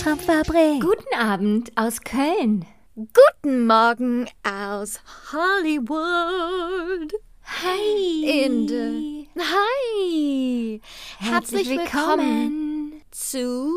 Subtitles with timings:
[0.00, 0.80] Albtraumfabrik.
[0.80, 2.64] Guten Abend aus Köln.
[2.94, 4.98] Guten Morgen aus
[5.30, 7.12] Hollywood.
[7.44, 8.46] Hi.
[8.46, 9.26] Inde.
[9.38, 10.80] Hi.
[11.18, 13.74] Herzlich, willkommen zu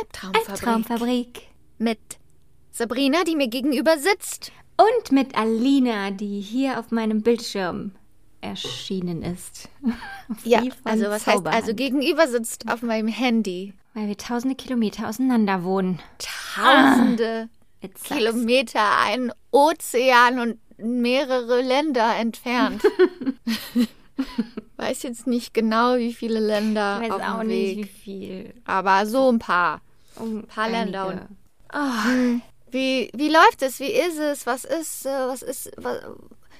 [0.00, 0.48] Albtraumfabrik.
[0.48, 1.42] Albtraumfabrik.
[1.76, 1.98] Mit
[2.70, 4.50] Sabrina, die mir gegenüber sitzt.
[4.78, 7.92] Und mit Alina, die hier auf meinem Bildschirm
[8.40, 9.68] erschienen ist.
[10.42, 11.62] Ja, also was heißt, Zauberhand.
[11.62, 13.74] also gegenüber sitzt auf meinem Handy.
[13.94, 16.00] Weil wir tausende Kilometer auseinander wohnen.
[16.54, 17.48] Tausende
[17.82, 18.02] sucks.
[18.04, 22.82] Kilometer, ein Ozean und mehrere Länder entfernt.
[24.76, 27.76] Weiß jetzt nicht genau, wie viele Länder Ich weiß auf dem Weg.
[27.76, 27.84] nicht, wie
[28.28, 28.54] viel.
[28.64, 29.80] Aber so ein paar.
[30.16, 31.22] Um paar Länder einige.
[31.22, 31.36] und-
[31.76, 33.80] Oh, Wie, wie läuft es?
[33.80, 34.46] Wie ist es?
[34.46, 35.98] Was ist, äh, was ist, was,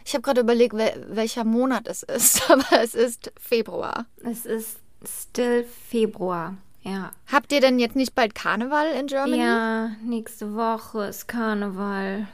[0.05, 4.07] ich habe gerade überlegt, wel, welcher Monat es ist, aber es ist Februar.
[4.25, 6.57] es ist still Februar.
[6.85, 7.11] Ja.
[7.33, 9.39] Habt ihr denn jetzt nicht bald Karneval in Germany?
[9.43, 12.29] Ja, nächste Woche ist Karneval.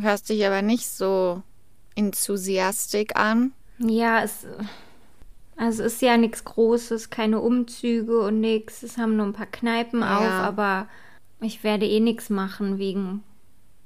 [0.00, 1.42] Hörst dich aber nicht so
[1.94, 3.52] enthusiastic an.
[3.78, 4.46] Ja, es.
[5.56, 8.82] Also ist ja nichts Großes, keine Umzüge und nichts.
[8.82, 10.18] Es haben nur ein paar Kneipen Ja.
[10.18, 10.88] auf, aber
[11.40, 13.22] ich werde eh nichts machen wegen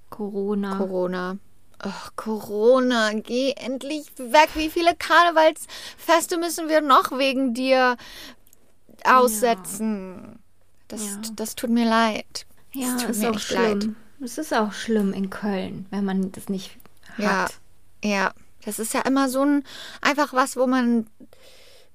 [0.09, 0.77] Corona.
[0.77, 1.37] Corona.
[1.81, 4.49] Ach, Corona, geh endlich weg.
[4.55, 7.97] Wie viele Karnevalsfeste müssen wir noch wegen dir
[9.07, 10.39] aussetzen?
[10.89, 11.21] Das, Ja.
[11.37, 12.47] das tut mir leid.
[12.73, 13.63] ja, das tut ist mir auch schlimm.
[13.81, 13.89] leid.
[14.21, 16.77] Es ist auch schlimm in Köln, wenn man das nicht
[17.19, 17.55] Ja, hat.
[18.03, 18.33] ja.
[18.65, 19.65] Das ist ja immer so ein
[20.01, 21.07] einfach was, wo man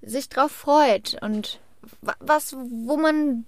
[0.01, 1.59] sich drauf freut und
[2.01, 3.45] wa- was, wo man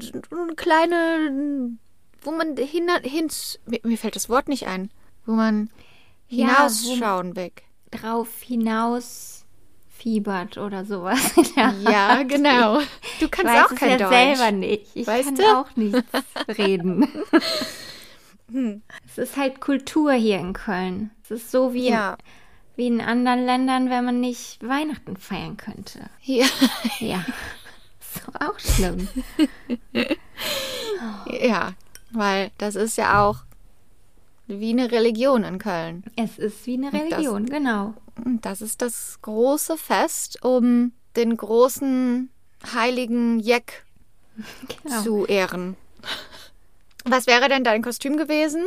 [0.00, 1.76] eine kleine,
[2.22, 3.28] wo man hin, hin
[3.84, 4.90] mir, fällt das Wort nicht ein,
[5.26, 5.70] wo man
[6.28, 7.64] Ja, hinausschauen weg.
[7.90, 9.37] Drauf hinaus
[9.98, 11.18] fiebert oder sowas.
[11.56, 12.28] Ja, Art.
[12.28, 12.78] genau.
[13.20, 14.10] Du kannst auch es kein ja Deutsch.
[14.38, 14.86] selber nicht.
[14.94, 15.42] Ich Weißt kann du?
[15.58, 16.02] auch nichts
[16.58, 17.06] reden.
[19.06, 21.10] Es ist halt Kultur hier in Köln.
[21.24, 22.12] Es ist so wie, Ja.
[22.12, 22.16] in,
[22.76, 26.00] wie in anderen Ländern, wenn man nicht Weihnachten feiern könnte.
[26.22, 26.46] Ja.
[27.00, 27.24] Ja.
[28.00, 29.08] Ist doch auch schlimm.
[31.42, 31.72] ja,
[32.10, 33.38] weil das ist ja auch
[34.46, 36.04] wie eine Religion in Köln.
[36.16, 37.94] Es ist wie eine das- Religion, genau.
[38.42, 42.30] Das ist das große Fest, um den großen
[42.74, 43.84] heiligen Jeck
[44.82, 45.02] genau.
[45.02, 45.76] zu ehren.
[47.04, 48.64] Was wäre denn dein Kostüm gewesen?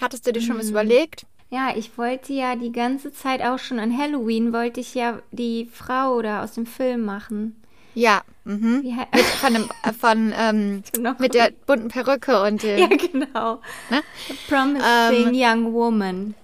[0.00, 0.60] Hattest du dir schon Mm.
[0.60, 1.26] was überlegt?
[1.50, 5.66] Ja, ich wollte ja die ganze Zeit auch schon an Halloween, wollte ich ja die
[5.72, 7.60] Frau da aus dem Film machen.
[7.94, 8.82] Ja, mhm.
[9.14, 13.60] Mit, von, dem, äh, von ähm, Noch- mit der bunten Perücke und dem ja, genau.
[13.90, 14.02] Ne?
[14.48, 16.34] Promising Ähm, Young Woman.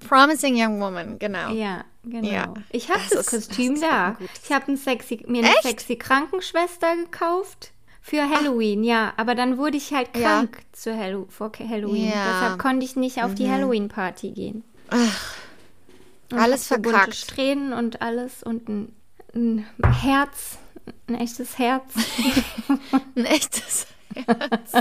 [0.00, 1.50] Promising Young Woman, genau.
[1.52, 2.28] Ja, genau.
[2.28, 2.54] Ja.
[2.70, 4.16] Ich habe Das das, Kostüm das da.
[4.44, 5.62] Ich habe ein sexy, mir eine Echt?
[5.62, 9.12] sexy Krankenschwester gekauft für Halloween, ja.
[9.16, 10.22] Aber dann wurde ich halt Ja.
[10.38, 12.10] krank zu Hallo vor Halloween.
[12.10, 12.14] Ja.
[12.16, 12.28] Mhm.
[12.32, 14.64] Deshalb konnte ich nicht auf die Halloween-Party gehen.
[16.30, 17.14] Und Alles hab so verkackt.
[17.14, 18.94] Strähnen und alles und ein,
[19.34, 19.66] ein
[20.00, 20.58] Herz,
[21.06, 21.84] ein echtes Herz.
[23.16, 24.72] Ein echtes Herz.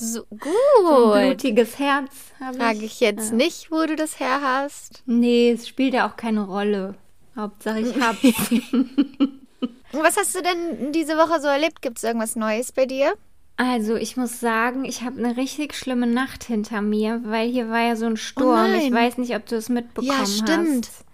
[0.00, 1.12] So Ein gut.
[1.14, 2.10] blutiges Herz
[2.40, 5.02] habe Frage ich jetzt nicht, wo du das her hast.
[5.06, 6.94] Nee, es spielt ja auch keine Rolle.
[7.36, 8.22] Hauptsache ich hab's.
[9.92, 11.82] Was hast du denn diese Woche so erlebt?
[11.82, 13.14] Gibt es irgendwas Neues bei dir?
[13.56, 17.80] Also, ich muss sagen, ich habe eine richtig schlimme Nacht hinter mir, weil hier war
[17.80, 18.72] ja so ein Sturm.
[18.74, 18.94] ich nein.
[18.94, 20.86] weiß nicht, ob du es mitbekommen Ja, stimmt.
[20.86, 21.04] hast.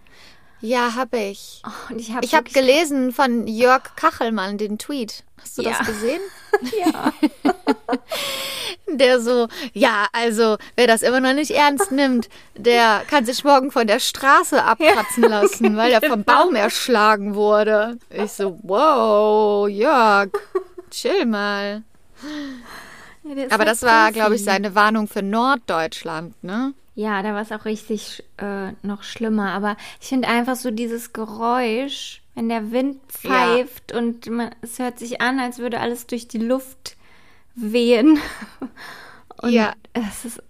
[0.65, 1.61] Ja, habe ich.
[1.67, 5.23] Oh, und ich habe Ich habe gelesen von Jörg Kachelmann den Tweet.
[5.41, 5.73] Hast du Ja.
[5.79, 6.21] das gesehen?
[6.85, 7.13] Ja.
[8.87, 13.71] Der so, ja, also, wer das immer noch nicht ernst nimmt, der kann sich morgen
[13.73, 16.15] von der Straße abkratzen lassen, weil er Genau.
[16.15, 17.99] vom Baum erschlagen wurde.
[18.11, 20.31] Ich so, wow, Jörg,
[20.91, 21.83] chill mal.
[23.25, 26.73] Ja, Aber das war, glaube ich, seine Warnung für Norddeutschland, ne?
[26.95, 29.51] Ja, da war es auch richtig äh, noch schlimmer.
[29.53, 34.99] Aber ich finde einfach so dieses Geräusch, wenn der Wind pfeift und man, es hört
[34.99, 36.97] sich an, als würde alles durch die Luft
[37.55, 38.19] wehen.
[39.43, 39.75] Und Ja.
[39.93, 40.43] es ist,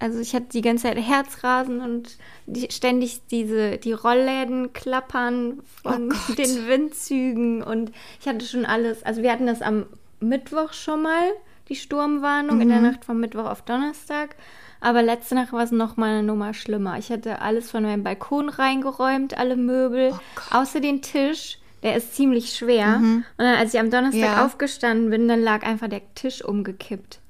[0.00, 2.16] also ich hatte die ganze Zeit Herzrasen und
[2.46, 9.02] die, ständig diese, die Rollläden klappern von Oh den Windzügen und ich hatte schon alles,
[9.04, 9.86] also wir hatten das am
[10.20, 11.30] Mittwoch schon mal,
[11.68, 14.36] die Sturmwarnung, in der Nacht vom Mittwoch auf Donnerstag.
[14.84, 16.98] Aber letzte Nacht war es noch mal eine Nummer schlimmer.
[16.98, 20.12] Ich hatte alles von meinem Balkon reingeräumt, alle Möbel,
[20.50, 21.58] außer den Tisch.
[21.82, 22.96] Der ist ziemlich schwer.
[22.98, 24.44] Und dann, als ich am Donnerstag Ja.
[24.44, 27.20] aufgestanden bin, dann lag einfach der Tisch umgekippt.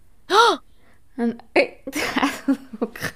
[1.16, 3.12] Dann, also so krass.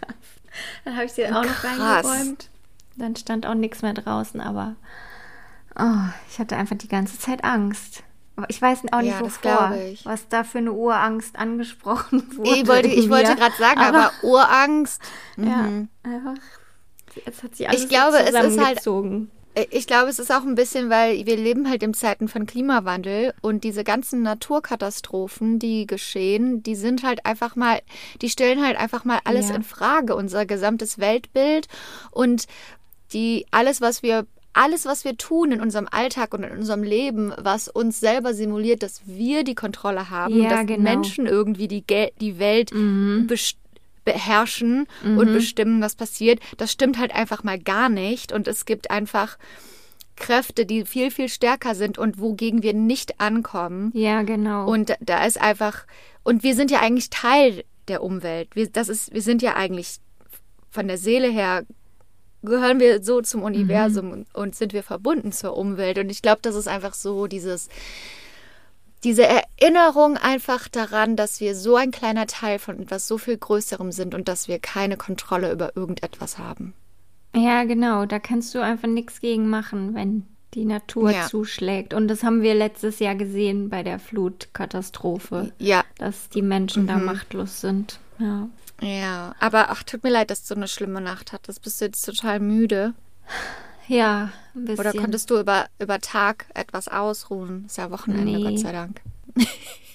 [0.84, 1.78] Dann habe ich sie auch noch Krass.
[2.04, 2.48] reingeräumt.
[2.96, 4.76] Dann stand auch nichts mehr draußen, aber
[5.78, 8.02] oh, ich hatte einfach die ganze Zeit Angst.
[8.38, 9.74] Aber ich weiß auch nicht, Ja, wovor,
[10.04, 12.50] was da für eine Urangst angesprochen wurde.
[12.54, 15.02] Ich wollte, ich wollte gerade sagen, aber, Urangst.
[15.36, 15.68] ja,
[16.04, 16.34] einfach,
[17.26, 18.86] jetzt hat sich alles Ich glaube, es ist halt-.
[19.56, 22.46] Äh, Ich glaube, es ist auch ein bisschen, weil wir leben halt in Zeiten von
[22.46, 27.80] Klimawandel und diese ganzen Naturkatastrophen, die geschehen, die sind halt einfach mal,
[28.22, 29.56] die stellen halt einfach mal alles Ja.
[29.56, 31.66] in Frage, unser gesamtes Weltbild
[32.12, 32.44] und
[33.12, 34.26] die alles, was wir
[34.58, 38.82] alles, was wir tun in unserem Alltag und in unserem Leben, was uns selber simuliert,
[38.82, 40.82] dass wir die Kontrolle haben, Ja, dass genau.
[40.82, 43.26] Menschen irgendwie die, Gel die Welt Mhm.
[43.28, 43.56] best-
[44.04, 48.32] beherrschen und bestimmen, was passiert, das stimmt halt einfach mal gar nicht.
[48.32, 49.36] Und es gibt einfach
[50.16, 53.90] Kräfte, die viel, viel stärker sind und wogegen wir nicht ankommen.
[53.94, 54.66] Ja, genau.
[54.66, 55.84] Und da- da ist einfach,
[56.24, 58.48] und wir sind ja eigentlich Teil der Umwelt.
[58.56, 59.98] Wir, das ist, wir sind ja eigentlich
[60.70, 61.64] von der Seele her
[62.42, 65.98] gehören wir so zum Universum und, und sind wir verbunden zur Umwelt.
[65.98, 67.68] Und ich glaube, das ist einfach so dieses,
[69.04, 73.92] diese Erinnerung einfach daran, dass wir so ein kleiner Teil von etwas so viel Größerem
[73.92, 76.74] sind und dass wir keine Kontrolle über irgendetwas haben.
[77.34, 78.06] Ja, genau.
[78.06, 80.24] Da kannst du einfach nichts gegen machen, wenn
[80.54, 81.26] die Natur Ja.
[81.26, 81.92] zuschlägt.
[81.92, 86.86] Und das haben wir letztes Jahr gesehen bei der Flutkatastrophe, Ja, dass die Menschen Mhm.
[86.88, 88.00] da machtlos sind.
[88.18, 88.48] Ja.
[88.80, 89.34] Ja.
[89.40, 91.62] Aber ach, tut mir leid, dass du eine schlimme Nacht hattest.
[91.62, 92.94] Bist du jetzt total müde?
[93.88, 94.86] Ja, ein bisschen.
[94.86, 97.64] Oder konntest du über, über Tag etwas ausruhen?
[97.66, 98.42] Ist ja Wochenende, Nee.
[98.42, 99.00] Gott sei Dank.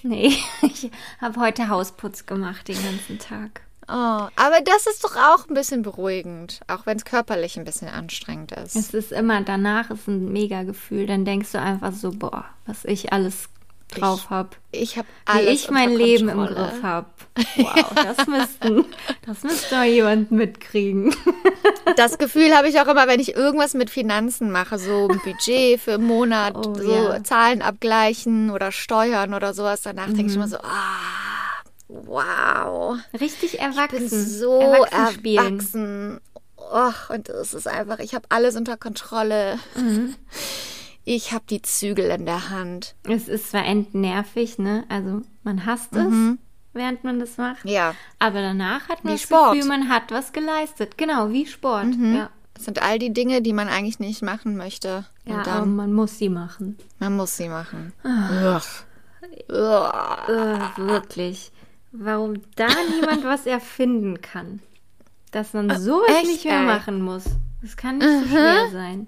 [0.06, 3.62] Nee, ich habe heute Hausputz gemacht den ganzen Tag.
[3.88, 3.90] Oh,
[4.36, 8.52] aber das ist doch auch ein bisschen beruhigend, auch wenn es körperlich ein bisschen anstrengend
[8.52, 8.76] ist.
[8.76, 11.06] Es ist immer, danach ist ein mega Gefühl.
[11.06, 13.48] Dann denkst du einfach so, boah, was ich alles
[13.94, 14.50] drauf habe.
[14.72, 16.38] Ich habe Wie alles ich mein Leben im.
[16.46, 17.06] Griff habe.
[17.56, 18.84] Wow, das müssten,
[19.26, 21.14] das müsste mal jemand mitkriegen.
[21.96, 25.80] Das Gefühl habe ich auch immer, wenn ich irgendwas mit Finanzen mache, so ein Budget
[25.80, 27.22] für einen Monat, Oh, so ja.
[27.22, 29.82] Zahlen abgleichen oder Steuern oder sowas.
[29.82, 30.28] Danach denke Mhm.
[30.28, 32.96] ich immer so, ah, wow.
[33.20, 33.98] Richtig Ich erwachsen.
[33.98, 36.20] bin so Erwachsen erwachsen.
[36.56, 39.58] Och, und es ist einfach, ich habe alles unter Kontrolle.
[39.76, 40.14] Mhm.
[41.04, 42.94] Ich habe die Zügel in der Hand.
[43.04, 44.84] Es ist zwar endnervig, ne?
[44.88, 46.12] Also man hasst es,
[46.72, 47.64] während man das macht.
[47.64, 47.70] Mhm.
[47.70, 49.52] Ja, Aber danach hat man Wie das Sport.
[49.52, 49.56] Mhm.
[49.58, 50.96] Gefühl, man hat was geleistet.
[50.96, 51.94] Genau, wie Sport.
[52.00, 52.30] Ja.
[52.54, 55.04] das sind all die Dinge, die man eigentlich nicht machen möchte.
[55.26, 56.78] Ja, Und aber dann, man muss sie machen.
[56.98, 57.92] man muss sie machen.
[58.02, 58.56] Ah.
[58.56, 58.62] Ugh.
[59.50, 60.70] Ugh.
[60.88, 61.52] Wirklich.
[61.92, 64.60] Warum da niemand was erfinden kann.
[65.32, 66.66] Dass man sowas Äh, echt, nicht mehr ey.
[66.66, 67.24] machen muss.
[67.62, 69.06] Das kann nicht so schwer sein.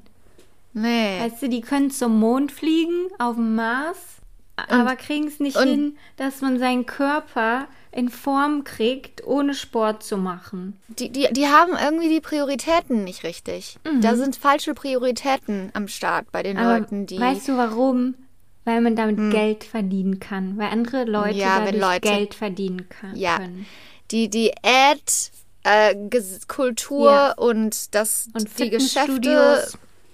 [0.78, 1.20] Nee.
[1.20, 3.96] Weißt du, die können zum Mond fliegen, auf dem Mars,
[4.56, 10.02] aber kriegen es nicht und- hin, dass man seinen Körper in Form kriegt, ohne Sport
[10.02, 10.78] zu machen.
[10.88, 13.78] Die, die, die haben irgendwie die Prioritäten nicht richtig.
[14.02, 16.62] Da sind falsche Prioritäten am Start bei den Mhm.
[16.62, 17.19] Aber Leuten, die.
[17.19, 18.14] weißt du warum?
[18.67, 20.58] Weil man damit Geld verdienen kann.
[20.58, 23.37] Weil andere Leute Ja, dadurch Leute- Geld verdienen kann, Ja.
[23.38, 23.64] können.
[24.11, 25.30] die Diät,
[25.62, 27.33] äh, Ges- Kultur Ja.
[27.35, 29.68] und das Und die Geschäfte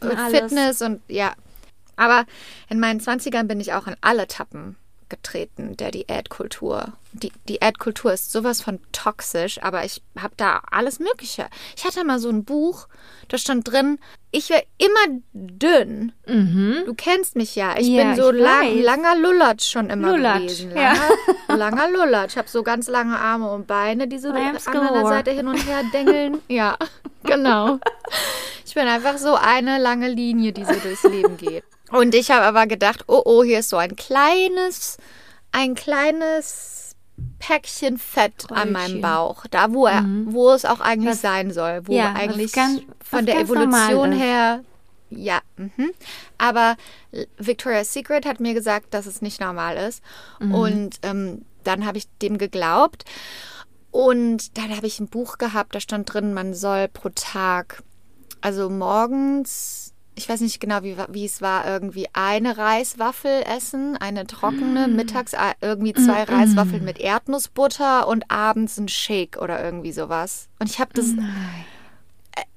[0.05, 0.31] und.
[0.31, 1.33] Fitness und ja.
[1.97, 2.25] Aber
[2.69, 4.77] in meinen 20ern bin ich auch in alle Tappen
[5.17, 6.93] getreten der Diätkultur.
[7.13, 11.47] Die Diätkultur ist sowas von toxisch, aber ich habe da alles Mögliche.
[11.77, 12.89] Ich hatte mal so ein Buch,
[13.29, 13.99] da stand drin,
[14.31, 16.13] ich wäre immer dünn.
[16.27, 17.75] Du kennst mich ja.
[17.79, 17.95] Ich Mhm.
[17.95, 20.75] Ja, bin so ich lang, langer Lullatsch schon immer Lulatsch, gewesen.
[20.77, 20.95] ja.
[21.55, 22.31] Langer, Lullatsch.
[22.33, 24.35] Ich habe so ganz lange Arme und Beine, die so an
[24.95, 25.07] der.
[25.07, 26.39] Seite hin und her dengeln.
[26.49, 26.79] Ja,
[27.25, 27.79] genau.
[28.65, 31.65] Ich bin einfach so eine lange Linie, die so durchs Leben geht.
[31.93, 34.97] Und ich habe aber gedacht, oh oh, hier ist so ein kleines,
[35.53, 36.97] ein kleines
[37.39, 39.01] Päckchen Fett an meinem.
[39.01, 39.47] Bauch.
[39.51, 41.83] Da, wo er, wo es auch eigentlich Was- sein soll.
[41.85, 44.63] Wo ja, eigentlich ganz- von der Evolution her
[45.15, 45.93] ja, mhm.
[46.39, 46.77] aber
[47.37, 50.03] Victoria's Secret hat mir gesagt, dass es nicht normal ist.
[50.41, 50.55] Mhm.
[50.55, 53.05] Und ähm, dann habe ich dem geglaubt.
[53.91, 57.83] Und dann habe ich ein Buch gehabt, da stand drin, man soll pro Tag,
[58.41, 59.82] also morgens,
[60.15, 64.97] ich weiß nicht genau, wie, wie es war, irgendwie eine Reiswaffel essen, eine trockene, Mm.
[64.97, 70.49] mittags äh, irgendwie zwei Reiswaffeln mit Erdnussbutter und abends ein Shake oder irgendwie sowas.
[70.59, 71.07] Und ich habe das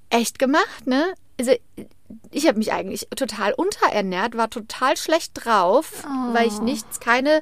[0.10, 1.04] echt gemacht, ne?
[1.40, 1.54] Also
[2.32, 7.42] ich habe mich eigentlich total unterernährt, war total schlecht drauf, weil ich nichts, keine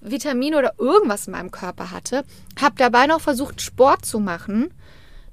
[0.00, 2.24] Vitamine oder irgendwas in meinem Körper hatte.
[2.60, 4.72] Habe dabei noch versucht, Sport zu machen.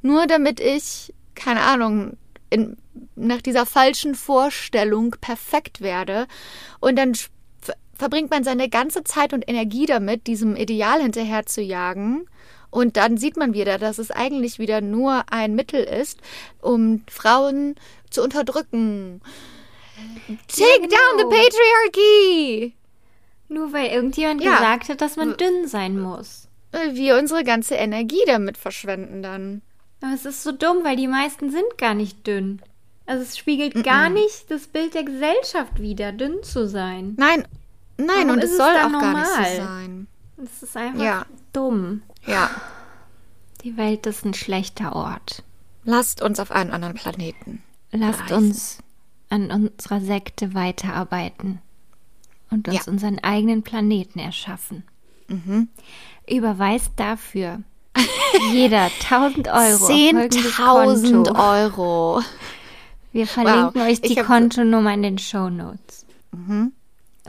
[0.02, 2.18] Nur damit ich, keine Ahnung,
[2.50, 2.78] in,
[3.16, 6.28] nach dieser falschen Vorstellung perfekt werde.
[6.80, 7.14] Und dann
[7.94, 12.28] verbringt man seine ganze Zeit und Energie damit, diesem Ideal hinterher zu jagen.
[12.70, 16.20] Und dann sieht man wieder, dass es eigentlich wieder nur ein Mittel ist,
[16.62, 17.76] um Frauen
[18.10, 19.22] zu unterdrücken.
[20.48, 21.30] Take down the genau.
[21.30, 22.74] patriarchy!
[23.48, 24.58] Nur weil irgendjemand Ja.
[24.58, 26.50] gesagt hat, dass man dünn sein muss.
[26.72, 29.62] Weil wir unsere ganze Energie damit verschwenden dann.
[30.02, 32.62] Aber es ist so dumm, weil die meisten sind gar nicht dünn.
[33.06, 37.14] Also es spiegelt gar nicht das Bild der Gesellschaft wider, dünn zu sein.
[37.18, 37.48] Nein,
[37.98, 39.26] nein, Warum und es soll auch gar nicht normal?
[39.56, 40.08] so sein.
[40.44, 41.26] Es ist einfach Ja.
[41.54, 42.02] dumm.
[42.26, 42.50] Ja.
[43.64, 45.44] Die Welt ist ein schlechter Ort.
[45.84, 47.64] Lasst uns auf einen anderen Planeten.
[47.92, 48.34] Lasst Reisen.
[48.38, 48.78] uns
[49.30, 51.60] an unserer Sekte weiterarbeiten
[52.52, 52.92] und uns Ja.
[52.92, 54.84] unseren eigenen Planeten erschaffen.
[55.28, 55.70] Mhm.
[56.30, 57.60] Überweist dafür
[58.52, 59.58] jeder 1000 Euro.
[59.58, 61.34] auf folgendes 10.000 Konto.
[61.40, 62.22] Euro.
[63.16, 63.88] Wir verlinken Wow.
[63.88, 66.06] euch die hab- Kontonummer in den Shownotes.
[66.34, 66.74] Mhm.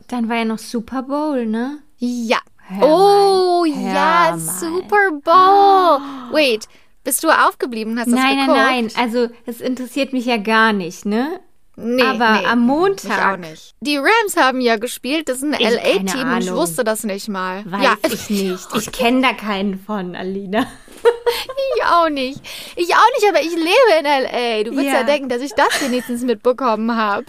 [0.08, 1.78] Dann war ja noch Super Bowl, ne?
[1.98, 2.38] Ja.
[2.56, 4.38] Hör oh, hör ja, mal.
[4.40, 6.32] Super Bowl.
[6.32, 6.66] Wait,
[7.04, 7.96] bist du aufgeblieben?
[8.00, 8.90] Hast du das Nein, nein, nein.
[8.96, 11.38] Also, es interessiert mich ja gar nicht, ne?
[11.78, 13.74] Nee, Aber nee, am Montag- auch nicht.
[13.80, 15.28] Die Rams haben ja gespielt.
[15.28, 17.64] Das ist ein LA-Team und ich wusste das nicht mal.
[17.70, 18.66] Weiß ja, ich nicht.
[18.74, 20.60] Ich kenne da keinen von, Alina.
[21.76, 22.40] ich auch nicht.
[22.76, 24.64] Ich auch nicht, aber ich lebe in LA.
[24.64, 25.02] Du würdest ja, Ja.
[25.02, 27.26] denken, dass ich das wenigstens mitbekommen habe.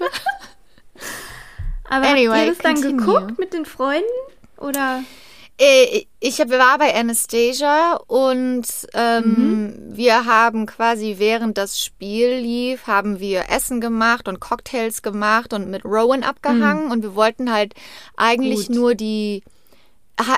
[1.89, 3.06] Aber Anyway, habt ihr das dann continue.
[3.06, 4.04] geguckt mit den Freunden?
[4.58, 5.04] Oder?
[5.60, 9.24] Äh, Ich war bei Anastasia und ähm,
[9.92, 9.96] Mhm.
[9.98, 15.70] wir haben quasi während das Spiel lief, haben wir Essen gemacht und Cocktails gemacht und
[15.70, 17.74] mit Rowan abgehangen und wir wollten halt
[18.18, 18.74] eigentlich Mhm.
[18.74, 18.76] Gut.
[18.76, 19.44] nur die
[20.20, 20.38] ha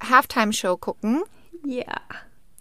[0.00, 1.22] Halftime-Show gucken.
[1.64, 2.00] Ja.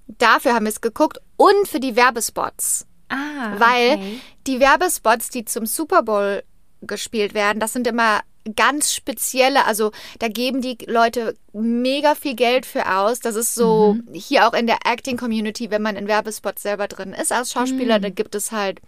[0.08, 2.86] Dafür haben wir es geguckt und für die Werbespots.
[3.10, 4.22] Ah, Weil okay.
[4.48, 6.44] die Werbespots, die zum Super Bowl
[6.82, 8.22] gespielt werden, das sind immer
[8.56, 13.20] ganz spezielle, also da geben die Leute mega viel Geld für aus.
[13.20, 14.14] Das ist so Mhm.
[14.14, 18.00] hier auch in der Acting Community, wenn man in Werbespots selber drin ist als Schauspieler,
[18.00, 18.02] Mhm.
[18.04, 18.80] da gibt es halt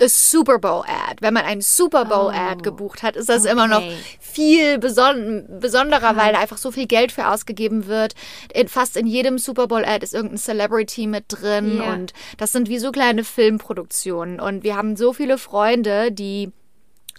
[0.00, 1.16] a Super Bowl Ad.
[1.20, 3.96] Wenn man einen Super Bowl Ad Oh, gebucht hat, ist das immer noch okay.
[4.20, 8.14] viel beson besonderer, weil da einfach so viel Geld für ausgegeben wird.
[8.54, 11.92] In, fast in jedem Super Bowl Ad ist irgendein Celebrity mit drin Ja.
[11.92, 14.38] und das sind wie so kleine Filmproduktionen.
[14.38, 16.52] Und wir haben so viele Freunde, die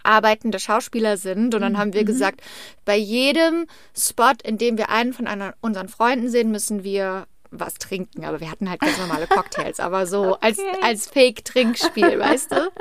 [0.04, 1.56] arbeitende Schauspieler sind.
[1.56, 1.94] Und dann haben Mhm.
[1.94, 2.42] wir gesagt,
[2.86, 3.66] bei jedem
[3.98, 8.26] Spot, in dem wir einen von einer, unseren Freunden sehen, müssen wir was trinken.
[8.26, 10.78] Aber wir hatten halt ganz normale Cocktails, aber so als, Okay.
[10.82, 12.72] als Fake-Trinkspiel, weißt du?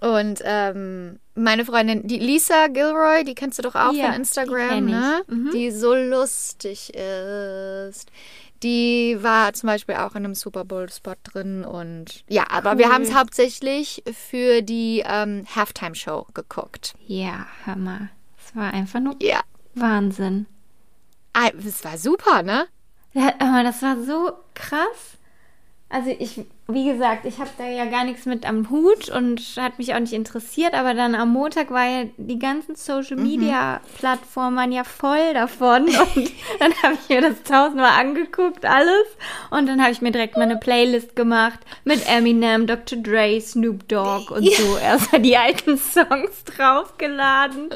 [0.00, 4.16] Und ähm, meine Freundin, die Lisa Gilroy, die kennst du doch auch Ja, von die
[4.18, 4.94] Instagram, ich.
[4.94, 5.22] ne?
[5.26, 5.50] Mhm.
[5.52, 8.08] Die so lustig ist.
[8.62, 12.92] Die war zum Beispiel auch in einem Super Bowl-Spot drin und ja, aber wir Cool.
[12.92, 16.94] haben es hauptsächlich für die ähm, Halftime-Show geguckt.
[17.06, 18.10] Ja, hör mal.
[18.44, 19.40] Es war einfach nur Ja.
[19.74, 20.46] Wahnsinn.
[21.34, 22.66] Ah, das war super, ne?
[23.14, 25.18] Ja, das war so krass.
[25.88, 29.78] Also ich, wie gesagt, ich habe da ja gar nichts mit am Hut und hat
[29.78, 34.70] mich auch nicht interessiert, aber dann am Montag war ja die ganzen Social Media Plattformen
[34.70, 35.84] ja voll davon
[36.14, 39.06] und dann habe ich mir das tausendmal angeguckt, alles
[39.50, 42.98] und dann habe ich mir direkt meine Playlist gemacht mit Eminem, Dr.
[42.98, 47.70] Dre, Snoop Dogg und so erstmal die alten Songs draufgeladen.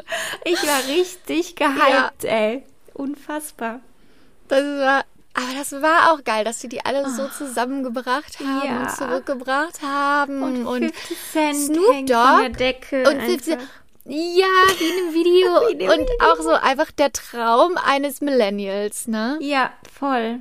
[0.44, 2.62] Ich war richtig gehypt, ey.
[2.92, 3.80] Unfassbar.
[4.48, 8.64] Das war, aber das war auch geil, dass sie die alle so zusammengebracht haben Ah.
[8.66, 8.80] Ja.
[8.82, 13.08] und zurückgebracht haben Und und, 50 Cent Snoop hängt von der Dogg Decke.
[13.10, 13.66] und 50, einfach.
[14.04, 14.46] ja,
[14.78, 16.16] wie in einem Video in und Video.
[16.32, 19.38] auch so einfach der Traum eines Millennials, ne?
[19.40, 20.40] Ja, voll.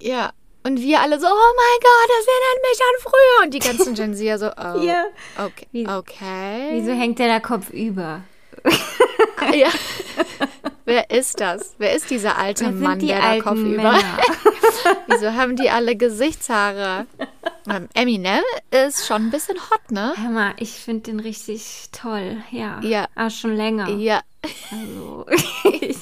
[0.00, 0.30] Ja.
[0.66, 3.44] Und wir alle so, oh mein Gott, das erinnert mich an früher.
[3.44, 5.04] Und die ganzen Gen Z so, oh, Ja.
[5.44, 6.68] okay, Wie- okay.
[6.80, 8.22] Wieso hängt der da Kopf über?
[9.54, 9.68] Ja.
[10.84, 11.74] Wer ist das?
[11.78, 13.92] Wer ist dieser alte Wer sind Mann, die der da alten Kopf über?
[13.92, 14.18] Männer?
[15.06, 17.06] Wieso haben die alle Gesichtshaare?
[17.68, 20.12] Ähm, Eminem ist schon ein bisschen hot, ne?
[20.16, 22.42] Hör mal, ich finde den richtig toll.
[22.50, 22.80] Ja.
[22.82, 23.06] Ja.
[23.14, 23.88] Aber schon länger.
[23.88, 24.20] Ja.
[24.70, 25.26] Also,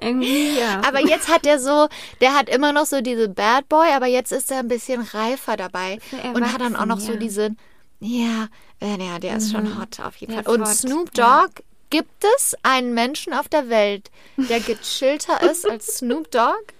[0.00, 0.80] irgendwie, ja.
[0.86, 1.88] Aber jetzt hat er so,
[2.22, 5.58] der hat immer noch so diese Bad Boy, aber jetzt ist er ein bisschen reifer
[5.58, 5.98] dabei.
[6.10, 7.56] So Und hat dann auch noch so erwachsen, diese,
[8.00, 8.46] ja,
[8.80, 10.54] äh, ja, der ist schon hot auf jeden Der Fall.
[10.54, 11.42] Und hot, Snoop ja.
[11.42, 16.72] Dogg, gibt es einen Menschen auf der Welt, der gechillter ist als Snoop Dogg?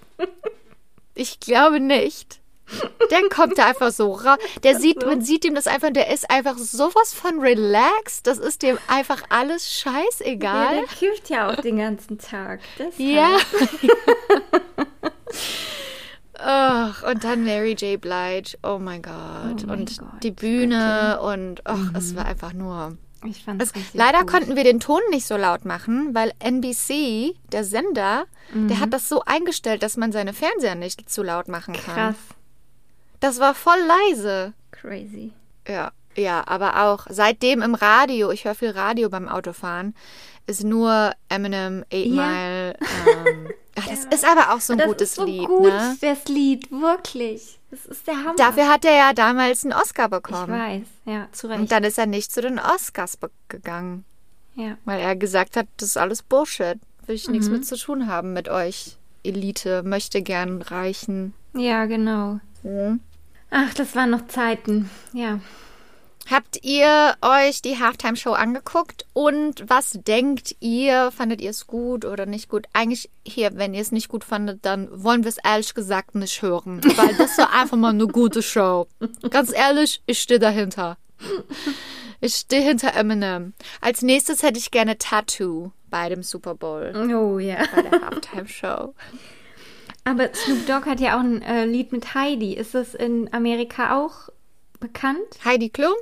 [1.14, 2.40] Ich glaube nicht.
[3.10, 4.38] Der kommt da einfach so raus.
[4.62, 8.26] Der sieht, man sieht ihm das einfach, der ist einfach sowas von relaxed.
[8.26, 10.74] Das ist dem einfach alles scheißegal.
[10.76, 12.60] Ja, der kifft ja auch den ganzen Tag.
[12.78, 12.98] Deshalb.
[12.98, 13.38] Ja.
[16.40, 18.00] Ach, und dann Mary J.
[18.00, 18.56] Blige.
[18.62, 19.14] Oh mein Gott.
[19.14, 22.96] Oh mein und Gott, die Bühne und ach, es war einfach nur.
[23.24, 24.28] Ich fand's Es, leider gut.
[24.30, 28.68] konnten wir den Ton nicht so laut machen, weil NBC, der Sender, Mhm.
[28.68, 31.94] der hat das so eingestellt, dass man seine Fernseher nicht zu laut machen kann.
[32.14, 32.16] Krass.
[33.20, 34.54] Das war voll leise.
[34.70, 35.32] Crazy.
[35.66, 39.94] Ja, ja, aber auch seitdem im Radio, ich höre viel Radio beim Autofahren,
[40.46, 42.26] ist nur Eminem, Eight Ja.
[42.26, 42.68] Mile.
[42.70, 43.48] Ähm,
[43.78, 45.96] ach, das ist aber auch so ein das gutes ist so Lied, gut, ne?
[46.00, 47.57] das Lied, wirklich.
[47.70, 48.34] Das ist der Hammer.
[48.36, 50.52] Dafür hat er ja damals einen Oscar ich bekommen.
[50.52, 51.60] weiß, ja, zu Recht.
[51.60, 54.04] Und dann ist er nicht zu den Oscars gegangen,
[54.54, 54.76] ja.
[54.86, 56.78] weil er gesagt hat, das ist alles Bullshit.
[57.06, 57.32] Will ich Mhm.
[57.34, 61.34] nichts mit zu tun haben mit euch, Elite, möchte gern Reichen.
[61.54, 62.40] ja, genau.
[62.62, 63.00] Mhm.
[63.50, 64.90] Ach, das waren noch Zeiten.
[65.12, 65.40] Ja.
[66.30, 71.10] Habt ihr euch die Halftime-Show angeguckt und was denkt ihr?
[71.10, 72.66] Fandet ihr es gut oder nicht gut?
[72.74, 76.42] Eigentlich hier, wenn ihr es nicht gut fandet, dann wollen wir es ehrlich gesagt nicht
[76.42, 78.86] hören, weil das war einfach mal eine gute Show.
[79.30, 80.98] Ganz ehrlich, ich stehe dahinter.
[82.20, 83.54] Ich stehe hinter Eminem.
[83.80, 87.56] Als nächstes hätte ich gerne Tattoo bei dem Super Bowl, Oh ja.
[87.74, 88.94] bei der Halftime-Show.
[90.04, 92.52] Aber Snoop Dogg hat ja auch ein äh, Lied mit Heidi.
[92.52, 94.28] Ist das in Amerika auch
[94.80, 95.18] bekannt?
[95.44, 95.94] Heidi Klum?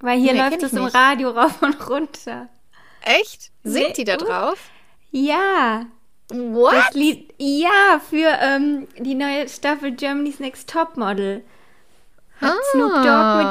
[0.00, 0.84] Weil hier Nee, läuft es im.
[0.84, 2.48] Radio rauf und runter.
[3.02, 3.50] Echt?
[3.62, 4.58] Singt Nee, die da drauf?
[5.10, 5.86] Ja.
[6.30, 6.72] What?
[6.74, 11.44] Das Lied, ja, für ähm, die neue Staffel Germany's Next Topmodel
[12.40, 13.04] hat Snoop Dogg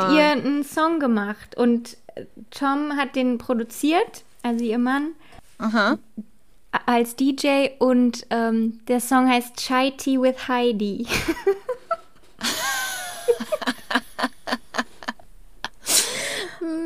[0.10, 5.12] mit ihr einen Song gemacht und äh, Tom hat den produziert, also ihr Mann,
[5.60, 5.98] Aha.
[6.86, 11.08] als DJ und ähm, der Song heißt Chai Tea with Heidi.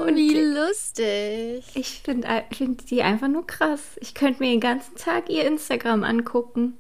[0.06, 1.66] Wie lustig.
[1.74, 3.82] Ich finde find die einfach nur krass.
[4.00, 6.78] Ich könnte mir den ganzen Tag ihr Instagram angucken.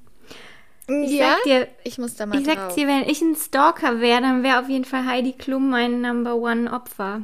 [0.88, 1.32] Ich ja?
[1.36, 2.76] sag dir, Ich muss da mal ich sag drauf.
[2.76, 6.36] dir, wenn ich ein Stalker wäre, dann wäre auf jeden Fall Heidi Klum mein Number
[6.36, 7.24] One Opfer.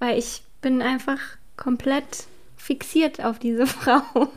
[0.00, 1.18] Weil ich bin einfach
[1.56, 2.26] komplett
[2.56, 4.28] fixiert auf diese Frau.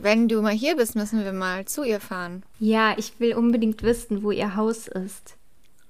[0.00, 2.42] Wenn du mal hier bist, müssen wir mal zu ihr fahren.
[2.58, 5.36] Ja, ich will unbedingt wissen, wo ihr Haus ist.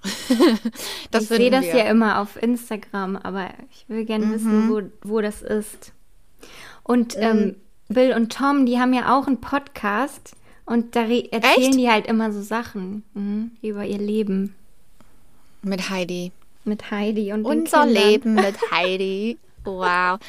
[1.11, 1.73] Das ich sehe das wir.
[1.73, 1.79] Mhm.
[1.79, 5.93] ja immer auf Instagram, aber ich will gerne wissen, wo, wo das ist.
[6.83, 7.55] Und ähm,
[7.89, 11.73] Bill und Tom, die haben ja auch einen Podcast und da erzählen Echt?
[11.75, 14.55] die halt immer so Sachen mhm, über ihr Leben
[15.61, 16.31] Mit Heidi.
[16.63, 17.85] mit Heidi und Unser.
[17.85, 19.37] Leben mit Heidi.
[19.63, 20.19] Wow.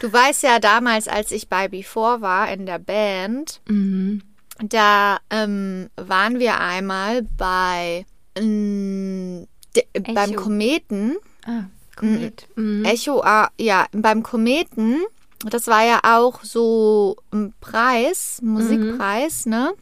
[0.00, 4.22] Du weißt ja damals, als ich bei Before war in der Band, Mhm.
[4.60, 8.04] da ähm, waren wir einmal bei
[8.36, 11.16] ähm, de, beim Kometen.
[11.46, 11.64] Ah,
[11.96, 12.46] Komet.
[12.56, 12.84] Mhm.
[12.84, 14.98] Echo, ah, ja, beim Kometen,
[15.44, 19.72] das war ja auch so ein Preis, Musikpreis, ne?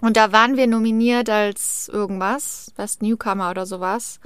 [0.00, 4.20] Und da waren wir nominiert als irgendwas, Best Newcomer oder sowas.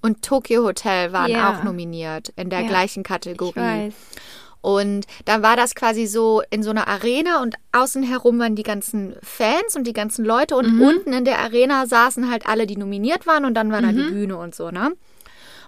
[0.00, 1.50] Und Tokyo Hotel waren Ja.
[1.58, 3.56] auch nominiert in der Ja, gleichen Ich Kategorie.
[3.58, 3.94] weiß.
[4.66, 8.64] Und dann war das quasi so in so einer Arena und außen herum waren die
[8.64, 12.76] ganzen Fans und die ganzen Leute und unten in der Arena saßen halt alle, die
[12.76, 14.90] nominiert waren und dann war da die Bühne und so, ne?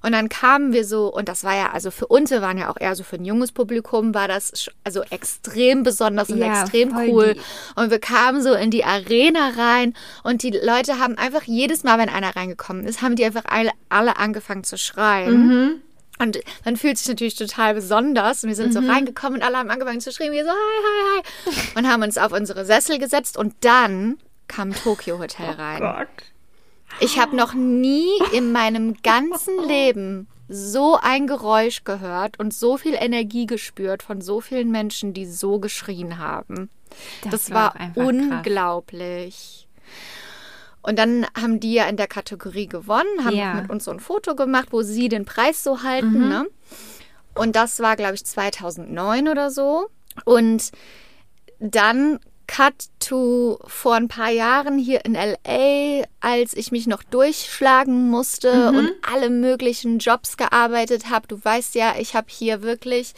[0.03, 2.71] Und dann kamen wir so, und das war ja, also für uns, wir waren ja
[2.71, 6.93] auch eher so für ein junges Publikum, war das also extrem besonders und Ja, extrem
[7.09, 7.35] cool.
[7.35, 7.41] die-
[7.81, 11.99] Und wir kamen so in die Arena rein und die Leute haben einfach jedes Mal,
[11.99, 15.81] wenn einer reingekommen ist, haben die einfach alle, alle angefangen zu schreien.
[16.19, 18.43] Und man fühlt sich natürlich total besonders.
[18.43, 20.33] Und wir sind so reingekommen und alle haben angefangen zu schreien.
[20.33, 21.79] Wir so, hi, hi, hi.
[21.79, 23.37] Und haben uns auf unsere Sessel gesetzt.
[23.37, 25.81] Und dann kam Tokyo Hotel rein.
[25.81, 26.09] Gott.
[27.01, 32.95] Ich habe noch nie in meinem ganzen Leben so ein Geräusch gehört und so viel
[32.95, 36.71] Energie gespürt von so vielen Menschen, die so geschrien haben.
[37.23, 39.68] Das, Das war war, unglaublich.
[40.89, 43.55] Und dann haben die ja in der Kategorie gewonnen, haben Ja.
[43.55, 46.23] mit uns so ein Foto gemacht, wo sie den Preis so halten.
[46.23, 46.29] Mhm.
[46.29, 46.47] Ne?
[47.35, 49.89] Und das war, glaube ich, 2009 oder so.
[50.25, 50.71] Und
[51.59, 58.09] dann Cut to vor ein paar Jahren hier in LA, als ich mich noch durchschlagen
[58.09, 61.29] musste und alle möglichen Jobs gearbeitet habe.
[61.29, 63.13] Du weißt ja, ich habe hier wirklich,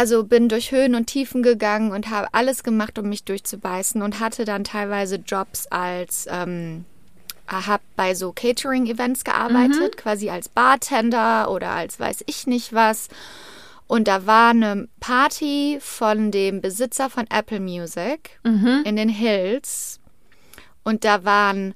[0.00, 4.18] also bin durch Höhen und Tiefen gegangen und habe alles gemacht, um mich durchzubeißen und
[4.18, 6.86] hatte dann teilweise Jobs als, ähm,
[7.46, 13.08] habe bei so Catering-Events gearbeitet, quasi als Bartender oder als weiß ich nicht was.
[13.88, 18.40] Und da war eine Party von dem Besitzer von Apple Music
[18.86, 20.00] in den Hills.
[20.82, 21.74] Und da waren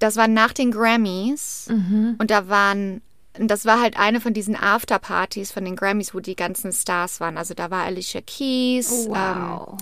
[0.00, 1.66] das war nach den Grammys
[2.18, 3.00] und da waren,
[3.46, 7.36] das war halt eine von diesen Afterpartys von den Grammys, wo die ganzen Stars waren.
[7.38, 9.78] Also da war Alicia Keys, ähm, Wow.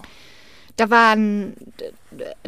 [0.77, 1.55] da waren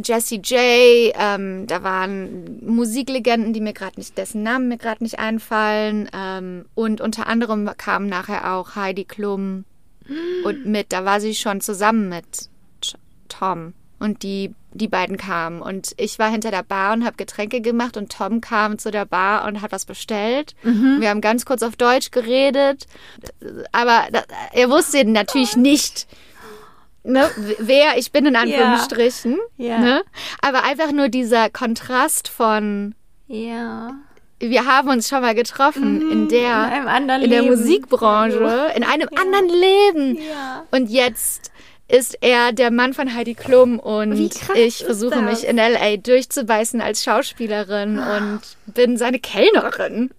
[0.04, 5.18] Jesse J, ähm, da waren Musiklegenden, die mir gerade nicht, dessen Namen mir gerade nicht
[5.18, 6.08] einfallen.
[6.12, 9.64] Ähm, und unter anderem kam nachher auch Heidi Klum
[10.44, 12.48] und mit, da war sie schon zusammen mit
[13.28, 13.72] Tom.
[13.98, 15.60] Und die, die beiden kamen.
[15.60, 19.04] Und ich war hinter der Bar und habe Getränke gemacht und Tom kam zu der
[19.04, 20.54] Bar und hat was bestellt.
[20.62, 22.86] Wir haben ganz kurz auf Deutsch geredet.
[23.72, 24.04] Aber
[24.52, 26.06] er wusste natürlich nicht,
[27.04, 29.38] ne, wer ich bin in Anführungsstrichen.
[29.56, 29.78] Ja.
[29.78, 30.02] Ne?
[30.40, 32.94] Aber einfach nur dieser Kontrast von,
[33.26, 33.94] Ja.
[34.38, 36.88] wir haben uns schon mal getroffen in der, in
[37.22, 37.48] in der Leben.
[37.56, 40.18] Musikbranche, in einem anderen Leben.
[40.28, 40.64] Ja.
[40.70, 41.50] Und jetzt
[41.88, 44.12] ist er der Mann von Heidi Klum und
[44.54, 45.22] ich versuche das?
[45.22, 50.10] mich in LA durchzubeißen als Schauspielerin und bin seine Kellnerin.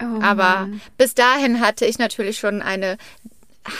[0.00, 2.98] Oh, Aber bis dahin hatte ich natürlich schon eine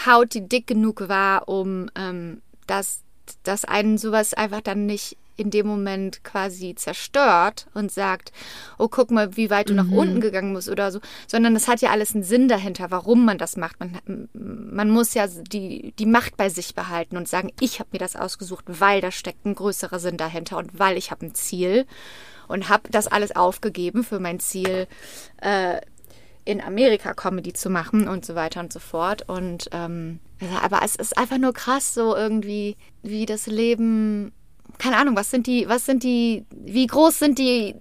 [0.06, 3.00] Haut, die dick genug war, um ähm, dass,
[3.44, 8.32] dass einen sowas einfach dann nicht in dem Moment quasi zerstört und sagt,
[8.78, 11.80] oh, guck mal, wie weit du nach unten gegangen bist oder so, sondern es hat
[11.80, 13.76] ja alles einen Sinn dahinter, warum man das macht.
[13.80, 17.98] Man, man muss ja die, die Macht bei sich behalten und sagen, ich habe mir
[17.98, 21.86] das ausgesucht, weil da steckt ein größerer Sinn dahinter und weil ich habe ein Ziel
[22.48, 24.86] und habe das alles aufgegeben für mein Ziel,
[25.40, 25.80] äh,
[26.46, 29.28] in Amerika Comedy zu machen und so weiter und so fort.
[29.28, 34.32] Und ähm, ja, aber es ist einfach nur krass, so irgendwie, wie das Leben,
[34.78, 37.74] keine Ahnung, was sind die, was sind die, wie groß sind die,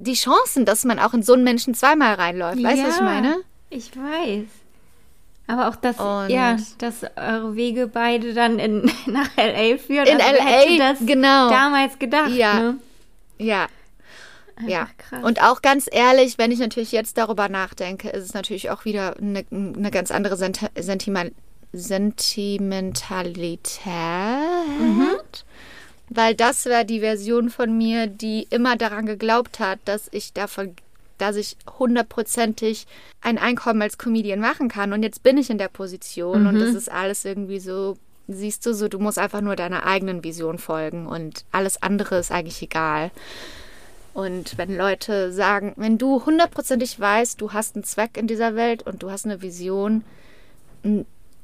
[0.00, 2.62] die Chancen, dass man auch in so einen Menschen zweimal reinläuft?
[2.62, 3.36] Weißt du, was ich Ja, meine?
[3.70, 4.44] Ich weiß.
[5.48, 9.76] Aber auch, dass, Und- ja, dass eure Wege beide dann in, nach L.A.
[9.78, 10.06] führen.
[10.06, 11.50] In Also, LA, hätte das genau.
[11.50, 12.60] damals gedacht, Ja.
[12.60, 12.76] ne?
[13.38, 13.66] Ja.
[14.66, 15.24] Ja, krass.
[15.24, 19.16] und auch ganz ehrlich, wenn ich natürlich jetzt darüber nachdenke, ist es natürlich auch wieder
[19.16, 21.24] eine, eine ganz andere Senti Sentima
[21.72, 23.80] Sentimentalität.
[26.14, 30.74] Weil das war die Version von mir, die immer daran geglaubt hat, dass ich davon,
[31.18, 32.86] dass ich hundertprozentig
[33.20, 34.92] ein Einkommen als Comedian machen kann.
[34.92, 37.96] Und jetzt bin ich in der Position und das ist alles irgendwie so,
[38.28, 42.32] siehst du so, du musst einfach nur deiner eigenen Vision folgen und alles andere ist
[42.32, 43.10] eigentlich egal.
[44.14, 48.82] Und wenn Leute sagen, wenn du hundertprozentig weißt, du hast einen Zweck in dieser Welt
[48.82, 50.04] und du hast eine Vision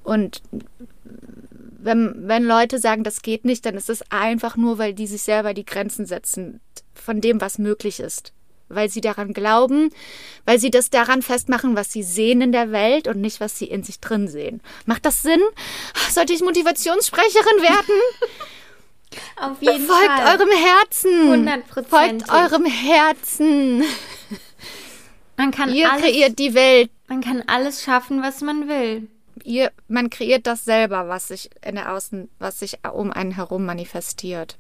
[0.05, 0.43] und
[1.89, 5.23] wenn, wenn Leute sagen, das geht nicht, dann ist es einfach nur, weil die sich
[5.23, 6.61] selber die Grenzen setzen
[6.95, 8.35] von dem, was möglich ist.
[8.69, 9.89] Weil sie daran glauben,
[10.45, 13.65] weil sie das daran festmachen, was sie sehen in der Welt und nicht, was sie
[13.65, 14.61] in sich drin sehen.
[14.85, 15.41] Macht das Sinn?
[16.11, 17.95] Sollte ich Motivationssprecherin werden?
[19.41, 20.35] Auf jeden Folgt Fall.
[20.35, 21.29] eurem Herzen.
[21.31, 22.29] Hundertprozentig.
[22.29, 23.85] Folgt eurem Herzen.
[25.39, 26.91] man kann Ihr alles, kreiert die Welt.
[27.07, 29.09] man kann alles schaffen, was man will.
[29.45, 33.65] Ihr, man kreiert das selber, was sich in der Außen, was sich um einen herum
[33.67, 34.57] manifestiert.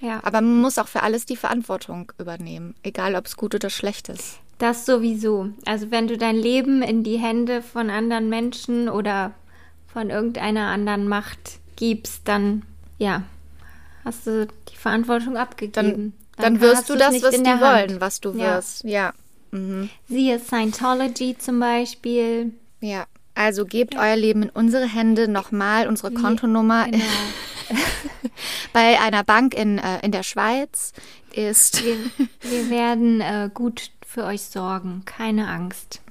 [0.00, 0.18] Ja.
[0.24, 4.08] Aber man muss auch für alles die Verantwortung übernehmen, egal ob es gut oder schlecht
[4.08, 4.38] ist.
[4.58, 5.48] Das sowieso.
[5.64, 9.32] Also wenn du dein Leben in die Hände von anderen Menschen oder
[9.92, 12.62] von irgendeiner anderen Macht gibst, dann
[12.98, 13.22] ja,
[14.04, 16.14] hast du die Verantwortung Dann, abgegeben.
[16.36, 17.60] dann, hast wirst du das, was die Hand.
[17.60, 18.56] wollen, was du Ja.
[18.56, 18.84] wirst.
[18.84, 19.12] Ja.
[19.50, 19.90] Mhm.
[20.08, 22.52] Siehe Scientology zum Beispiel.
[22.80, 23.06] Ja.
[23.42, 27.02] Also gebt euer Leben in unsere Hände nochmal, unsere Kontonummer Genau.
[28.72, 30.92] bei einer Bank in, äh, in der Schweiz
[31.32, 31.84] ist.
[31.84, 31.96] Wir,
[32.42, 35.02] wir werden äh, gut für euch sorgen.
[35.06, 36.02] Keine Angst.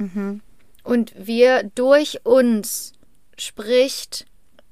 [0.83, 2.91] Und wir durch uns
[3.37, 4.25] spricht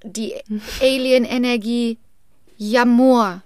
[0.03, 0.35] die
[0.81, 1.97] Alien-Energie
[2.57, 3.41] Yamur,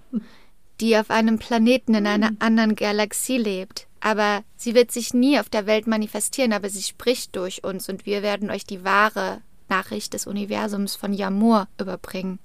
[0.80, 3.86] die auf einem Planeten in einer anderen Galaxie lebt.
[4.04, 8.04] Aber sie wird sich nie auf der Welt manifestieren, aber sie spricht durch uns und
[8.04, 9.40] wir werden euch die wahre
[9.70, 12.38] Nachricht des Universums von Yamur überbringen.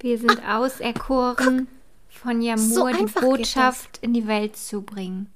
[0.00, 1.68] Wir sind auserkoren,
[2.08, 5.26] von Yamur So die Botschaft in die Welt zu bringen.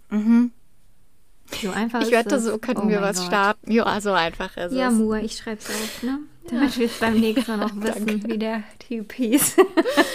[1.61, 2.45] So einfach Ich wette, es.
[2.45, 3.27] so könnten Oh wir was Gott.
[3.27, 3.71] starten.
[3.71, 4.79] Ja, so einfach ist es.
[4.79, 6.21] Yamur, ich schreib's auf, ne?
[6.49, 9.57] Damit wir es beim nächsten Mal noch wissen, wie der Typ hieß.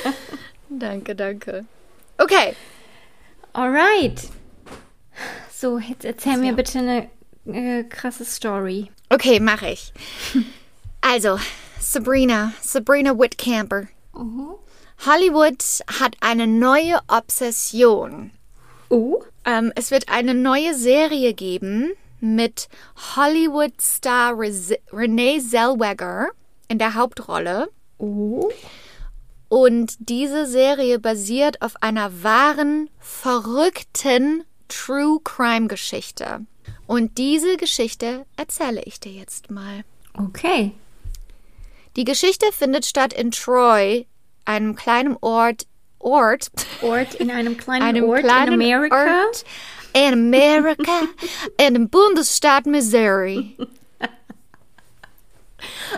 [0.69, 1.65] Danke, danke.
[2.17, 2.55] Okay.
[3.53, 4.29] Alright.
[5.61, 6.41] So, jetzt erzähl so.
[6.41, 7.07] mir bitte eine
[7.45, 8.89] äh, krasse Story.
[9.09, 9.93] Okay, mache ich.
[11.03, 11.39] Also,
[11.79, 13.87] Sabrina, Sabrina Whitcamper.
[14.13, 14.59] Uh -huh.
[15.07, 15.63] Hollywood
[15.99, 18.29] hat eine neue Obsession.
[18.89, 19.23] Oh?
[19.45, 22.69] Ähm, es wird eine neue Serie geben mit
[23.15, 24.37] Hollywood-Star
[24.93, 26.27] Renee Zellweger
[26.67, 27.69] in der Hauptrolle.
[27.97, 28.51] Oh.
[29.49, 36.45] Und diese Serie basiert auf einer wahren, verrückten True Crime Geschichte.
[36.87, 39.83] Und diese Geschichte erzähle ich dir jetzt mal.
[40.17, 40.71] Okay.
[41.95, 44.07] Die Geschichte findet statt in Troy,
[44.45, 45.67] einem kleinen Ort,
[45.99, 49.25] Ort, Ort in einem kleinen einem Ort kleinen in Amerika.
[49.25, 49.45] Ort
[49.93, 51.01] in Amerika,
[51.57, 53.57] in dem Bundesstaat Missouri.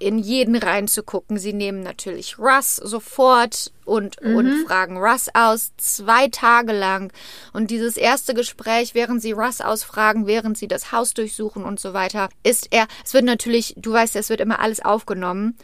[0.00, 1.38] in jeden reinzugucken.
[1.38, 7.12] Sie nehmen natürlich Russ sofort und, und fragen Russ aus, zwei Tage lang.
[7.52, 11.92] Und dieses erste Gespräch, während sie Russ ausfragen, während sie das Haus durchsuchen und so
[11.92, 15.56] weiter, ist er, es wird natürlich, du weißt, es wird immer alles aufgenommen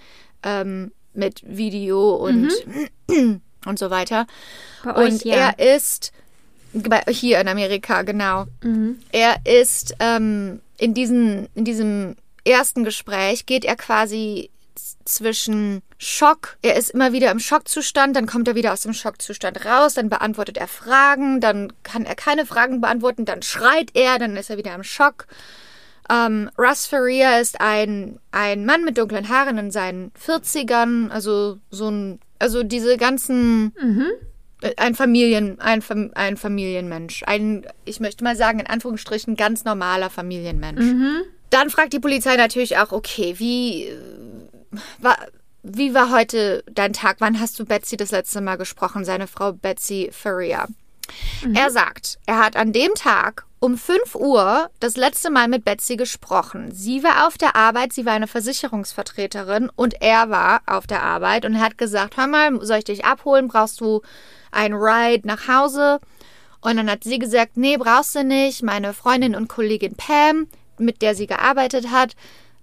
[0.42, 2.52] ähm, mit Video und,
[3.64, 4.26] und so weiter.
[4.84, 5.54] Bei euch, und ja.
[5.56, 6.12] er ist
[6.74, 8.44] bei, hier in Amerika, genau.
[9.12, 12.16] Er ist ähm, in, diesen, in diesem
[12.46, 14.50] ersten Gespräch geht er quasi
[15.04, 19.64] zwischen Schock, er ist immer wieder im Schockzustand, dann kommt er wieder aus dem Schockzustand
[19.64, 24.36] raus, dann beantwortet er Fragen, dann kann er keine Fragen beantworten, dann schreit er, dann
[24.36, 25.26] ist er wieder im Schock.
[26.10, 31.88] Ähm, Russ Faria ist ein, ein Mann mit dunklen Haaren in seinen 40ern, also so
[31.88, 33.72] ein, also diese ganzen
[34.60, 35.82] äh, ein Familien, ein,
[36.14, 37.22] ein Familienmensch.
[37.26, 40.84] Ein, ich möchte mal sagen, in Anführungsstrichen ganz normaler Familienmensch.
[41.56, 43.96] Dann fragt die Polizei natürlich auch, okay, wie, äh,
[44.98, 45.16] war,
[45.62, 47.16] wie war heute dein Tag?
[47.20, 49.06] Wann hast du Betsy das letzte Mal gesprochen?
[49.06, 50.68] Seine Frau Betsy Faria.
[51.54, 55.96] Er sagt, er hat an dem Tag um 5 Uhr das letzte Mal mit Betsy
[55.96, 56.72] gesprochen.
[56.72, 61.46] Sie war auf der Arbeit, sie war eine Versicherungsvertreterin und er war auf der Arbeit
[61.46, 63.48] und er hat gesagt, hör mal, soll ich dich abholen?
[63.48, 64.02] Brauchst du
[64.50, 66.00] ein Ride nach Hause?
[66.60, 68.62] Und dann hat sie gesagt, nee, brauchst du nicht.
[68.62, 72.14] Meine Freundin und Kollegin Pam, mit der sie gearbeitet hat,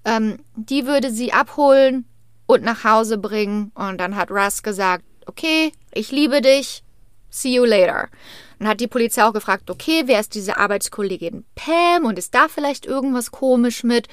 [0.06, 2.06] ähm, die würde sie abholen
[2.45, 3.71] und nach Hause bringen.
[3.76, 6.84] Und dann hat Russ gesagt, okay, ich liebe dich,
[7.30, 8.10] see you later.
[8.60, 12.47] Dann hat die Polizei auch gefragt, okay, wer ist diese Arbeitskollegin Pam und ist da
[12.47, 14.08] vielleicht irgendwas komisch mit?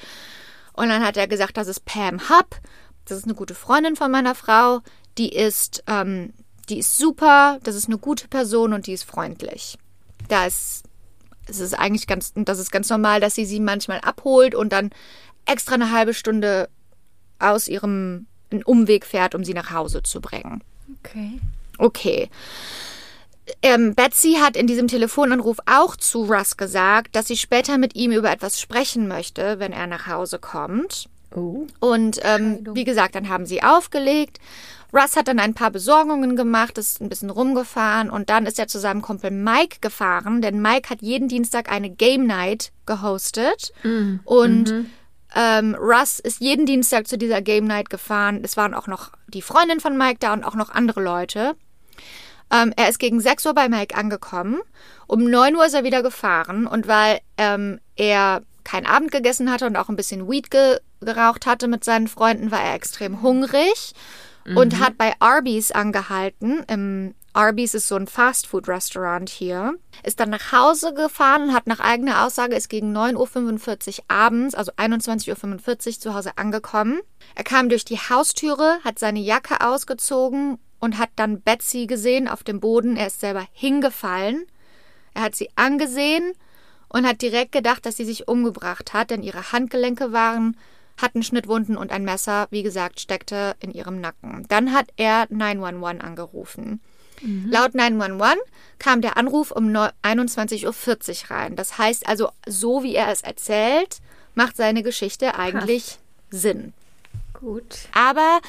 [0.73, 2.57] Und dann hat er gesagt, das ist Pam Hub,
[3.05, 4.79] das ist eine gute Freundin von meiner Frau,
[5.17, 6.33] die ist, ähm,
[6.69, 9.77] die ist super, das ist eine gute Person und die ist freundlich.
[10.27, 10.83] Da ist,
[11.51, 14.89] es ist eigentlich ganz, das ist ganz normal, dass sie sie manchmal abholt und dann
[15.45, 16.69] extra eine halbe Stunde
[17.39, 18.27] aus ihrem
[18.65, 20.63] Umweg fährt, um sie nach Hause zu bringen.
[21.03, 21.39] Okay.
[21.77, 22.29] Okay.
[23.61, 28.11] Ähm, Betsy hat in diesem Telefonanruf auch zu Russ gesagt, dass sie später mit ihm
[28.11, 31.09] über etwas sprechen möchte, wenn er nach Hause kommt.
[31.35, 31.65] Oh.
[31.79, 34.39] Und ähm, wie gesagt, dann haben sie aufgelegt.
[34.93, 38.67] Russ hat dann ein paar Besorgungen gemacht, ist ein bisschen rumgefahren und dann ist er
[38.67, 43.71] zu seinem Kumpel Mike gefahren, denn Mike hat jeden Dienstag eine Game Night gehostet
[44.25, 44.69] und
[45.33, 48.41] ähm, Russ ist jeden Dienstag zu dieser Game Night gefahren.
[48.43, 51.55] Es waren auch noch die Freundin von Mike da und auch noch andere Leute.
[52.51, 54.59] Ähm, er ist gegen 6 Uhr bei Mike angekommen.
[55.07, 59.65] Um 9 Uhr ist er wieder gefahren und weil ähm, er kein Abend gegessen hatte
[59.67, 63.93] und auch ein bisschen Weed ge geraucht hatte mit seinen Freunden, war er extrem hungrig
[64.45, 66.63] und hat bei Arby's angehalten.
[66.67, 69.75] Im Arby's ist so ein Fastfood-Restaurant hier.
[70.03, 74.55] Ist dann nach Hause gefahren und hat nach eigener Aussage ist gegen 9.45 Uhr abends,
[74.55, 76.99] also 21.45 Uhr zu Hause angekommen.
[77.35, 82.43] Er kam durch die Haustüre, hat seine Jacke ausgezogen und hat dann Betsy gesehen auf
[82.43, 82.97] dem Boden.
[82.97, 84.45] Er ist selber hingefallen.
[85.13, 86.33] Er hat sie angesehen
[86.89, 90.57] und hat direkt gedacht, dass sie sich umgebracht hat, denn ihre Handgelenke waren,
[90.97, 94.45] hatten Schnittwunden und ein Messer, wie gesagt, steckte in ihrem Nacken.
[94.49, 96.81] Dann hat er 911 angerufen.
[97.47, 98.39] Laut 911
[98.79, 100.65] kam der Anruf um 21.40
[101.25, 101.55] Uhr rein.
[101.55, 103.99] Das heißt also, so wie er es erzählt,
[104.33, 105.99] macht seine Geschichte eigentlich
[106.31, 106.73] Sinn.
[107.33, 107.87] Gut.
[107.93, 108.39] Aber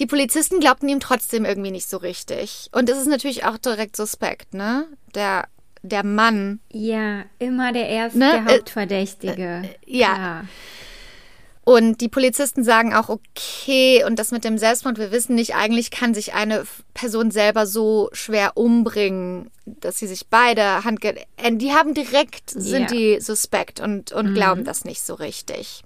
[0.00, 2.68] die Polizisten glaubten ihm trotzdem irgendwie nicht so richtig.
[2.72, 4.86] Und es ist natürlich auch direkt suspekt, ne?
[5.14, 5.46] Der,
[5.82, 6.60] der Mann.
[6.72, 9.74] Ja, immer der erste Ne, der äh, Hauptverdächtige.
[9.86, 10.14] ja.
[10.14, 10.44] Klar.
[11.68, 15.90] Und die Polizisten sagen auch, okay, und das mit dem Selbstmord, wir wissen nicht, eigentlich
[15.90, 21.14] kann sich eine Person selber so schwer umbringen, dass sie sich beide Handge...
[21.36, 22.96] äh, Die haben direkt, sind Ja.
[22.96, 25.82] die suspekt und, und glauben das nicht so richtig.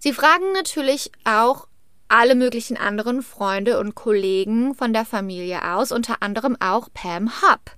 [0.00, 1.68] Sie fragen natürlich auch
[2.08, 7.72] alle möglichen anderen Freunde und Kollegen von der Familie aus, unter anderem auch Pam Hupp,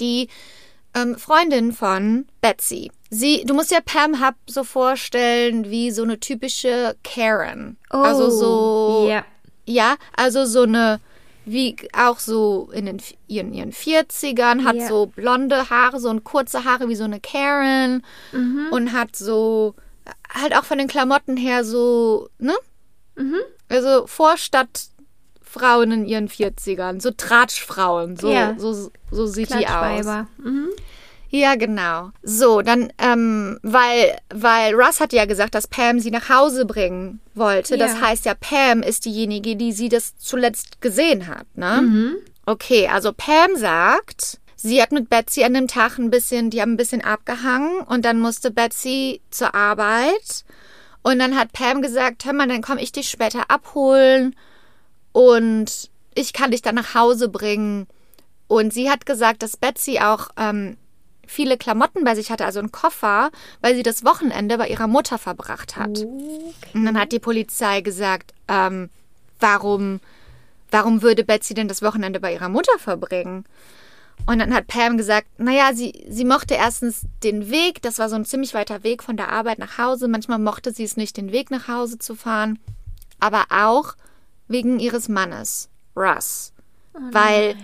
[0.00, 0.30] die
[0.94, 2.90] ähm, Freundin von Betsy.
[3.10, 7.76] Sie, du musst dir Pam Hupp so vorstellen wie so eine typische Karen.
[7.90, 9.24] also so, Oh, Ja.
[9.66, 11.00] ja, also so eine,
[11.44, 14.86] wie auch so in, den, in ihren 40ern, hat Ja.
[14.88, 18.04] so blonde Haare, so ein kurze Haare wie so eine Karen
[18.70, 19.74] und hat so,
[20.32, 22.54] halt auch von den Klamotten her so, ne?
[23.68, 24.06] Also
[25.50, 28.54] Vorstadtfrauen in ihren 40ern, so Tratschfrauen, so, Ja.
[28.56, 30.06] so, so sieht die aus.
[30.38, 30.68] Mhm.
[31.32, 32.10] Ja, genau.
[32.22, 37.20] So, dann, ähm, weil, weil Russ hat ja gesagt, dass Pam sie nach Hause bringen
[37.34, 37.78] wollte.
[37.78, 38.00] Das Ja.
[38.08, 42.16] heißt ja, Pam ist diejenige, die sie das zuletzt gesehen hat, ne?
[42.46, 46.72] Okay, also Pam sagt, sie hat mit Betsy an dem Tag ein bisschen, die haben
[46.72, 50.44] ein bisschen abgehangen und dann musste Betsy zur Arbeit.
[51.02, 54.34] Und dann hat Pam gesagt, hör mal, dann komme ich dich später abholen
[55.12, 57.86] und ich kann dich dann nach Hause bringen.
[58.48, 60.76] Und sie hat gesagt, dass Betsy auch ähm,
[61.26, 65.18] viele Klamotten bei sich hatte, also einen Koffer, weil sie das Wochenende bei ihrer Mutter
[65.18, 66.00] verbracht hat.
[66.74, 68.90] Und dann hat die Polizei gesagt, ähm,
[69.38, 70.00] warum,
[70.70, 73.44] warum würde Betsy denn das Wochenende bei ihrer Mutter verbringen?
[74.26, 78.16] Und dann hat Pam gesagt, naja, sie, sie mochte erstens den Weg, das war so
[78.16, 80.08] ein ziemlich weiter Weg von der Arbeit nach Hause.
[80.08, 82.58] Manchmal mochte sie es nicht, den Weg nach Hause zu fahren,
[83.18, 83.94] aber auch
[84.50, 86.52] wegen ihres Mannes, Russ.
[87.12, 87.56] Weil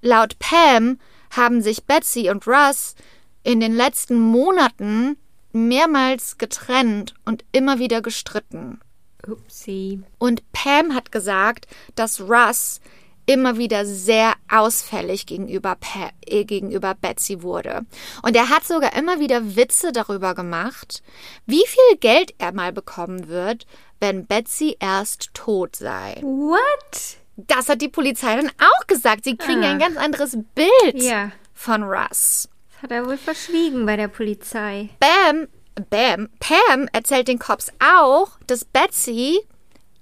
[0.00, 0.98] laut Pam
[1.30, 2.94] haben sich Betsy und Russ
[3.42, 5.16] in den letzten Monaten
[5.52, 8.80] mehrmals getrennt und immer wieder gestritten.
[9.26, 10.00] Upsi.
[10.18, 12.80] Und Pam hat gesagt, dass Russ
[13.26, 17.84] immer wieder sehr ausfällig gegenüber, pa äh, gegenüber Betsy wurde.
[18.22, 21.02] Und er hat sogar immer wieder Witze darüber gemacht,
[21.44, 23.66] wie viel Geld er mal bekommen wird,
[24.00, 26.18] wenn Betsy erst tot sei.
[26.22, 27.16] What?
[27.36, 29.24] Das hat die Polizei dann auch gesagt.
[29.24, 29.70] Sie kriegen Ah.
[29.70, 31.30] ein ganz anderes Bild Ja.
[31.54, 32.48] von Russ.
[32.72, 34.88] Das hat er wohl verschwiegen bei der Polizei.
[35.00, 35.48] Bam,
[35.90, 39.40] Bam, Pam erzählt den Cops auch, dass Betsy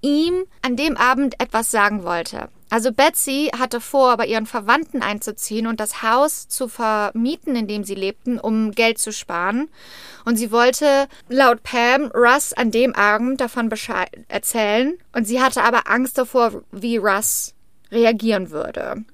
[0.01, 2.49] ihm an dem Abend etwas sagen wollte.
[2.75, 7.85] Also Betsy hatte vor, bei ihren Verwandten einzuziehen und das Haus zu vermieten, in dem
[7.85, 9.71] sie lebten, um Geld zu sparen.
[10.25, 14.95] Und sie wollte laut Pam Russ an dem Abend davon Bescheid erzählen.
[15.13, 17.55] Und sie hatte aber Angst davor, wie Russ
[17.93, 19.05] reagieren würde.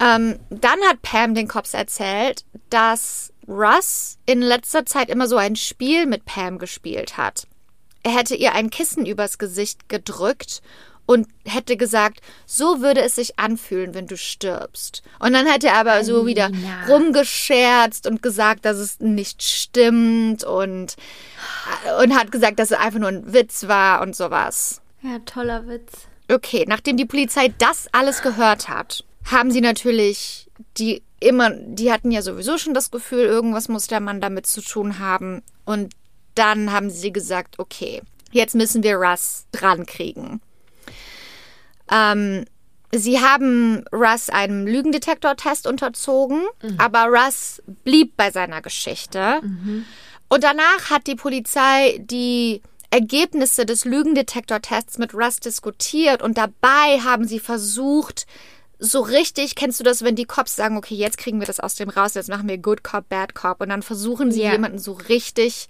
[0.00, 5.54] Ähm, dann hat Pam den Cops erzählt, dass Russ in letzter Zeit immer so ein
[5.54, 7.46] Spiel mit Pam gespielt hat.
[8.02, 10.62] Er hätte ihr ein Kissen übers Gesicht gedrückt
[11.06, 15.02] und hätte gesagt, so würde es sich anfühlen, wenn du stirbst.
[15.18, 16.50] Und dann hätte er aber so wieder
[16.88, 20.96] rumgescherzt und gesagt, dass es nicht stimmt und,
[22.00, 24.80] und hat gesagt, dass es einfach nur ein Witz war und sowas.
[25.02, 25.92] Ja, toller Witz.
[26.30, 32.10] Okay, nachdem die Polizei das alles gehört hat, haben sie natürlich die immer, die hatten
[32.10, 35.42] ja sowieso schon das Gefühl, irgendwas muss der Mann damit zu tun haben.
[35.64, 35.94] Und
[36.34, 40.40] dann haben sie gesagt, okay, jetzt müssen wir Russ dran kriegen.
[41.90, 42.44] Ähm,
[42.92, 46.42] sie haben Russ einem Lügendetektortest unterzogen,
[46.78, 49.40] aber Russ blieb bei seiner Geschichte.
[50.28, 57.26] Und danach hat die Polizei die Ergebnisse des Lügendetektortests mit Russ diskutiert und dabei haben
[57.26, 58.26] sie versucht,
[58.78, 61.74] so richtig, kennst du das, wenn die Cops sagen, okay, jetzt kriegen wir das aus
[61.74, 64.52] dem raus, jetzt machen wir Good Cop, Bad Cop und dann versuchen sie Ja.
[64.52, 65.68] jemanden so richtig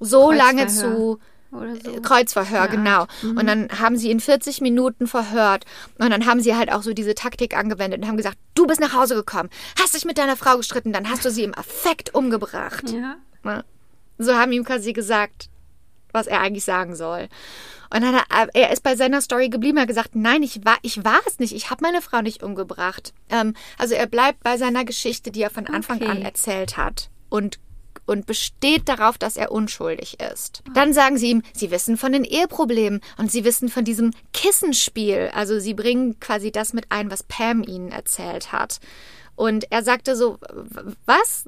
[0.00, 1.18] so lange zu
[1.56, 2.00] Oder so.
[2.02, 2.66] Kreuzverhör, Ja.
[2.66, 3.06] genau.
[3.22, 5.64] Und dann haben sie ihn 40 Minuten verhört.
[5.98, 8.80] Und dann haben sie halt auch so diese Taktik angewendet und haben gesagt, du bist
[8.80, 9.50] nach Hause gekommen,
[9.80, 12.84] hast dich mit deiner Frau gestritten, dann hast du sie im Affekt umgebracht.
[12.90, 13.16] Ja.
[14.18, 15.48] So haben ihm quasi gesagt,
[16.12, 17.28] was er eigentlich sagen soll.
[17.94, 19.76] Und dann er, er ist bei seiner Story geblieben.
[19.78, 21.52] Er hat gesagt, nein, ich war, ich war es nicht.
[21.54, 23.12] Ich habe meine Frau nicht umgebracht.
[23.28, 26.08] Ähm, also er bleibt bei seiner Geschichte, die er von Anfang Okay.
[26.10, 27.10] an erzählt hat.
[27.28, 27.58] und
[28.06, 30.62] und besteht darauf, dass er unschuldig ist.
[30.72, 35.30] Dann sagen sie ihm, sie wissen von den Eheproblemen und sie wissen von diesem Kissenspiel.
[35.34, 38.78] Also sie bringen quasi das mit ein, was Pam ihnen erzählt hat.
[39.34, 40.38] Und er sagte so,
[41.04, 41.44] was?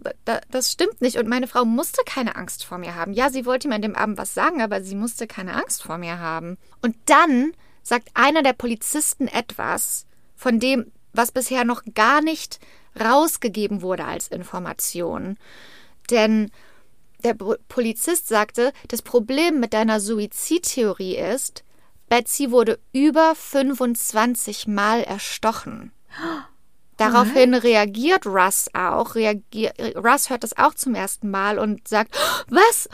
[0.50, 1.16] Das stimmt nicht.
[1.16, 3.14] Und meine Frau musste keine Angst vor mir haben.
[3.14, 5.96] Ja, sie wollte ihm an dem Abend was sagen, aber sie musste keine Angst vor
[5.96, 6.58] mir haben.
[6.82, 7.52] Und dann
[7.82, 10.04] sagt einer der Polizisten etwas,
[10.36, 12.60] von dem, was bisher noch gar nicht
[13.00, 15.38] rausgegeben wurde als Information.
[16.10, 16.50] Denn
[17.24, 21.64] der Polizist sagte, das Problem mit deiner Suizidtheorie ist,
[22.08, 25.92] Betsy wurde über 25 Mal erstochen.
[26.96, 29.14] Daraufhin reagiert Russ auch.
[29.14, 32.16] Reagier Russ hört das auch zum ersten Mal und sagt,
[32.48, 32.88] was?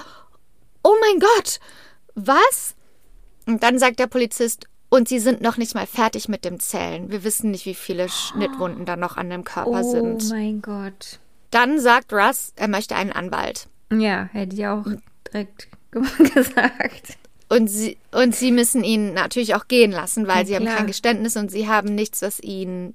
[0.82, 1.58] Oh mein Gott!
[2.14, 2.74] Was?
[3.46, 7.10] Und dann sagt der Polizist, und sie sind noch nicht mal fertig mit dem Zählen.
[7.10, 10.22] Wir wissen nicht, wie viele Schnittwunden da noch an dem Körper oh sind.
[10.22, 11.18] Oh mein Gott.
[11.54, 13.68] Dann sagt Russ, er möchte einen Anwalt.
[13.92, 14.84] Ja, hätte ich auch
[15.32, 15.68] direkt
[16.34, 17.16] gesagt.
[17.48, 20.66] Und sie, und sie müssen ihn natürlich auch gehen lassen, weil ja, sie klar.
[20.66, 22.94] haben kein Geständnis und sie haben nichts, was ihn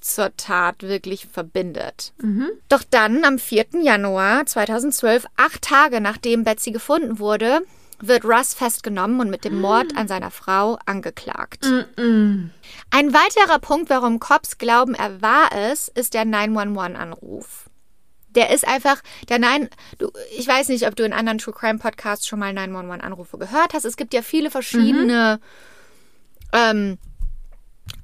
[0.00, 2.12] zur Tat wirklich verbindet.
[2.22, 2.48] Mhm.
[2.68, 3.82] Doch dann, am 4.
[3.82, 7.62] Januar 2012, acht Tage nachdem Betsy gefunden wurde,
[7.98, 11.64] wird Russ festgenommen und mit dem Mord an seiner Frau angeklagt.
[11.64, 12.50] -mm.
[12.90, 17.65] Ein weiterer Punkt, warum Cops glauben, er war es, ist der 911-Anruf
[18.36, 19.68] der ist einfach, der Nein,
[19.98, 23.74] du, ich weiß nicht, ob du in anderen True Crime Podcasts schon mal 911-Anrufe gehört
[23.74, 23.84] hast.
[23.84, 25.40] Es gibt ja viele verschiedene
[26.52, 26.58] mhm.
[26.58, 26.98] ähm,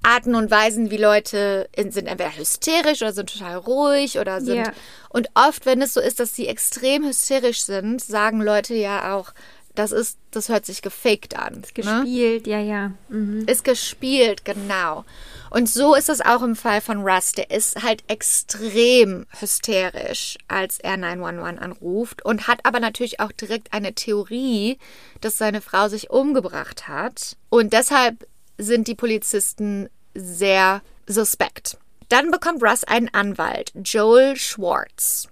[0.03, 4.57] Arten und Weisen, wie Leute sind entweder hysterisch oder sind total ruhig oder sind.
[4.57, 4.73] Yeah.
[5.11, 9.33] Und oft, wenn es so ist, dass sie extrem hysterisch sind, sagen Leute ja auch,
[9.75, 11.63] das ist, das hört sich gefaked an.
[11.63, 11.83] Ist ne?
[11.83, 12.53] gespielt, ne?
[12.53, 12.93] ja, ja.
[13.09, 13.45] Mhm.
[13.47, 15.05] Ist gespielt, genau.
[15.53, 17.33] Und so ist es auch im Fall von Russ.
[17.33, 23.75] Der ist halt extrem hysterisch, als er 911 anruft und hat aber natürlich auch direkt
[23.75, 24.79] eine Theorie,
[25.21, 27.37] dass seine Frau sich umgebracht hat.
[27.51, 28.27] Und deshalb
[28.57, 31.77] sind die Polizisten sehr suspekt.
[32.09, 35.29] Dann bekommt Russ einen Anwalt, Joel Schwartz.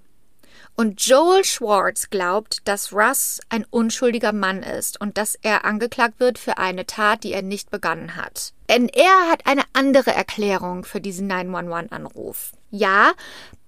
[0.81, 6.39] Und Joel Schwartz glaubt, dass Russ ein unschuldiger Mann ist und dass er angeklagt wird
[6.39, 8.55] für eine Tat, die er nicht begangen hat.
[8.71, 12.53] Denn er hat eine andere Erklärung für diesen 911-Anruf.
[12.71, 13.13] Ja,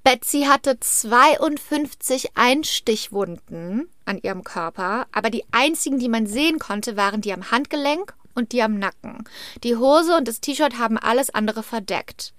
[0.03, 7.21] Betsy hatte 52 Einstichwunden an ihrem Körper, aber die einzigen, die man sehen konnte, waren
[7.21, 9.29] die am Handgelenk und die am Nacken.
[9.65, 12.33] Die Hose und das T-Shirt haben alles andere verdeckt.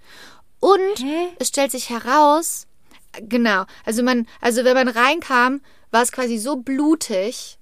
[0.58, 1.28] Und Hä?
[1.38, 2.66] es stellt sich heraus,
[3.20, 3.64] Genau.
[3.84, 5.60] Also man, also wenn man reinkam,
[5.90, 7.58] war es quasi so blutig,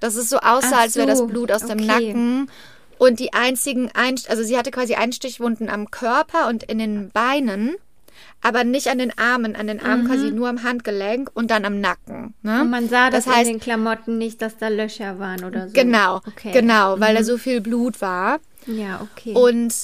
[0.00, 1.76] dass es so aussah, so, als wäre das Blut aus okay.
[1.76, 2.50] dem Nacken.
[2.98, 7.76] Und die einzigen, Einst also sie hatte quasi Einstichwunden am Körper und in den Beinen,
[8.40, 10.08] aber nicht an den Armen, an den Armen mhm.
[10.08, 12.34] quasi nur am Handgelenk und dann am Nacken.
[12.42, 12.62] Ne?
[12.62, 15.68] Und man sah das, das heißt, in den Klamotten nicht, dass da Löcher waren oder
[15.68, 15.74] so.
[15.74, 16.52] Genau, okay.
[16.52, 17.18] genau, weil mhm.
[17.18, 18.38] da so viel Blut war.
[18.66, 19.34] Ja, okay.
[19.34, 19.74] Und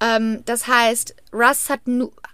[0.00, 1.80] ähm, das heißt, Russ hat,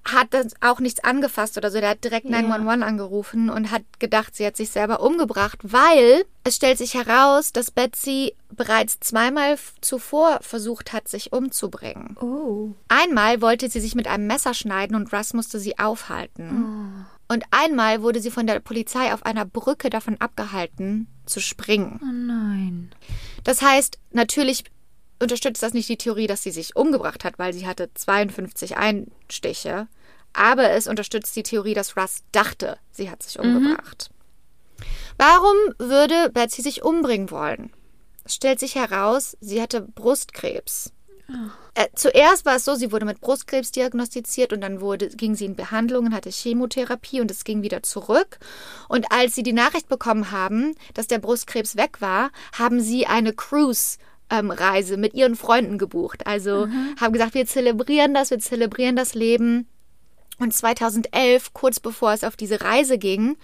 [0.04, 1.80] hat das auch nichts angefasst oder so.
[1.80, 2.86] Der hat direkt 911 ja.
[2.86, 7.70] angerufen und hat gedacht, sie hat sich selber umgebracht, weil es stellt sich heraus, dass
[7.70, 12.16] Betsy bereits zweimal zuvor versucht hat, sich umzubringen.
[12.20, 12.70] Oh.
[12.88, 17.04] Einmal wollte sie sich mit einem Messer schneiden und Russ musste sie aufhalten.
[17.28, 17.34] Oh.
[17.34, 22.00] Und einmal wurde sie von der Polizei auf einer Brücke davon abgehalten, zu springen.
[22.02, 22.90] Oh nein.
[23.44, 24.64] Das heißt, natürlich
[25.20, 29.88] unterstützt das nicht die Theorie, dass sie sich umgebracht hat, weil sie hatte 52 Einstiche.
[30.32, 33.56] Aber es unterstützt die Theorie, dass Russ dachte, sie hat sich mhm.
[33.56, 34.10] umgebracht.
[34.10, 34.84] Mhm.
[35.18, 37.72] Warum würde Betsy sich umbringen wollen?
[38.24, 40.92] Es stellt sich heraus, sie hatte Brustkrebs.
[41.28, 41.50] Oh.
[41.74, 45.44] Äh, zuerst war es so, sie wurde mit Brustkrebs diagnostiziert und dann wurde, ging sie
[45.44, 48.38] in Behandlungen, hatte Chemotherapie und es ging wieder zurück.
[48.88, 53.32] Und als sie die Nachricht bekommen haben, dass der Brustkrebs weg war, haben sie eine
[53.32, 53.98] Cruise
[54.30, 56.26] ähm, Reise mit ihren Freunden gebucht.
[56.26, 56.94] Also mhm.
[57.00, 59.66] haben gesagt, wir zelebrieren das, wir zelebrieren das Leben.
[60.38, 63.36] Und 2011, kurz bevor es auf diese Reise ging,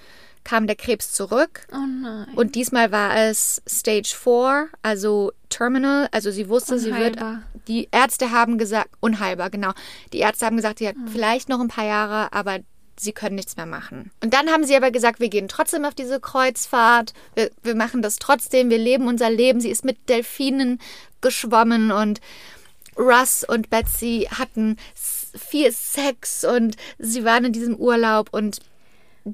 [0.44, 1.66] kam der Krebs zurück.
[1.72, 2.28] Oh nein.
[2.36, 6.08] Und diesmal war es Stage 4, also Terminal.
[6.12, 7.02] Also sie wusste, unheilbar.
[7.02, 7.68] sie wird.
[7.68, 9.72] Die Ärzte haben gesagt, unheilbar, genau.
[10.12, 11.08] Die Ärzte haben gesagt, sie hat mhm.
[11.08, 12.60] vielleicht noch ein paar Jahre, aber
[12.98, 14.10] sie können nichts mehr machen.
[14.22, 18.02] Und dann haben sie aber gesagt, wir gehen trotzdem auf diese Kreuzfahrt, wir, wir machen
[18.02, 19.60] das trotzdem, wir leben unser Leben.
[19.60, 20.80] Sie ist mit Delfinen
[21.20, 22.20] geschwommen und
[22.96, 28.60] Russ und Betsy hatten viel Sex und sie waren in diesem Urlaub und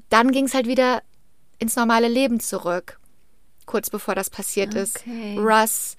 [0.09, 1.01] dann ging es halt wieder
[1.59, 2.99] ins normale Leben zurück,
[3.65, 4.81] kurz bevor das passiert okay.
[4.83, 5.03] ist.
[5.37, 5.95] Russ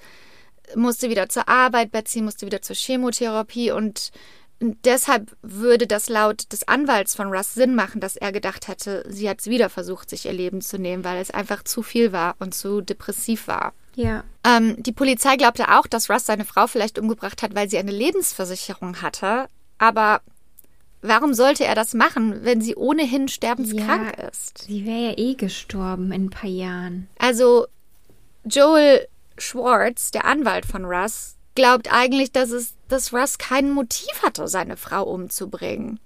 [0.74, 4.10] musste wieder zur Arbeit, Betsy musste wieder zur Chemotherapie und
[4.60, 9.28] deshalb würde das laut des Anwalts von Russ Sinn machen, dass er gedacht hätte, sie
[9.28, 12.54] hat wieder versucht, sich ihr Leben zu nehmen, weil es einfach zu viel war und
[12.54, 13.72] zu depressiv war.
[13.96, 14.24] Ja.
[14.44, 17.92] Ähm, die Polizei glaubte auch, dass Russ seine Frau vielleicht umgebracht hat, weil sie eine
[17.92, 19.46] Lebensversicherung hatte.
[19.78, 20.20] Aber
[21.02, 24.28] warum sollte er das machen, wenn sie ohnehin sterbenskrank Ja.
[24.28, 24.58] ist?
[24.66, 27.08] Sie wäre ja eh gestorben in ein paar Jahren.
[27.18, 27.66] Also
[28.44, 29.06] Joel
[29.38, 34.76] Schwartz, der Anwalt von Russ, glaubt eigentlich, dass es, dass Russ kein Motiv hatte, seine
[34.76, 36.00] Frau umzubringen.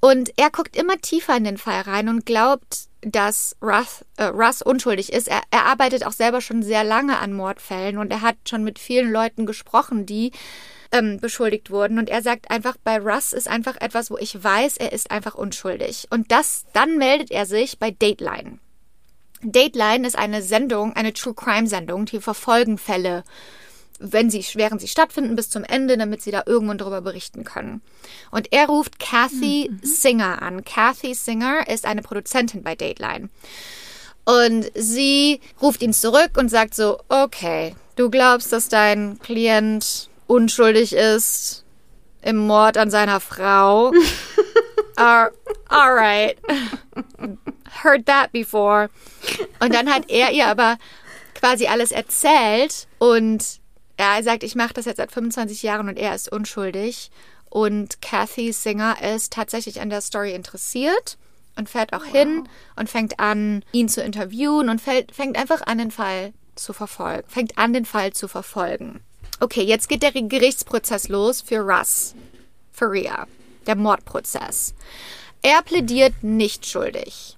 [0.00, 4.62] Und er guckt immer tiefer in den Fall rein und glaubt, dass Russ, äh, Russ
[4.62, 5.28] unschuldig ist.
[5.28, 8.78] Er, er arbeitet auch selber schon sehr lange an Mordfällen und er hat schon mit
[8.78, 10.32] vielen Leuten gesprochen, die
[10.90, 11.98] ähm, beschuldigt wurden.
[11.98, 15.34] Und er sagt einfach, bei Russ ist einfach etwas, wo ich weiß, er ist einfach
[15.34, 16.08] unschuldig.
[16.10, 18.58] Und das, dann meldet er sich bei Dateline.
[19.42, 23.22] Dateline ist eine Sendung, eine True Crime Sendung, die verfolgen Fälle,
[23.98, 27.82] wenn sie, während sie stattfinden, bis zum Ende, damit sie da irgendwann drüber berichten können.
[28.30, 30.64] Und er ruft Kathy Singer an.
[30.64, 33.28] Kathy Singer ist eine Produzentin bei Dateline.
[34.24, 40.92] Und sie ruft ihn zurück und sagt so, okay, du glaubst, dass dein Klient unschuldig
[40.92, 41.64] ist
[42.22, 43.92] im Mord an seiner Frau.
[44.96, 45.30] All
[45.70, 46.36] right.
[47.82, 48.90] Heard that before.
[49.60, 50.76] Und dann hat er ihr aber
[51.34, 53.60] quasi alles erzählt und
[53.98, 57.10] er sagt, ich mache das jetzt seit 25 Jahren und er ist unschuldig.
[57.50, 61.18] Und Kathy Singer ist tatsächlich an der Story interessiert
[61.56, 65.78] und fährt auch hin und fängt an, ihn zu interviewen und fällt, fängt einfach an,
[65.78, 67.28] den Fall zu verfolgen.
[67.28, 69.00] Fängt an, den Fall zu verfolgen.
[69.40, 72.14] Okay, jetzt geht der Gerichtsprozess los für Russ
[72.72, 73.26] Faria,
[73.66, 74.74] der Mordprozess.
[75.42, 77.36] Er plädiert nicht schuldig.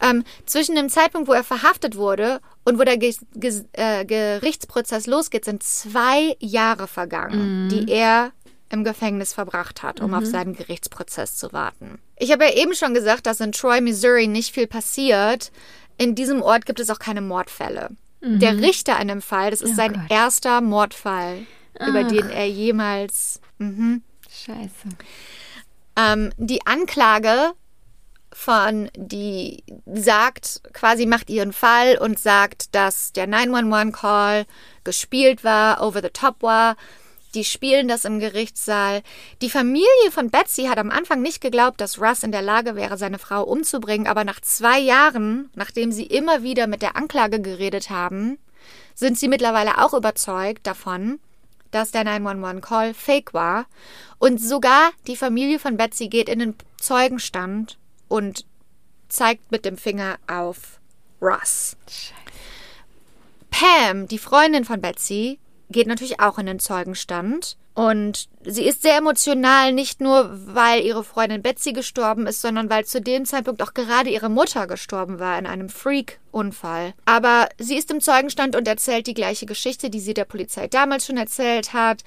[0.00, 5.06] Ähm, zwischen dem Zeitpunkt, wo er verhaftet wurde und wo der Ge Ge äh, Gerichtsprozess
[5.06, 8.32] losgeht, sind zwei Jahre vergangen, die er
[8.70, 11.98] im Gefängnis verbracht hat, um auf seinen Gerichtsprozess zu warten.
[12.16, 15.52] Ich habe ja eben schon gesagt, dass in Troy, Missouri nicht viel passiert.
[15.98, 17.90] In diesem Ort gibt es auch keine Mordfälle.
[18.20, 20.02] Der Richter in dem Fall, das ist Oh sein Gott.
[20.10, 21.46] erster Mordfall,
[21.78, 23.40] über den er jemals
[24.30, 24.88] Scheiße.
[25.96, 27.52] ähm, die Anklage
[28.34, 34.44] von, die sagt, quasi macht ihren Fall und sagt, dass der 911-Call
[34.82, 36.76] gespielt war, over the top war.
[37.34, 39.02] Die spielen das im Gerichtssaal.
[39.40, 42.98] Die Familie von Betsy hat am Anfang nicht geglaubt, dass Russ in der Lage wäre,
[42.98, 47.90] seine Frau umzubringen, aber nach zwei Jahren, nachdem sie immer wieder mit der Anklage geredet
[47.90, 48.38] haben,
[48.94, 51.20] sind sie mittlerweile auch überzeugt davon,
[51.70, 53.66] dass der 911-Call fake war.
[54.18, 57.78] Und sogar die Familie von Betsy geht in den Zeugenstand
[58.14, 58.46] und
[59.08, 60.78] zeigt mit dem Finger auf
[61.20, 61.76] Russ.
[63.50, 67.56] Pam, die Freundin von Betsy, geht natürlich auch in den Zeugenstand.
[67.74, 72.84] Und sie ist sehr emotional, nicht nur weil ihre Freundin Betsy gestorben ist, sondern weil
[72.84, 76.94] zu dem Zeitpunkt auch gerade ihre Mutter gestorben war in einem Freak-Unfall.
[77.06, 81.06] Aber sie ist im Zeugenstand und erzählt die gleiche Geschichte, die sie der Polizei damals
[81.06, 82.04] schon erzählt hat.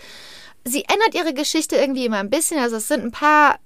[0.63, 2.59] Sie ändert ihre Geschichte irgendwie immer ein bisschen.
[2.59, 3.59] Also es sind ein paar,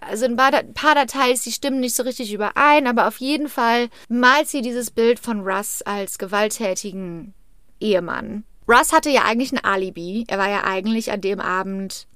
[0.00, 3.88] Also ein paar ein paar die stimmen nicht so richtig überein, aber auf jeden Fall
[4.08, 7.34] malt sie dieses Bild von Russ als gewalttätigen
[7.80, 8.44] Ehemann.
[8.68, 10.24] Russ hatte ja eigentlich ein Alibi.
[10.28, 12.06] Er war ja eigentlich an dem Abend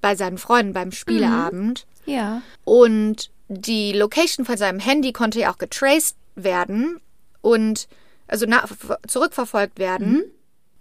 [0.00, 1.86] bei seinen Freunden beim Spieleabend.
[2.06, 2.42] Ja.
[2.64, 7.00] Und die Location von seinem Handy konnte ja auch getraced werden
[7.42, 7.88] und
[8.26, 8.68] also nach,
[9.06, 10.24] zurückverfolgt werden.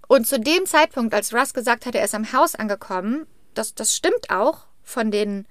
[0.07, 3.95] Und zu dem Zeitpunkt, als Russ gesagt hat, er ist am Haus angekommen, das, das
[3.95, 5.45] stimmt auch von den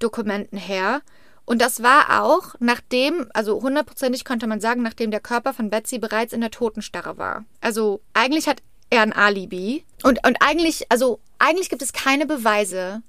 [0.00, 1.02] Dokumenten her.
[1.44, 5.98] Und das war auch, nachdem, also hundertprozentig konnte man sagen, nachdem der Körper von Betsy
[5.98, 7.44] bereits in der Totenstarre war.
[7.60, 9.84] Also eigentlich hat er ein Alibi.
[10.02, 13.02] Und, und eigentlich, also eigentlich gibt es keine Beweise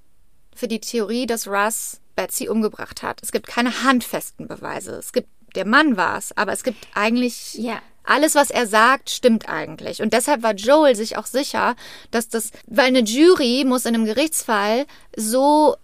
[0.56, 3.20] für die Theorie, dass Russ Betsy umgebracht hat.
[3.24, 4.94] Es gibt keine handfesten Beweise.
[4.96, 7.80] Es gibt, der Mann war es, aber es gibt eigentlich Ja.
[8.04, 10.02] alles, was er sagt, stimmt eigentlich.
[10.02, 11.76] Und deshalb war Joel sich auch sicher,
[12.12, 14.86] dass das, weil eine Jury muss in einem Gerichtsfall
[15.16, 15.76] so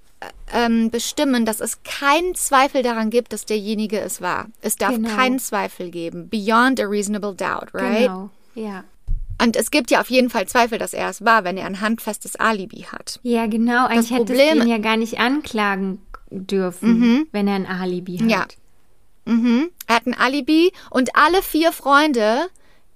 [0.54, 4.48] ähm, bestimmen, dass es keinen Zweifel daran gibt, dass derjenige es war.
[4.62, 5.10] Es darf Genau.
[5.16, 6.30] keinen Zweifel geben.
[6.30, 8.08] Beyond a reasonable doubt, right?
[8.08, 8.30] Genau.
[8.56, 8.84] Ja.
[9.40, 11.80] Und es gibt ja auf jeden Fall Zweifel, dass er es war, wenn er ein
[11.82, 13.20] handfestes Alibi hat.
[13.22, 13.86] Ja, genau.
[13.86, 16.02] Eigentlich hätte Problem- es ihn ja gar nicht anklagen
[16.32, 18.30] dürfen, wenn er ein Alibi hat.
[18.30, 18.46] Ja.
[19.26, 19.70] Mhm.
[19.88, 22.48] Er hat ein Alibi und alle vier Freunde,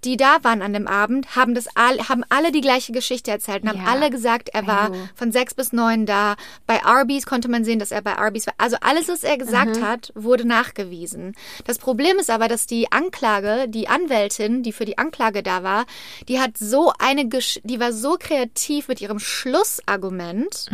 [0.03, 3.63] die da waren an dem Abend, haben das all, haben alle die gleiche Geschichte erzählt
[3.63, 3.91] und haben Ja.
[3.91, 6.35] alle gesagt, er war von sechs bis neun da.
[6.65, 8.53] Bei Arby's konnte man sehen, dass er bei Arby's war.
[8.57, 11.33] Also alles, was er gesagt hat, wurde nachgewiesen.
[11.65, 15.85] Das Problem ist aber, dass die Anklage, die Anwältin, die für die Anklage da war,
[16.27, 20.67] die hat so eine, Gesch die war so kreativ mit ihrem Schlussargument.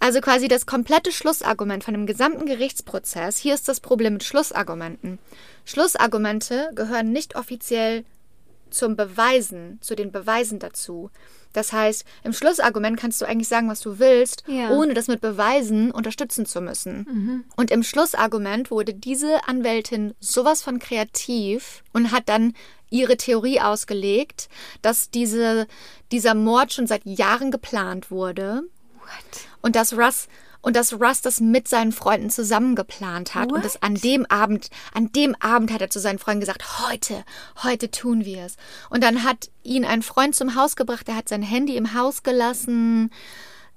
[0.00, 3.36] Also quasi das komplette Schlussargument von dem gesamten Gerichtsprozess.
[3.38, 5.18] Hier ist das Problem mit Schlussargumenten.
[5.64, 8.04] Schlussargumente gehören nicht offiziell
[8.70, 11.10] zum Beweisen, zu den Beweisen dazu.
[11.54, 14.70] Das heißt, im Schlussargument kannst du eigentlich sagen, was du willst, Ja.
[14.70, 17.44] ohne das mit Beweisen unterstützen zu müssen.
[17.56, 22.52] Und im Schlussargument wurde diese Anwältin sowas von kreativ und hat dann
[22.90, 24.48] ihre Theorie ausgelegt,
[24.82, 25.66] dass diese,
[26.12, 28.62] dieser Mord schon seit Jahren geplant wurde
[29.62, 30.28] und dass Russ
[30.60, 34.70] und dass Russ das mit seinen Freunden zusammen geplant hat und das an dem Abend,
[34.92, 37.24] an dem Abend hat er zu seinen Freunden gesagt, heute,
[37.62, 38.56] heute tun wir es.
[38.90, 42.22] Und dann hat ihn ein Freund zum Haus gebracht, er hat sein Handy im Haus
[42.22, 43.10] gelassen.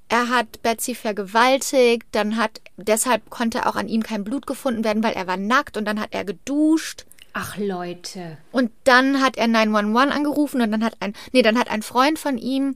[0.10, 5.04] Er hat Betsy vergewaltigt, dann hat deshalb konnte auch an ihm kein Blut gefunden werden,
[5.04, 7.06] weil er war nackt und dann hat er geduscht.
[7.32, 8.38] Ach Leute.
[8.52, 12.20] Und dann hat er 911 angerufen und dann hat ein, nee, dann hat ein Freund
[12.20, 12.76] von ihm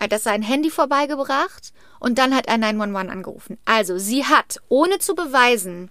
[0.00, 3.58] äh, das sein Handy vorbeigebracht und dann hat er 911 angerufen.
[3.64, 5.90] Also, sie hat, ohne zu beweisen,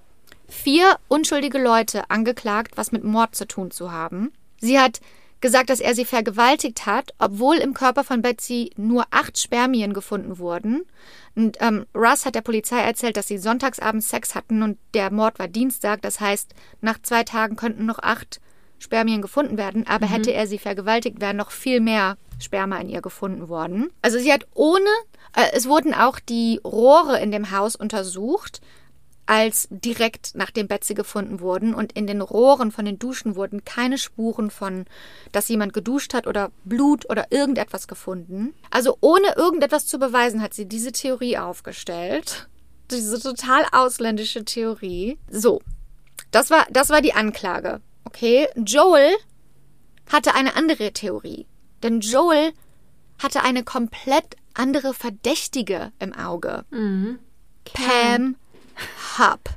[0.50, 4.34] vier unschuldige Leute angeklagt, was mit Mord zu tun zu haben.
[4.60, 5.00] Sie hat
[5.42, 10.38] gesagt, dass er sie vergewaltigt hat, obwohl im Körper von Betsy nur acht Spermien gefunden
[10.38, 10.86] wurden.
[11.36, 15.40] Und ähm, Russ hat der Polizei erzählt, dass sie sonntagsabends Sex hatten und der Mord
[15.40, 16.02] war Dienstag.
[16.02, 18.42] Das heißt, nach zwei Tagen könnten noch acht
[18.80, 23.02] Spermien gefunden werden, aber hätte er sie vergewaltigt, wären noch viel mehr Sperma in ihr
[23.02, 23.92] gefunden worden.
[24.02, 24.90] Also sie hat ohne,
[25.36, 28.62] äh, es wurden auch die Rohre in dem Haus untersucht,
[29.30, 34.00] als direkt nachdem Betsy gefunden wurden und in den Rohren von den Duschen wurden keine
[34.00, 34.86] Spuren von,
[35.32, 38.56] dass jemand geduscht hat oder Blut oder irgendetwas gefunden.
[38.72, 42.50] Also ohne irgendetwas zu beweisen hat sie diese Theorie aufgestellt.
[42.90, 45.20] Diese total ausländische Theorie.
[45.30, 45.62] So,
[46.32, 47.82] das war, das war die Anklage.
[48.06, 49.16] Okay, Joel
[50.12, 51.46] hatte eine andere Theorie.
[51.84, 52.52] Denn Joel
[53.22, 56.66] hatte eine komplett andere Verdächtige im Auge.
[57.74, 58.36] Pam
[59.18, 59.50] Hub.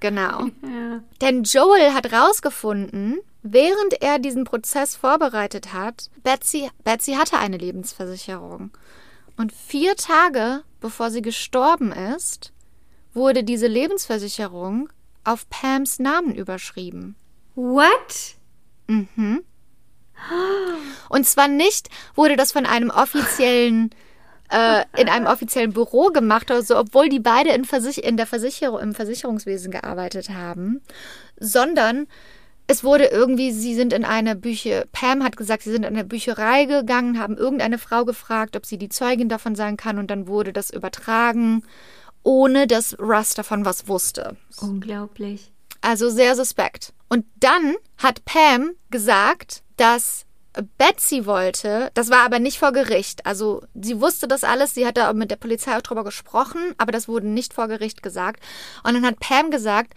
[0.00, 0.46] Genau.
[1.20, 8.70] Denn Joel hat rausgefunden, während er diesen Prozess vorbereitet hat, Betsy, Betsy hatte eine Lebensversicherung.
[9.36, 12.52] Und vier Tage bevor sie gestorben ist,
[13.14, 14.90] wurde diese Lebensversicherung
[15.24, 17.16] auf Pams Namen überschrieben.
[17.54, 18.36] What?
[21.08, 23.90] Und zwar nicht wurde das von einem offiziellen
[24.50, 28.26] äh, in einem offiziellen Büro gemacht oder so, obwohl die beide in, Versich in der
[28.26, 30.80] Versicherung im Versicherungswesen gearbeitet haben,
[31.38, 32.06] sondern
[32.66, 36.04] es wurde irgendwie, sie sind in eine Bücher, Pam hat gesagt, sie sind in eine
[36.04, 40.28] Bücherei gegangen, haben irgendeine Frau gefragt, ob sie die Zeugin davon sein kann und dann
[40.28, 41.62] wurde das übertragen,
[42.22, 44.36] ohne dass Russ davon was wusste.
[44.60, 45.52] Unglaublich.
[45.84, 46.94] Also sehr suspekt.
[47.10, 50.24] Und dann hat Pam gesagt, dass
[50.78, 53.26] Betsy wollte, das war aber nicht vor Gericht.
[53.26, 56.90] Also sie wusste das alles, sie hat da mit der Polizei auch drüber gesprochen, aber
[56.90, 58.42] das wurde nicht vor Gericht gesagt.
[58.82, 59.92] Und dann hat Pam gesagt,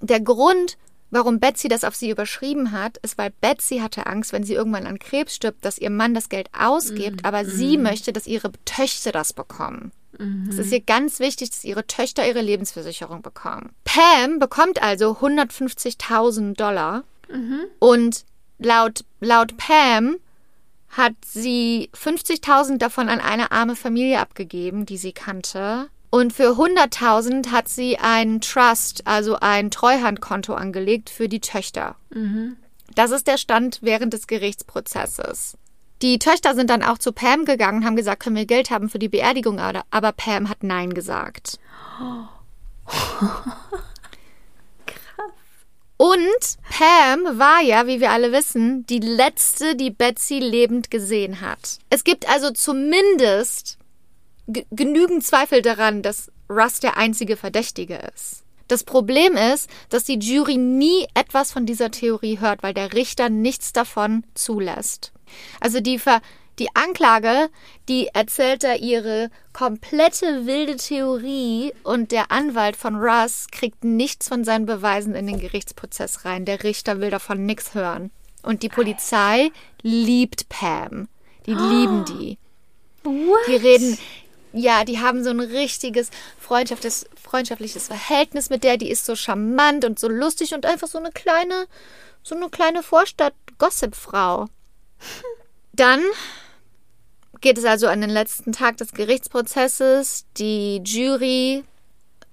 [0.00, 0.76] der Grund,
[1.08, 4.86] warum Betsy das auf sie überschrieben hat, ist, weil Betsy hatte Angst, wenn sie irgendwann
[4.86, 9.10] an Krebs stirbt, dass ihr Mann das Geld ausgibt, aber sie möchte, dass ihre Töchter
[9.10, 9.90] das bekommen.
[10.48, 13.70] Es ist ihr ganz wichtig, dass ihre Töchter ihre Lebensversicherung bekommen.
[13.84, 17.04] Pam bekommt also 150.000 Dollar
[17.78, 18.24] und
[18.58, 20.16] laut, laut Pam
[20.90, 25.88] hat sie 50.000 davon an eine arme Familie abgegeben, die sie kannte.
[26.10, 31.96] Und für 100.000 hat sie einen Trust, also ein Treuhandkonto angelegt für die Töchter.
[32.94, 35.58] Das ist der Stand während des Gerichtsprozesses.
[36.04, 38.90] Die Töchter sind dann auch zu Pam gegangen und haben gesagt, können wir Geld haben
[38.90, 41.58] für die Beerdigung, aber Pam hat Nein gesagt.
[45.96, 51.78] Und Pam war ja, wie wir alle wissen, die letzte, die Betsy lebend gesehen hat.
[51.88, 53.78] Es gibt also zumindest
[54.46, 58.42] genügend Zweifel daran, dass Russ der einzige Verdächtige ist.
[58.68, 63.30] Das Problem ist, dass die Jury nie etwas von dieser Theorie hört, weil der Richter
[63.30, 65.13] nichts davon zulässt.
[65.60, 66.20] Also die, Ver
[66.58, 67.50] die Anklage,
[67.88, 74.44] die erzählt da ihre komplette wilde Theorie und der Anwalt von Russ kriegt nichts von
[74.44, 76.44] seinen Beweisen in den Gerichtsprozess rein.
[76.44, 78.10] Der Richter will davon nichts hören.
[78.42, 79.50] Und die Polizei
[79.82, 81.08] liebt Pam.
[81.46, 82.38] Die lieben die.
[83.04, 83.98] Die reden,
[84.52, 88.76] ja, die haben so ein richtiges freundschaftliches, freundschaftliches Verhältnis mit der.
[88.76, 91.66] Die ist so charmant und so lustig und einfach so eine kleine,
[92.22, 94.46] so eine kleine Vorstadt-Gossip-Frau.
[95.72, 96.02] Dann
[97.40, 100.26] geht es also an den letzten Tag des Gerichtsprozesses.
[100.36, 101.64] Die Jury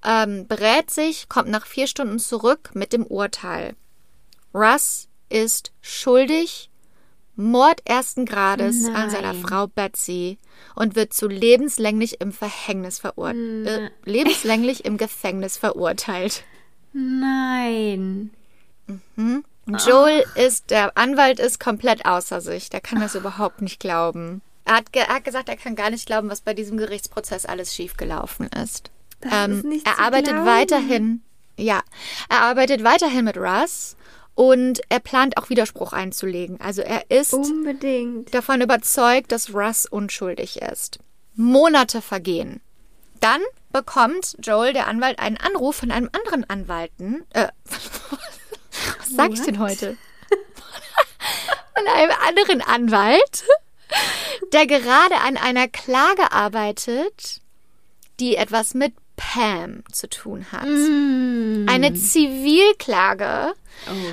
[0.06, 3.76] ähm, berät sich, kommt nach vier Stunden zurück mit dem Urteil.
[4.54, 6.72] Russ ist schuldig
[7.36, 9.42] Mord ersten Grades an seiner Nein.
[9.42, 10.38] Frau Betsy
[10.76, 13.68] und wird zu lebenslänglich im Verhängnis verurteilt.
[13.68, 16.44] Äh, lebenslänglich im Gefängnis verurteilt.
[16.94, 18.32] Nein.
[19.66, 22.70] Joel ist, der Anwalt ist komplett außer sich.
[22.70, 24.42] Der kann das überhaupt nicht glauben.
[24.66, 27.74] Er hat, er hat gesagt, er kann gar nicht glauben, was bei diesem Gerichtsprozess alles
[27.76, 28.92] schiefgelaufen ist.
[29.32, 30.46] Ähm, ist er arbeitet glauben.
[30.46, 31.22] weiterhin,
[31.58, 31.82] ja,
[32.30, 33.96] er arbeitet weiterhin mit Russ
[34.34, 36.60] und er plant auch Widerspruch einzulegen.
[36.60, 38.34] Also er ist Unbedingt.
[38.34, 41.00] davon überzeugt, dass Russ unschuldig ist.
[41.36, 42.62] Monate vergehen.
[43.20, 43.42] Dann
[43.72, 47.24] bekommt Joel, der Anwalt, einen Anruf von einem anderen Anwalten.
[47.34, 47.48] Äh,
[49.12, 49.98] was sag ich denn heute?
[51.76, 53.44] von einem anderen Anwalt,
[54.54, 57.42] der gerade an einer Klage arbeitet,
[58.20, 60.64] die etwas mit Pam zu tun hat.
[60.64, 63.54] Eine Zivilklage.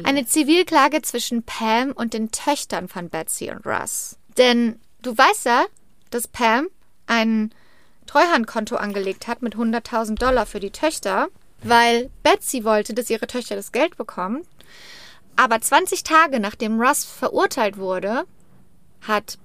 [0.05, 4.17] Eine Zivilklage zwischen Pam und den Töchtern von Betsy und Russ.
[4.37, 5.65] Denn du weißt ja,
[6.11, 6.69] dass Pam
[7.07, 7.53] ein
[8.07, 11.29] Treuhandkonto angelegt hat mit 100.000 Dollar für die Töchter,
[11.63, 14.43] weil Betsy wollte, dass ihre Töchter das Geld bekommen.
[15.39, 18.25] Aber 20 Tage nachdem Russ verurteilt wurde,
[19.07, 19.39] hat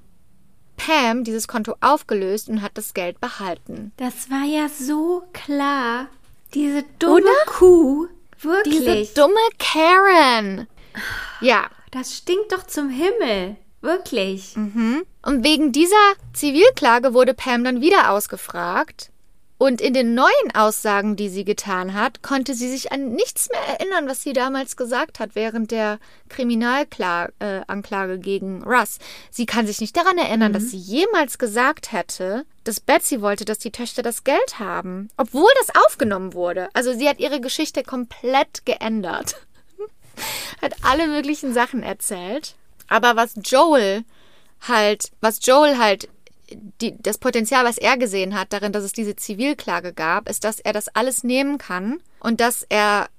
[0.75, 3.91] Pam dieses Konto aufgelöst und hat das Geld behalten.
[3.97, 6.07] Das war ja so klar.
[6.55, 8.07] Diese dumme Kuh.
[8.39, 8.79] Wirklich.
[8.79, 10.67] Diese dumme Karen.
[11.41, 13.55] Ja, das stinkt doch zum Himmel.
[13.81, 14.55] Wirklich.
[14.55, 15.95] Und wegen dieser
[16.33, 19.11] Zivilklage wurde Pam dann wieder ausgefragt.
[19.63, 23.79] Und in den neuen Aussagen, die sie getan hat, konnte sie sich an nichts mehr
[23.79, 28.99] erinnern, was sie damals gesagt hat während der Kriminalanklage äh, gegen Russ.
[29.31, 33.57] Sie kann sich nicht daran erinnern, dass sie jemals gesagt hätte, dass Betsy wollte, dass
[33.57, 36.67] die Töchter das Geld haben, obwohl das aufgenommen wurde.
[36.73, 39.37] Also sie hat ihre Geschichte komplett geändert.
[40.61, 42.55] hat alle möglichen Sachen erzählt.
[42.89, 44.03] Aber was Joel
[44.59, 46.09] halt, was Joel halt,
[46.81, 50.59] die, das Potenzial, was er gesehen hat, darin, dass es diese Zivilklage gab, ist, dass
[50.59, 53.09] er das alles nehmen kann und dass er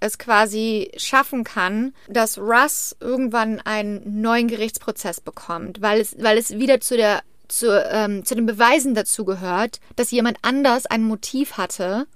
[0.00, 6.58] es quasi schaffen kann, dass Russ irgendwann einen neuen Gerichtsprozess bekommt, weil es, weil es
[6.58, 11.56] wieder zu der zu, ähm, zu den Beweisen dazu gehört, dass jemand anders ein Motiv
[11.56, 12.06] hatte,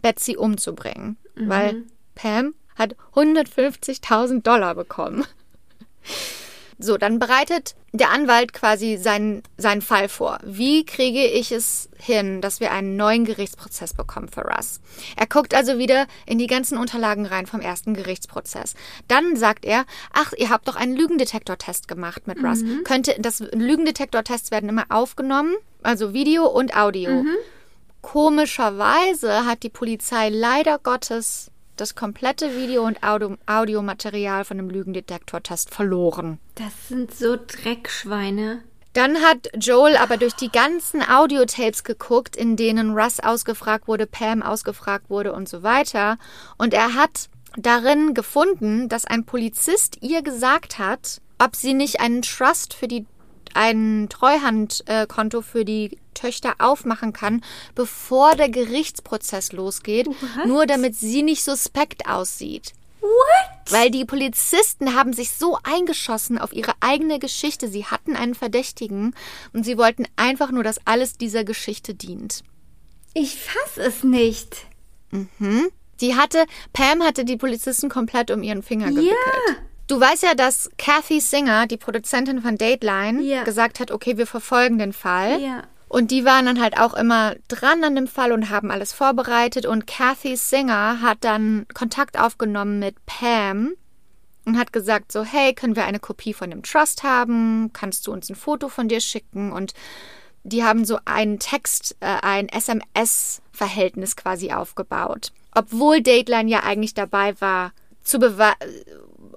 [0.00, 1.18] Betsy umzubringen.
[1.48, 1.84] Weil
[2.14, 5.24] Pam hat 150.000 Dollar bekommen.
[6.82, 10.38] So, dann bereitet der Anwalt quasi seinen, seinen Fall vor.
[10.44, 14.80] Wie kriege ich es hin, dass wir einen neuen Gerichtsprozess bekommen für Russ?
[15.16, 18.74] Er guckt also wieder in die ganzen Unterlagen rein vom ersten Gerichtsprozess.
[19.08, 22.60] Dann sagt er, ach, ihr habt doch einen Lügendetektortest gemacht mit Russ.
[22.84, 27.24] Könnte, das Lügendetektortests werden immer aufgenommen, also Video und Audio.
[28.00, 31.50] Komischerweise hat die Polizei leider Gottes
[31.80, 36.38] das komplette Video- und Audio Audiomaterial von dem Lügendetektortest verloren.
[36.54, 38.62] Das sind so Dreckschweine.
[38.92, 44.42] Dann hat Joel aber durch die ganzen Audiotapes geguckt, in denen Russ ausgefragt wurde, Pam
[44.42, 46.18] ausgefragt wurde und so weiter.
[46.58, 52.22] Und er hat darin gefunden, dass ein Polizist ihr gesagt hat, ob sie nicht einen
[52.22, 53.06] Trust für die
[53.54, 57.42] ein Treuhandkonto für die Töchter aufmachen kann,
[57.74, 60.08] bevor der Gerichtsprozess losgeht,
[60.46, 62.72] nur damit sie nicht suspekt aussieht.
[63.00, 63.72] What?
[63.72, 67.68] Weil die Polizisten haben sich so eingeschossen auf ihre eigene Geschichte.
[67.68, 69.14] Sie hatten einen Verdächtigen
[69.54, 72.42] und sie wollten einfach nur, dass alles dieser Geschichte dient.
[73.14, 74.66] Ich fass es nicht.
[76.00, 79.16] Die hatte, Pam hatte die Polizisten komplett um ihren Finger gewickelt.
[79.48, 79.54] Ja.
[79.90, 83.42] Du weißt ja, dass Kathy Singer, die Produzentin von Dateline, Ja.
[83.42, 85.40] gesagt hat, okay, wir verfolgen den Fall.
[85.40, 85.64] Ja.
[85.88, 89.66] Und die waren dann halt auch immer dran an dem Fall und haben alles vorbereitet.
[89.66, 93.72] Und Kathy Singer hat dann Kontakt aufgenommen mit Pam
[94.44, 97.72] und hat gesagt so, hey, können wir eine Kopie von dem Trust haben?
[97.72, 99.50] Kannst du uns ein Foto von dir schicken?
[99.50, 99.74] Und
[100.44, 105.32] die haben so einen Text, äh, ein SMS-Verhältnis quasi aufgebaut.
[105.52, 107.72] Obwohl Dateline ja eigentlich dabei war,
[108.04, 108.54] zu beweisen,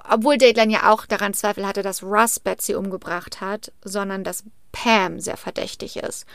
[0.09, 5.19] obwohl Dateline ja auch daran Zweifel hatte, dass Russ Betsy umgebracht hat, sondern dass Pam
[5.19, 6.25] sehr verdächtig ist.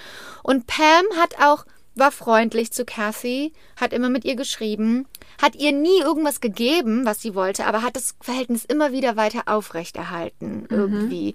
[0.42, 5.06] Und Pam hat auch, war freundlich zu Kathy, hat immer mit ihr geschrieben,
[5.42, 9.42] hat ihr nie irgendwas gegeben, was sie wollte, aber hat das Verhältnis immer wieder weiter
[9.46, 11.34] aufrechterhalten, irgendwie.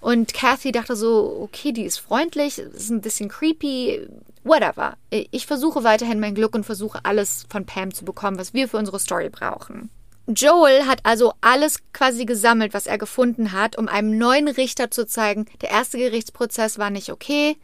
[0.00, 4.08] Und Kathy dachte so, okay, die ist freundlich, ist ein bisschen creepy,
[4.44, 4.96] whatever.
[5.10, 8.78] Ich versuche weiterhin mein Glück und versuche alles von Pam zu bekommen, was wir für
[8.78, 9.90] unsere Story brauchen.
[10.34, 15.06] Joel hat also alles quasi gesammelt, was er gefunden hat, um einem neuen Richter zu
[15.06, 17.56] zeigen, der erste Gerichtsprozess war nicht okay.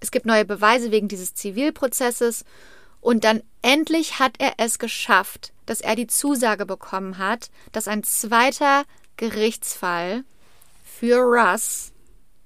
[0.00, 2.44] Es gibt neue Beweise wegen dieses Zivilprozesses.
[3.00, 8.02] Und dann endlich hat er es geschafft, dass er die Zusage bekommen hat, dass ein
[8.02, 8.84] zweiter
[9.16, 10.24] Gerichtsfall
[10.84, 11.92] für Russ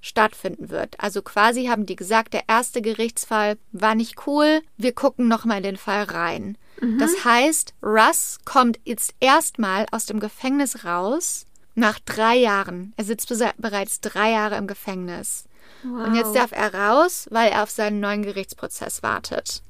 [0.01, 0.99] stattfinden wird.
[0.99, 5.63] Also quasi haben die gesagt, der erste Gerichtsfall war nicht cool, wir gucken nochmal in
[5.63, 6.57] den Fall rein.
[6.99, 12.93] Das heißt, Russ kommt jetzt erstmal aus dem Gefängnis raus nach drei Jahren.
[12.97, 15.45] Er sitzt bereits drei Jahre im Gefängnis.
[15.83, 19.61] Und jetzt darf er raus, weil er auf seinen neuen Gerichtsprozess wartet.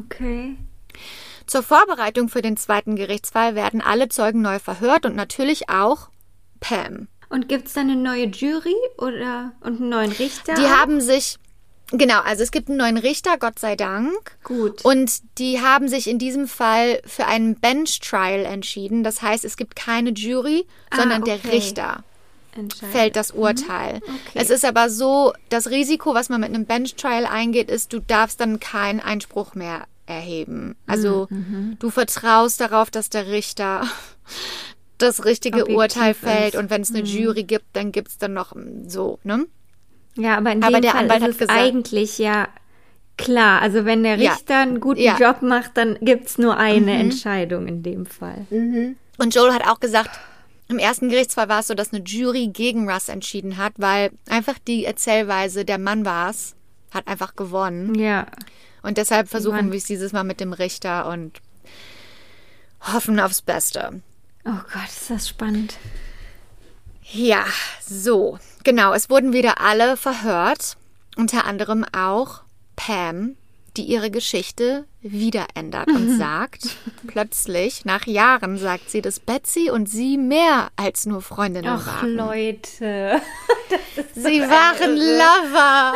[0.00, 0.56] Okay.
[1.46, 6.08] Zur Vorbereitung für den zweiten Gerichtsfall werden alle Zeugen neu verhört und natürlich auch
[6.60, 7.08] Pam.
[7.28, 10.54] Und gibt es dann eine neue Jury oder und einen neuen Richter?
[10.54, 11.38] Die haben sich,
[11.92, 14.36] genau, also es gibt einen neuen Richter, Gott sei Dank.
[14.44, 14.84] Gut.
[14.84, 19.02] Und die haben sich in diesem Fall für einen Bench Trial entschieden.
[19.04, 21.50] Das heißt, es gibt keine Jury, Ah, sondern der okay.
[21.50, 22.04] Richter
[22.54, 22.92] Entscheiden.
[22.92, 23.96] fällt das Urteil.
[24.02, 24.12] Okay.
[24.34, 28.00] Es ist aber so, das Risiko, was man mit einem Bench Trial eingeht, ist, du
[28.00, 30.76] darfst dann keinen Einspruch mehr erheben.
[30.86, 33.86] Also Mhm, du vertraust darauf, dass der Richter
[34.98, 36.60] das richtige Objektiv Urteil fällt ist.
[36.60, 38.54] und wenn es eine Jury gibt, dann gibt es dann noch
[38.86, 39.46] so, ne?
[40.16, 42.48] Ja, aber in Aber dem der Fall Anwalt ist es gesagt- eigentlich ja
[43.16, 43.62] klar.
[43.62, 44.32] Also wenn der Ja.
[44.32, 45.14] Richter einen guten Ja.
[45.14, 45.20] Mhm.
[45.20, 48.46] Job macht, dann gibt's nur eine Entscheidung in dem Fall.
[48.50, 50.10] Und Joel hat auch gesagt,
[50.68, 54.58] im ersten Gerichtsfall war es so, dass eine Jury gegen Russ entschieden hat, weil einfach
[54.58, 56.54] die Erzählweise, der Mann war es,
[56.92, 57.94] hat einfach gewonnen.
[57.94, 58.26] Ja.
[58.82, 59.70] Und deshalb versuchen Mann.
[59.72, 61.40] wir es dieses Mal mit dem Richter und
[62.92, 64.00] hoffen aufs Beste.
[64.44, 65.74] Oh Gott, ist das spannend.
[67.12, 67.44] Ja,
[67.86, 68.38] so.
[68.64, 70.76] Genau, es wurden wieder alle verhört.
[71.16, 72.42] Unter anderem auch
[72.76, 73.36] Pam,
[73.76, 79.88] die ihre Geschichte wieder ändert und sagt, plötzlich, nach Jahren, sagt sie, dass Betsy und
[79.88, 82.14] sie mehr als nur Freundinnen Ach waren.
[82.14, 83.20] Leute,
[84.14, 85.94] Sie waren Lover.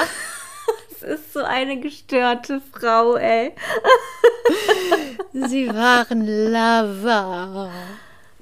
[1.01, 3.53] das ist so eine gestörte Frau, ey.
[5.33, 7.71] Sie waren Lover.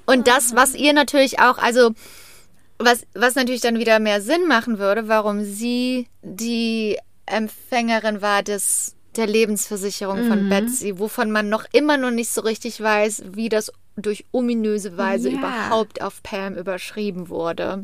[0.05, 1.91] Und das, was ihr natürlich auch, also
[2.77, 8.95] was, was natürlich dann wieder mehr Sinn machen würde, warum sie die Empfängerin war des,
[9.15, 13.71] der Lebensversicherung von Betsy, wovon man noch immer noch nicht so richtig weiß, wie das
[13.95, 15.37] durch ominöse Weise Ja.
[15.37, 17.83] überhaupt auf Pam überschrieben wurde.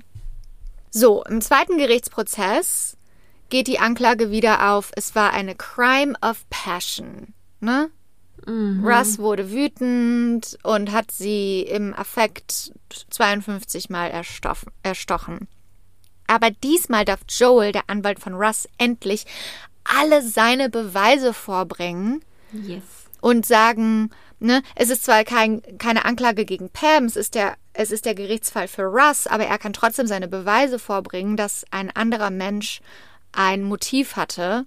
[0.90, 2.98] So, im zweiten Gerichtsprozess
[3.50, 7.34] geht die Anklage wieder auf, es war eine Crime of Passion.
[7.62, 7.90] Ne?
[8.48, 12.74] Russ wurde wütend und hat sie im Affekt
[13.10, 14.12] 52 Mal
[14.84, 15.48] erstochen.
[16.28, 19.26] Aber diesmal darf Joel, der Anwalt von Russ, endlich
[19.84, 22.24] alle seine Beweise vorbringen
[22.54, 22.84] Yes.
[23.22, 27.92] und sagen, ne, es ist zwar kein, keine Anklage gegen Pam, es ist, der, es
[27.92, 32.30] ist der Gerichtsfall für Russ, aber er kann trotzdem seine Beweise vorbringen, dass ein anderer
[32.30, 32.82] Mensch
[33.32, 34.66] ein Motiv hatte,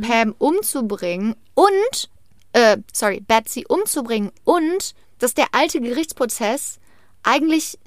[0.00, 2.10] Pam umzubringen und,
[2.52, 6.78] äh, sorry, Betsy umzubringen und dass der alte Gerichtsprozess
[7.22, 7.78] eigentlich,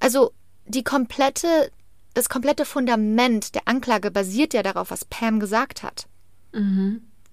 [0.00, 0.32] also
[0.66, 1.70] die komplette,
[2.14, 6.06] das komplette Fundament der Anklage basiert ja darauf, was Pam gesagt hat.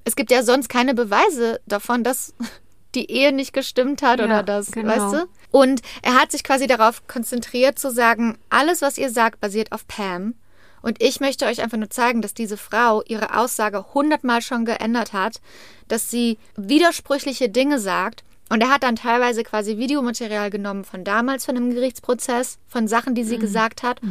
[0.06, 2.34] Es gibt ja sonst keine Beweise davon, dass
[2.96, 4.90] die Ehe nicht gestimmt hat Ja, oder das, genau.
[4.90, 5.28] weißt du?
[5.52, 9.88] Und er hat sich quasi darauf konzentriert zu sagen, alles, was ihr sagt, basiert auf
[9.88, 10.36] Pam.
[10.84, 15.14] Und ich möchte euch einfach nur zeigen, dass diese Frau ihre Aussage hundertmal schon geändert
[15.14, 15.42] hat,
[15.88, 18.24] dass sie widersprüchliche Dinge sagt.
[18.50, 23.16] Und er hat dann teilweise quasi Videomaterial genommen von damals von einem Gerichtsprozess, von Sachen,
[23.16, 24.02] die sie gesagt hat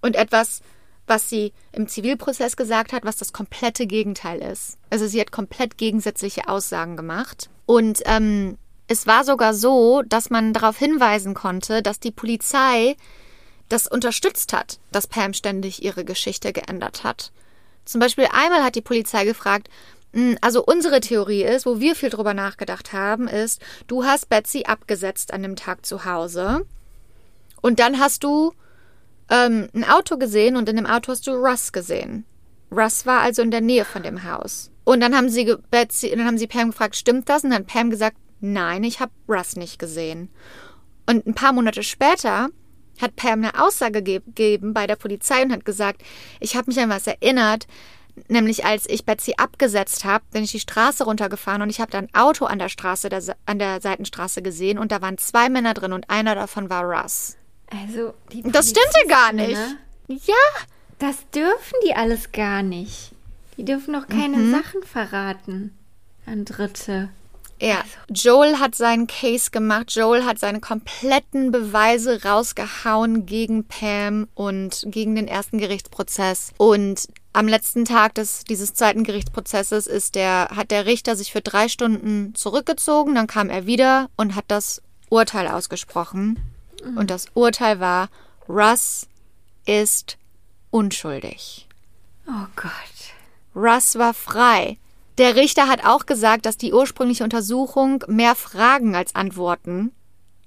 [0.00, 0.62] und etwas,
[1.06, 4.78] was sie im Zivilprozess gesagt hat, was das komplette Gegenteil ist.
[4.90, 7.50] Also sie hat komplett gegensätzliche Aussagen gemacht.
[7.66, 8.56] Und ähm,
[8.88, 12.96] es war sogar so, dass man darauf hinweisen konnte, dass die Polizei
[13.68, 17.32] das unterstützt hat, dass Pam ständig ihre Geschichte geändert hat.
[17.84, 19.68] Zum Beispiel einmal hat die Polizei gefragt,
[20.12, 24.64] "Hm, also unsere Theorie ist, wo wir viel drüber nachgedacht haben, ist, du hast Betsy
[24.66, 26.66] abgesetzt an dem Tag zu Hause
[27.62, 28.52] und dann hast du
[29.30, 32.24] ähm, ein Auto gesehen und in dem Auto hast du Russ gesehen.
[32.70, 34.70] Russ war also in der Nähe von dem Haus.
[34.84, 37.42] Und dann haben sie Betsy, dann haben sie Pam gefragt, stimmt das?
[37.42, 40.28] Und dann hat Pam gesagt, nein, ich habe Russ nicht gesehen.
[41.08, 42.50] Und ein paar Monate später
[43.02, 46.02] hat Pam eine Aussage ge- gegeben bei der Polizei und hat gesagt,
[46.40, 47.66] ich habe mich an was erinnert,
[48.28, 51.98] nämlich als ich Betsy abgesetzt habe, bin ich die Straße runtergefahren und ich habe da
[51.98, 55.74] ein Auto an der Straße, der, an der Seitenstraße gesehen und da waren zwei Männer
[55.74, 57.36] drin und einer davon war Russ.
[57.70, 59.58] Also, die Das stimmte gar Polizisten,
[60.08, 60.08] nicht.
[60.08, 60.16] ne?
[60.26, 60.62] Ja,
[60.98, 63.10] Das dürfen die alles gar nicht.
[63.58, 64.50] Die dürfen doch keine Mhm.
[64.52, 65.76] Sachen verraten
[66.26, 67.08] an Dritte.
[67.60, 69.92] Ja, Joel hat seinen Case gemacht.
[69.94, 76.52] Joel hat seine kompletten Beweise rausgehauen gegen Pam und gegen den ersten Gerichtsprozess.
[76.58, 81.40] Und am letzten Tag des, dieses zweiten Gerichtsprozesses ist der, hat der Richter sich für
[81.40, 83.14] drei Stunden zurückgezogen.
[83.14, 86.38] Dann kam er wieder und hat das Urteil ausgesprochen.
[86.94, 88.08] Und das Urteil war,
[88.48, 89.06] Russ
[89.64, 90.18] ist
[90.70, 91.66] unschuldig.
[92.28, 92.70] Oh Gott.
[93.54, 94.78] Russ war frei.
[95.18, 99.92] Der Richter hat auch gesagt, dass die ursprüngliche Untersuchung mehr Fragen als Antworten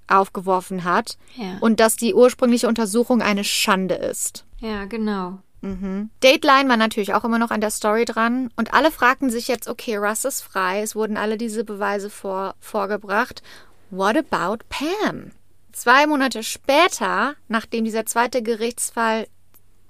[0.07, 1.57] aufgeworfen hat Ja.
[1.59, 4.45] und dass die ursprüngliche Untersuchung eine Schande ist.
[4.59, 5.39] Ja, genau.
[5.61, 9.67] Dateline war natürlich auch immer noch an der Story dran und alle fragten sich jetzt,
[9.67, 13.43] okay, Russ ist frei, es wurden alle diese Beweise vor, vorgebracht.
[13.89, 15.31] What about Pam?
[15.73, 19.27] Zwei Monate später, nachdem dieser zweite Gerichtsfall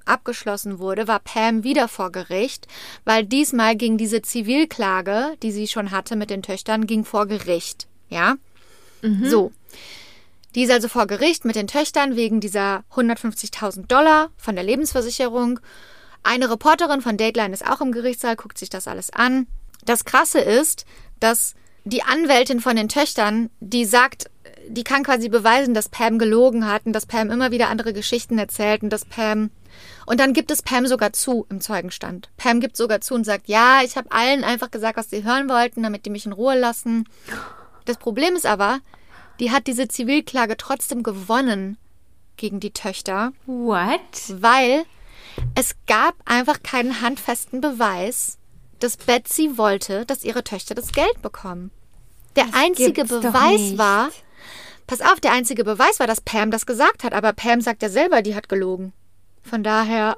[0.10, 2.68] abgeschlossen wurde, war Pam wieder vor Gericht,
[3.06, 7.88] weil diesmal ging diese Zivilklage, die sie schon hatte mit den Töchtern, ging vor Gericht.
[8.10, 8.36] Ja?
[9.30, 9.52] So.
[10.56, 15.60] Die ist also vor Gericht mit den Töchtern wegen dieser 150.000 Dollar von der Lebensversicherung.
[16.24, 19.48] Eine Reporterin von Dateline ist auch im Gerichtssaal, guckt sich das alles an.
[19.86, 20.86] Das Krasse ist,
[21.20, 21.54] dass
[21.86, 24.30] die Anwältin von den Töchtern, die sagt,
[24.68, 28.38] die kann quasi beweisen, dass Pam gelogen hat und dass Pam immer wieder andere Geschichten
[28.38, 29.52] erzählt und dass Pam
[30.06, 32.30] und dann gibt es Pam sogar zu im Zeugenstand.
[32.38, 35.50] Pam gibt sogar zu und sagt, ja, ich habe allen einfach gesagt, was sie hören
[35.50, 37.08] wollten, damit die mich in Ruhe lassen.
[37.86, 38.80] Das Problem ist aber,
[39.40, 41.78] die hat diese Zivilklage trotzdem gewonnen
[42.38, 44.00] gegen die Töchter, What?
[44.30, 44.86] weil
[45.56, 48.38] es gab einfach keinen handfesten Beweis,
[48.80, 51.72] dass Betsy wollte, dass ihre Töchter das Geld bekommen.
[52.36, 54.10] Der einzige gibt's doch Beweis war,
[54.88, 57.90] pass auf, der einzige Beweis war, dass Pam das gesagt hat, aber Pam sagt ja
[57.90, 58.94] selber, die hat gelogen.
[59.44, 60.18] Von daher.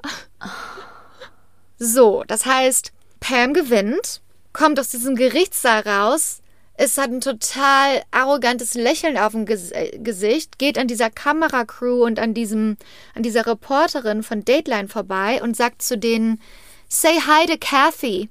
[1.78, 4.20] So, das heißt, Pam gewinnt,
[4.52, 6.42] kommt aus diesem Gerichtssaal raus,
[6.74, 12.18] es hat ein total arrogantes Lächeln auf dem äh, Gesicht, geht an dieser Kameracrew und
[12.18, 12.76] an diesem,
[13.14, 16.40] an dieser Reporterin von Dateline vorbei und sagt zu denen,
[16.88, 18.30] say hi to Kathy.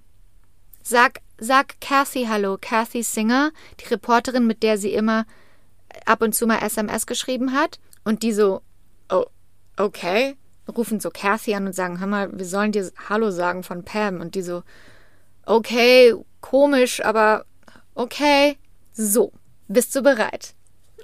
[0.81, 5.25] Sag, sag Kathy hallo, Kathy Singer, die Reporterin, mit der sie immer
[6.05, 7.79] ab und zu mal SMS geschrieben hat.
[8.03, 8.61] Und die so,
[9.09, 9.25] oh,
[9.77, 10.35] okay.
[10.77, 14.21] Rufen so Kathy an und sagen, hör mal, wir sollen dir Hallo sagen von Pam.
[14.21, 14.63] Und die so,
[15.45, 17.45] okay, komisch, aber
[17.95, 18.57] okay.
[18.93, 19.31] So,
[19.67, 20.53] bist du bereit?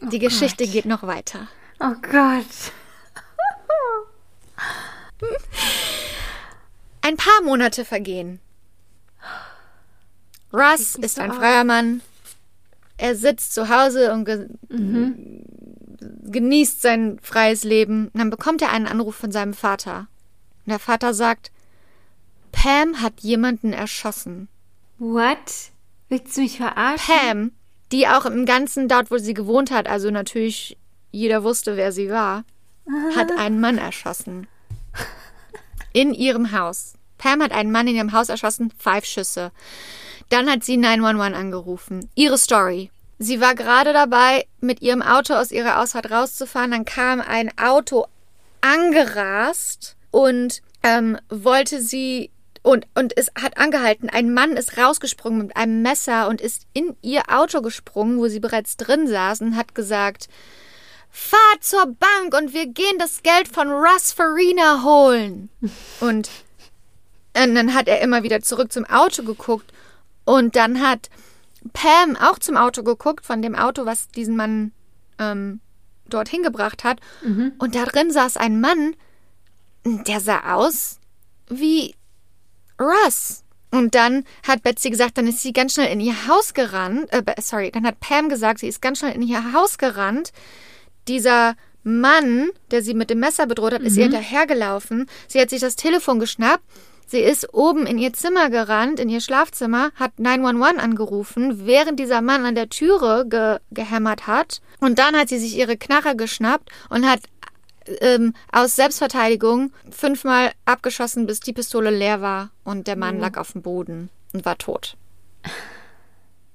[0.02, 0.74] Die Geschichte Gott.
[0.74, 1.48] geht noch weiter.
[1.80, 2.72] Oh Gott.
[7.02, 8.40] Ein paar Monate vergehen.
[10.54, 12.02] Russ ist ein freier Mann.
[12.98, 14.48] Er sitzt zu Hause und ge
[16.24, 18.08] genießt sein freies Leben.
[18.08, 20.08] Und dann bekommt er einen Anruf von seinem Vater.
[20.66, 21.52] Und der Vater sagt,
[22.52, 24.48] Pam hat jemanden erschossen.
[24.98, 25.72] What?
[26.10, 27.06] Willst du mich verarschen?
[27.06, 27.52] Pam,
[27.92, 30.78] die auch im Ganzen dort, wo sie gewohnt hat, also natürlich
[31.12, 32.44] jeder wusste, wer sie war,
[33.16, 34.48] hat einen Mann erschossen.
[35.94, 36.94] In ihrem Haus.
[37.18, 39.52] Pam hat einen Mann in ihrem Haus erschossen, five Schüsse.
[40.30, 42.10] Dann hat sie 911 angerufen.
[42.16, 42.92] Ihre Story.
[43.20, 46.72] Sie war gerade dabei, mit ihrem Auto aus ihrer Ausfahrt rauszufahren.
[46.72, 48.06] Dann kam ein Auto
[48.62, 52.32] angerast und ähm, wollte sie
[52.64, 54.10] und, und es hat angehalten.
[54.10, 58.42] Ein Mann ist rausgesprungen mit einem Messer und ist in ihr Auto gesprungen, wo sie
[58.42, 60.28] bereits drin saß und hat gesagt,
[61.10, 65.50] fahr zur Bank und wir gehen das Geld von Russ Farina holen.
[66.02, 66.30] Und,
[67.36, 69.72] und dann hat er immer wieder zurück zum Auto geguckt
[70.26, 71.10] und dann hat
[71.74, 74.72] Pam auch zum Auto geguckt, von dem Auto, was diesen Mann
[75.20, 75.60] ähm,
[76.10, 77.00] dorthin gebracht hat.
[77.58, 78.96] Und da drin saß ein Mann,
[79.86, 81.00] der sah aus
[81.50, 81.96] wie
[82.80, 83.44] Russ.
[83.72, 87.12] Und dann hat Betsy gesagt, dann ist sie ganz schnell in ihr Haus gerannt.
[87.12, 90.32] Äh, sorry, dann hat Pam gesagt, sie ist ganz schnell in ihr Haus gerannt.
[91.08, 95.08] Dieser Mann, der sie mit dem Messer bedroht hat, ist ihr hinterhergelaufen.
[95.28, 96.64] Sie hat sich das Telefon geschnappt.
[97.08, 102.22] Sie ist oben in ihr Zimmer gerannt, in ihr Schlafzimmer, hat 911 angerufen, während dieser
[102.22, 104.62] Mann an der Türe ge gehämmert hat.
[104.82, 107.22] Und dann hat sie sich ihre Knarre geschnappt und hat
[108.02, 113.54] ähm, aus Selbstverteidigung fünfmal abgeschossen, bis die Pistole leer war und der Mann lag auf
[113.54, 114.98] dem Boden und war tot.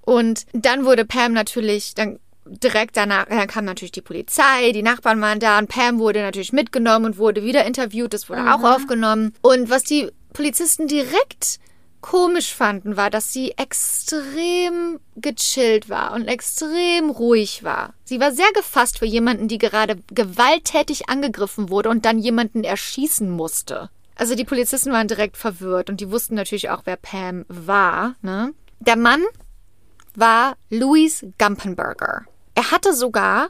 [0.03, 5.21] Und dann wurde Pam natürlich, dann direkt danach, dann kam natürlich die Polizei, die Nachbarn
[5.21, 9.33] waren da und Pam wurde natürlich mitgenommen und wurde wieder interviewt, das wurde auch aufgenommen.
[9.43, 11.59] Und was die Polizisten direkt
[12.01, 17.95] komisch fanden, war, dass sie extrem gechillt war und extrem ruhig war.
[18.05, 23.31] Sie war sehr gefasst für jemanden, die gerade gewalttätig angegriffen wurde und dann jemanden erschießen
[23.31, 23.89] musste.
[24.17, 28.17] Also die Polizisten waren direkt verwirrt und die wussten natürlich auch, wer Pam war.
[28.21, 28.53] Ne?
[28.81, 29.23] Der Mann,
[30.15, 32.25] war Louis Gumpenberger.
[32.55, 33.49] Er hatte sogar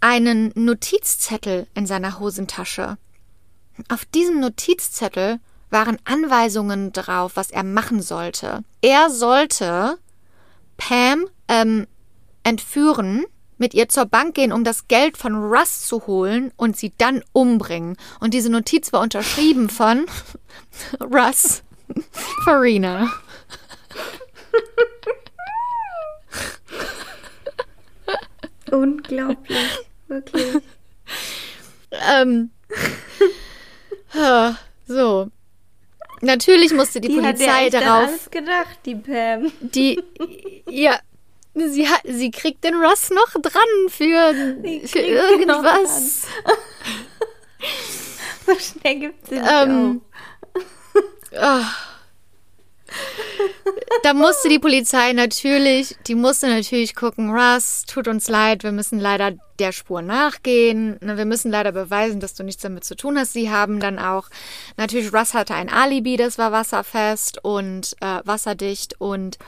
[0.00, 2.96] einen Notizzettel in seiner Hosentasche.
[3.88, 5.40] Auf diesem Notizzettel
[5.70, 8.62] waren Anweisungen drauf, was er machen sollte.
[8.80, 9.98] Er sollte
[10.76, 11.86] Pam ähm,
[12.44, 13.24] entführen,
[13.58, 17.22] mit ihr zur Bank gehen, um das Geld von Russ zu holen und sie dann
[17.32, 17.96] umbringen.
[18.20, 20.06] Und diese Notiz war unterschrieben von
[21.00, 21.62] Russ
[22.44, 23.12] Farina.
[28.70, 29.58] Unglaublich.
[30.06, 30.62] Wirklich.
[31.90, 32.50] Ähm,
[34.86, 35.30] so.
[36.20, 38.08] Natürlich musste die, Die hat ja Polizei echt an darauf.
[38.08, 39.52] alles gedacht, die Pam.
[39.60, 40.02] Die,
[40.68, 40.98] ja,
[41.54, 44.34] sie hat, sie kriegt den Russ noch dran für,
[44.86, 46.22] für irgendwas.
[48.46, 50.00] So schnell gibt sie nicht Ähm,
[51.36, 51.64] Ah.
[54.02, 58.98] Da musste die Polizei natürlich, die musste natürlich gucken, Russ, tut uns leid, wir müssen
[58.98, 60.98] leider der Spur nachgehen.
[61.00, 63.32] Ne, Wir müssen leider beweisen, dass du nichts damit zu tun hast.
[63.32, 64.28] Sie haben dann auch,
[64.76, 69.38] natürlich, Russ hatte ein Alibi, das war wasserfest und äh, wasserdicht und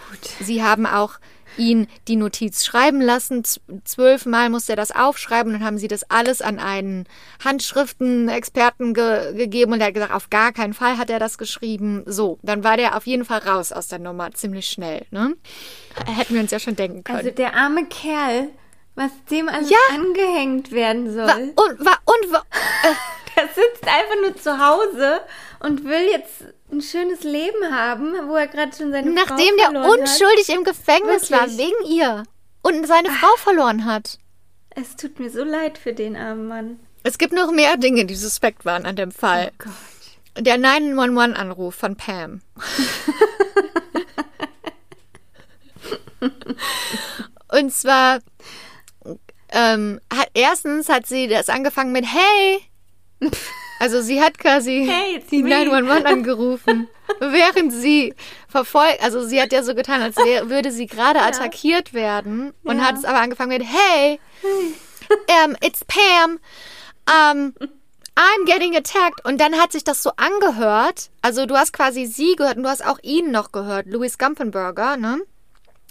[0.40, 1.14] sie haben auch
[1.56, 3.42] ihn die Notiz schreiben lassen.
[3.84, 5.52] Zwölfmal musste er das aufschreiben.
[5.52, 7.06] Dann haben sie das alles an einen
[7.44, 12.02] Handschriftenexperten ge gegeben und er hat gesagt, auf gar keinen Fall hat er das geschrieben.
[12.06, 15.06] So, dann war der auf jeden Fall raus aus der Nummer ziemlich schnell.
[15.10, 15.34] Ne?
[16.06, 17.18] Hätten wir uns ja schon denken können.
[17.18, 18.48] Also der arme Kerl,
[18.94, 19.78] was dem alles Ja.
[19.94, 21.26] angehängt werden soll.
[21.26, 22.44] Wa- und, wa- und, wa-
[23.36, 25.20] Der sitzt einfach nur zu Hause
[25.60, 29.64] und will jetzt ein schönes Leben haben, wo er gerade schon seine nachdem Frau der
[29.66, 31.58] verloren unschuldig im Gefängnis war, Wirklich?
[31.58, 32.24] wegen ihr
[32.62, 33.90] und seine Frau verloren hat.
[33.90, 34.18] hat.
[34.70, 36.80] Es tut mir so leid für den armen Mann.
[37.02, 39.50] Es gibt noch mehr Dinge, die suspekt waren an dem Fall.
[39.58, 39.72] Gott.
[40.38, 42.40] Der 911-Anruf von Pam.
[47.48, 48.20] Und zwar,
[49.48, 52.60] ähm, hat, erstens hat sie das angefangen mit Hey.
[53.80, 55.48] Also sie hat quasi Hey, die me.
[55.48, 56.86] 911 angerufen,
[57.18, 58.14] während sie
[58.46, 62.84] verfolgt, also sie hat ja so getan, als würde sie gerade attackiert werden und Ja.
[62.84, 64.20] hat es aber angefangen mit Hey,
[65.44, 66.38] um, it's Pam,
[67.08, 67.54] um,
[68.16, 69.24] I'm getting attacked.
[69.24, 71.08] Und dann hat sich das so angehört.
[71.22, 74.96] Also du hast quasi sie gehört und du hast auch ihn noch gehört, Louis Gumpenberger,
[74.98, 75.22] ne?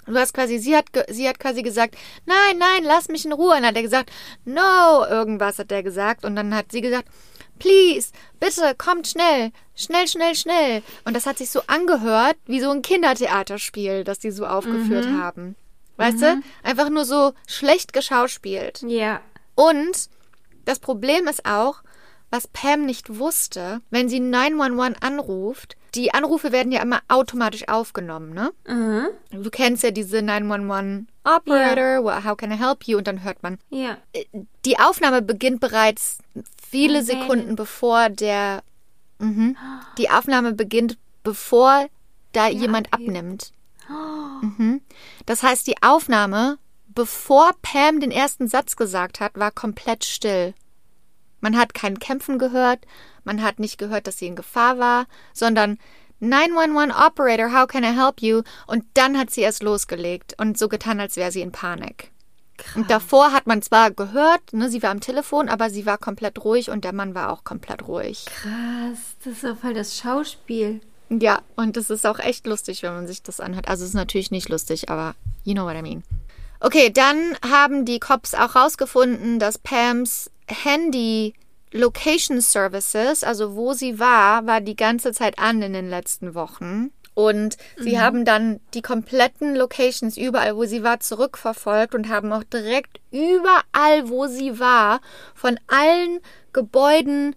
[0.05, 3.49] Du hast quasi, sie hat, sie hat quasi gesagt, nein, nein, lass mich in Ruhe.
[3.55, 4.11] Und dann hat er gesagt,
[4.45, 6.23] no, irgendwas hat er gesagt.
[6.25, 7.05] Und dann hat sie gesagt,
[7.59, 10.81] please, bitte, kommt schnell, schnell, schnell, schnell.
[11.05, 15.55] Und das hat sich so angehört, wie so ein Kindertheaterspiel, das die so aufgeführt haben.
[15.97, 16.41] Weißt du?
[16.63, 18.81] Einfach nur so schlecht geschauspielt.
[18.87, 19.21] Ja.
[19.55, 20.09] Und
[20.65, 21.83] das Problem ist auch,
[22.31, 28.33] was Pam nicht wusste, wenn sie 911 anruft, die Anrufe werden ja immer automatisch aufgenommen,
[28.33, 28.51] ne?
[28.67, 29.07] Mhm.
[29.31, 32.99] Du kennst ja diese 911 Operator, well, how can I help you?
[32.99, 33.57] Und dann hört man.
[33.69, 33.97] Ja.
[34.65, 36.19] Die Aufnahme beginnt bereits
[36.69, 37.03] viele.
[37.03, 38.63] Sekunden bevor der.
[39.19, 39.57] Mhm,
[39.97, 41.87] die Aufnahme beginnt bevor
[42.31, 43.05] da jemand okay.
[43.05, 43.51] abnimmt.
[44.41, 44.81] Mhm.
[45.25, 46.57] Das heißt, die Aufnahme,
[46.87, 50.53] bevor Pam den ersten Satz gesagt hat, war komplett still.
[51.41, 52.85] Man hat kein Kämpfen gehört,
[53.23, 55.77] man hat nicht gehört, dass sie in Gefahr war, sondern
[56.19, 58.43] 911 Operator, how can I help you?
[58.67, 62.11] Und dann hat sie erst losgelegt und so getan, als wäre sie in Panik.
[62.75, 66.43] Und davor hat man zwar gehört, ne, sie war am Telefon, aber sie war komplett
[66.43, 68.25] ruhig und der Mann war auch komplett ruhig.
[68.25, 70.81] Krass, das ist doch voll das Schauspiel.
[71.09, 73.67] Ja, und es ist auch echt lustig, wenn man sich das anhört.
[73.67, 76.03] Also es ist natürlich nicht lustig, aber you know what I mean.
[76.59, 81.33] Okay, dann haben die Cops auch rausgefunden, dass Pams Handy
[81.71, 86.91] Location Services, also wo sie war, war die ganze Zeit an in den letzten Wochen.
[87.13, 92.43] Und sie haben dann die kompletten Locations überall, wo sie war, zurückverfolgt und haben auch
[92.43, 95.01] direkt überall, wo sie war,
[95.35, 96.19] von allen
[96.53, 97.35] Gebäuden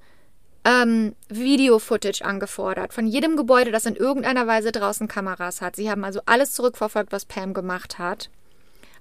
[0.65, 2.93] ähm, Video-Footage angefordert.
[2.93, 5.77] Von jedem Gebäude, das in irgendeiner Weise draußen Kameras hat.
[5.77, 8.31] Sie haben also alles zurückverfolgt, was Pam gemacht hat.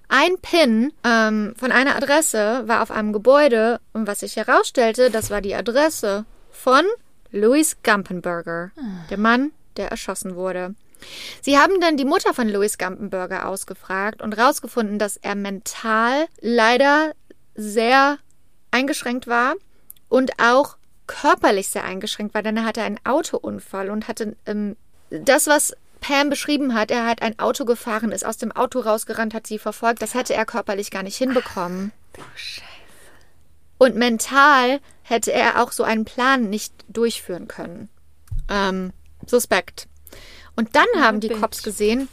[0.07, 5.29] Ein Pin ähm, von einer Adresse war auf einem Gebäude und was sich herausstellte, das
[5.29, 6.83] war die Adresse von
[7.31, 8.71] Louis Gumpenberger,
[9.09, 10.75] der Mann, der erschossen wurde.
[11.41, 17.13] Sie haben dann die Mutter von Louis Gumpenberger ausgefragt und herausgefunden, dass er mental leider
[17.55, 18.17] sehr
[18.71, 19.55] eingeschränkt war
[20.09, 20.77] und auch
[21.07, 24.77] körperlich sehr eingeschränkt war, denn er hatte einen Autounfall und hatte ähm,
[25.09, 29.33] das, was Pam beschrieben hat, er hat ein Auto gefahren, ist aus dem Auto rausgerannt,
[29.33, 31.91] hat sie verfolgt, das hätte er körperlich gar nicht hinbekommen.
[33.77, 37.89] Und mental hätte er auch so einen Plan nicht durchführen können.
[38.49, 38.93] Ähm,
[39.27, 39.87] suspekt.
[40.55, 41.29] Und dann haben die.
[41.29, 42.09] Cops gesehen,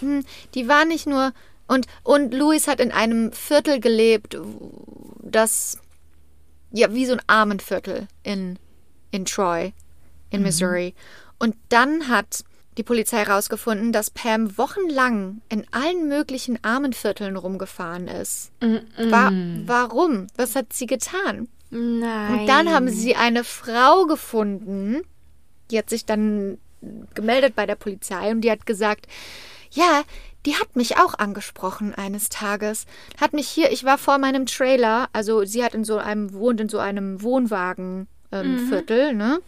[0.00, 0.24] hm,
[0.54, 1.32] die war nicht nur.
[1.66, 4.38] Und, und Louis hat in einem Viertel gelebt,
[5.20, 5.78] das,
[6.72, 8.58] ja, wie so ein Armenviertel in,
[9.10, 9.74] in Troy,
[10.30, 10.94] in Missouri.
[11.38, 12.44] Und dann hat
[12.78, 18.52] die Polizei herausgefunden, dass Pam wochenlang in allen möglichen Armenvierteln rumgefahren ist.
[18.96, 19.30] Wa
[19.66, 20.28] warum?
[20.36, 21.48] Was hat sie getan?
[21.70, 22.40] Nein.
[22.40, 25.02] Und dann haben sie eine Frau gefunden,
[25.70, 26.58] die hat sich dann
[27.14, 29.06] gemeldet bei der Polizei und die hat gesagt,
[29.70, 30.02] ja,
[30.46, 32.86] die hat mich auch angesprochen eines Tages.
[33.20, 36.60] Hat mich hier, ich war vor meinem Trailer, also sie hat in so einem, wohnt
[36.60, 39.40] in so einem Wohnwagen ähm, Viertel, ne?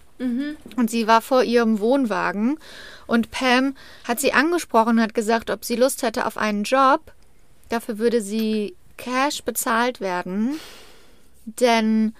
[0.76, 2.59] Und sie war vor ihrem Wohnwagen
[3.06, 3.74] und Pam
[4.05, 7.12] hat sie angesprochen und hat gesagt, ob sie Lust hätte auf einen Job.
[7.70, 10.60] Dafür würde sie Cash bezahlt werden.
[11.47, 12.14] Denn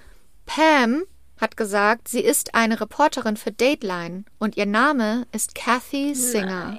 [0.47, 1.03] Pam
[1.41, 6.79] hat gesagt, sie ist eine Reporterin für Dateline und ihr Name ist Kathy Singer.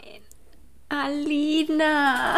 [0.90, 2.38] Alina.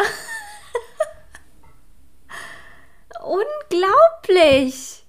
[3.24, 5.04] Unglaublich.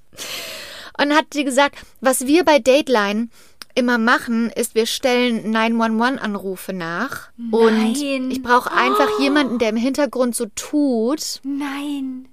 [0.99, 3.29] Und hat sie gesagt, was wir bei Dateline
[3.75, 7.29] immer machen, ist, wir stellen 911-Anrufe nach.
[7.51, 8.31] Und Nein.
[8.31, 11.41] ich brauche einfach jemanden, der im Hintergrund so tut.
[11.43, 12.27] Nein.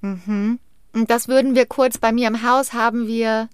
[0.00, 0.60] Und
[1.08, 3.48] das würden wir kurz bei mir im Haus haben wir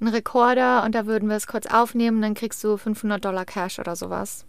[0.00, 2.22] einen Rekorder und da würden wir es kurz aufnehmen.
[2.22, 4.44] Dann kriegst du 500 Dollar Cash oder sowas.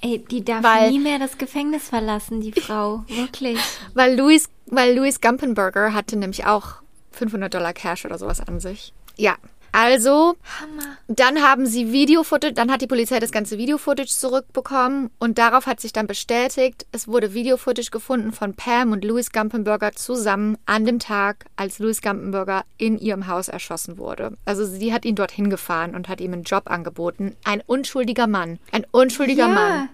[0.00, 3.04] Ey, die darf Weil- nie mehr das Gefängnis verlassen, die Frau.
[3.08, 3.58] Wirklich.
[3.94, 6.76] Weil Louis, weil Louis Gumpenberger hatte nämlich auch
[7.12, 8.92] 500 Dollar Cash oder sowas an sich.
[9.16, 9.36] Ja.
[9.76, 10.96] Also, Hammer.
[11.08, 15.80] dann haben sie Video-Footage, dann hat die Polizei das ganze Video-Footage zurückbekommen und darauf hat
[15.80, 21.00] sich dann bestätigt, es wurde Video-Footage gefunden von Pam und Louis Gumpenberger zusammen an dem
[21.00, 24.36] Tag, als Louis Gumpenberger in ihrem Haus erschossen wurde.
[24.44, 27.34] Also sie hat ihn dorthin gefahren und hat ihm einen Job angeboten.
[27.42, 28.60] Ein unschuldiger Mann.
[28.70, 29.52] Ein unschuldiger ja.
[29.54, 29.88] Mann.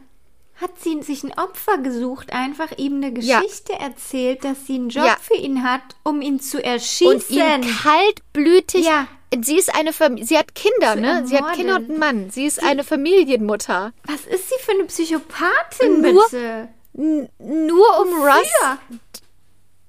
[0.61, 3.41] Hat sie sich ein Opfer gesucht, einfach ihm eine Ja.
[3.41, 5.17] Geschichte erzählt, dass sie einen Job Ja.
[5.23, 7.07] für ihn hat, um ihn zu erschießen.
[7.15, 8.85] Und ihn kaltblütig.
[8.85, 9.07] Ja.
[9.45, 10.27] Sie ist eine Familie.
[10.27, 11.27] Sie hat Kinder, Zu ne?
[11.27, 11.55] Sie hat.
[11.55, 12.31] Kinder und einen Mann.
[12.31, 13.93] Sie ist eine Familienmutter.
[14.05, 16.69] Was ist sie für eine Psychopathin, Nur- bitte?
[17.39, 18.49] Nur um Russ.
[18.63, 18.79] Ja.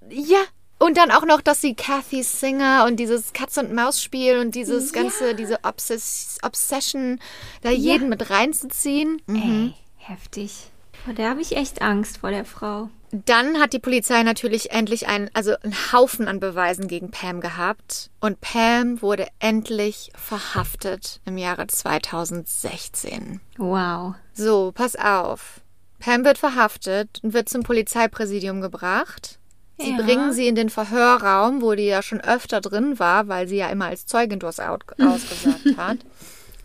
[0.10, 0.40] Ja.
[0.80, 5.02] Und dann auch noch, dass sie Kathy Singer und dieses Katz-und-Maus-Spiel und dieses Ja.
[5.04, 7.20] ganze, diese Obsess Obsession,
[7.62, 9.22] da jeden mit reinzuziehen.
[9.28, 10.71] Ey, heftig.
[11.06, 12.90] Vor der habe ich echt Angst, vor der Frau.
[13.12, 18.10] Dann hat die Polizei natürlich endlich einen, also einen Haufen an Beweisen gegen Pam gehabt.
[18.22, 23.42] Und Pam wurde endlich verhaftet im Jahre 2016.
[23.58, 24.14] Wow.
[24.34, 25.60] So, pass auf.
[26.00, 29.40] Pam wird verhaftet und wird zum Polizeipräsidium gebracht.
[29.78, 29.98] Sie Ja.
[30.02, 33.68] bringen sie in den Verhörraum, wo die ja schon öfter drin war, weil sie ja
[33.70, 35.98] immer als Zeugin durchaus out- ausgesagt hat.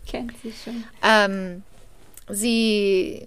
[0.07, 0.83] Kennt sie schon.
[1.03, 1.63] Ähm,
[2.29, 3.25] sie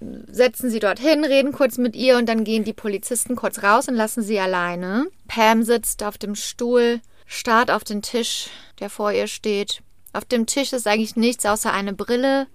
[0.00, 3.94] setzen sie dorthin, reden kurz mit ihr und dann gehen die Polizisten kurz raus und
[3.94, 5.08] lassen sie alleine.
[5.26, 8.48] Pam sitzt auf dem Stuhl, starrt auf den Tisch,
[8.78, 9.82] der vor ihr steht.
[10.12, 12.46] Auf dem Tisch ist eigentlich nichts außer eine Brille,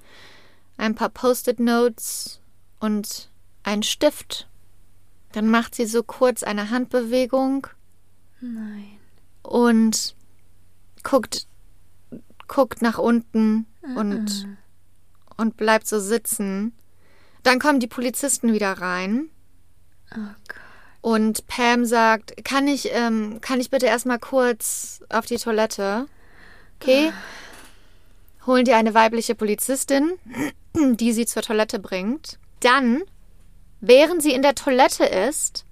[0.77, 2.39] ein paar Post-it-Notes
[2.79, 3.29] und
[3.63, 4.47] ein Stift.
[5.33, 7.67] Dann macht sie so kurz eine Handbewegung
[8.39, 8.99] Nein.
[9.41, 10.15] und
[11.03, 11.47] guckt,
[12.47, 13.65] guckt nach unten
[13.95, 14.47] und,
[15.37, 16.73] und bleibt so sitzen.
[17.43, 19.29] Dann kommen die Polizisten wieder rein
[20.15, 20.57] Oh Gott.
[21.01, 26.07] und Pam sagt, kann ich, ähm, kann ich bitte erstmal kurz auf die Toilette?
[26.79, 27.11] Okay.
[28.45, 30.13] Holen dir eine weibliche Polizistin,
[30.75, 32.39] die sie zur Toilette bringt.
[32.59, 33.03] Dann,
[33.79, 35.65] während sie in der Toilette ist,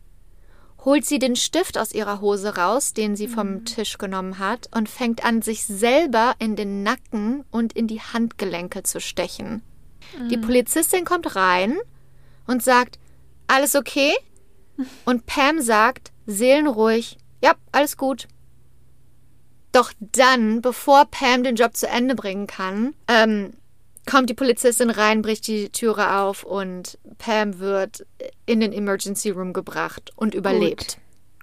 [0.83, 4.89] holt sie den Stift aus ihrer Hose raus, den sie vom Tisch genommen hat, und
[4.89, 9.61] fängt an, sich selber in den Nacken und in die Handgelenke zu stechen.
[10.29, 11.77] Die Polizistin kommt rein
[12.47, 12.99] und sagt,
[13.47, 14.13] alles okay?
[15.05, 18.27] Und Pam sagt, seelenruhig, ja, alles gut.
[19.71, 23.53] Doch dann, bevor Pam den Job zu Ende bringen kann, ähm,
[24.09, 28.05] kommt die Polizistin rein, bricht die Türe auf und Pam wird
[28.45, 30.97] in den Emergency Room gebracht und überlebt.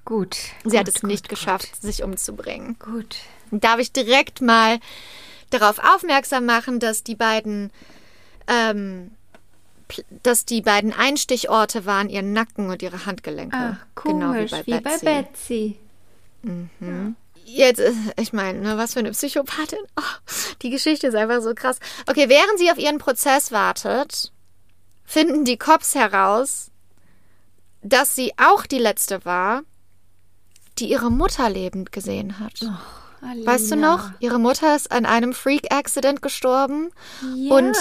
[0.04, 0.36] Gut.
[0.64, 1.38] Sie gut, hat es gut, nicht gut.
[1.38, 2.76] geschafft, sich umzubringen.
[2.78, 3.16] Gut.
[3.50, 4.78] Darf ich direkt mal
[5.50, 7.70] darauf aufmerksam machen, dass die beiden,
[8.48, 9.12] ähm,
[10.22, 13.56] dass die beiden Einstichorte waren ihr Nacken und ihre Handgelenke.
[13.56, 15.78] Ach, Genau komisch, wie bei Betsy.
[17.44, 19.78] Jetzt, äh, ich meine, ne, was für eine Psychopathin.
[19.98, 21.78] Oh, die Geschichte ist einfach so krass.
[22.06, 24.32] Okay, während sie auf ihren Prozess wartet,
[25.04, 26.70] finden die Cops heraus,
[27.82, 29.62] dass sie auch die letzte war,
[30.78, 32.60] die ihre Mutter lebend gesehen hat.
[33.44, 34.10] Weißt du noch?
[34.20, 36.90] Ihre Mutter ist an einem Freak-Accident gestorben.
[37.34, 37.76] Ja, Und-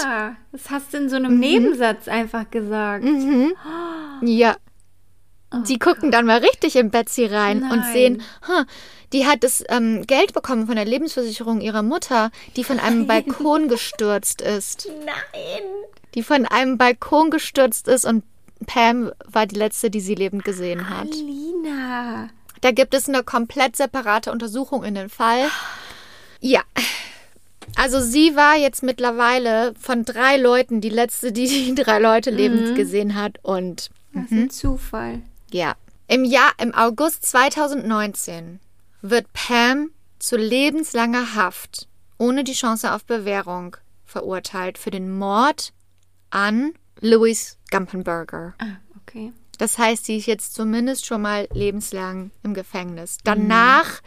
[0.52, 3.04] das hast du in so einem Nebensatz einfach gesagt.
[4.22, 4.56] Ja.
[5.66, 7.92] Die gucken dann mal richtig in Betsy rein und Nein.
[7.92, 8.64] sehen, huh,
[9.14, 13.68] die hat das ähm, Geld bekommen von der Lebensversicherung ihrer Mutter, die von einem Balkon
[13.68, 14.88] gestürzt ist.
[15.06, 15.62] Nein.
[16.14, 18.24] Die von einem Balkon gestürzt ist und
[18.66, 21.08] Pam war die letzte, die sie lebend gesehen hat.
[21.12, 22.28] Alina.
[22.60, 25.48] Da gibt es eine komplett separate Untersuchung in den Fall.
[26.40, 26.62] Ja.
[27.76, 32.74] Also sie war jetzt mittlerweile von drei Leuten die letzte, die die drei Leute lebend
[32.76, 33.38] gesehen hat.
[33.42, 35.22] Und Das ist ein Zufall.
[35.52, 35.74] ja.
[36.10, 38.60] Im Jahr, im August 2019
[39.02, 41.86] wird Pam zu lebenslanger Haft
[42.16, 43.76] ohne die Chance auf Bewährung
[44.06, 45.74] verurteilt für den Mord
[46.30, 48.54] an Louis Gumpenberger.
[48.58, 49.32] Ah, okay.
[49.58, 53.18] Das heißt, sie ist jetzt zumindest schon mal lebenslang im Gefängnis.
[53.24, 54.00] Danach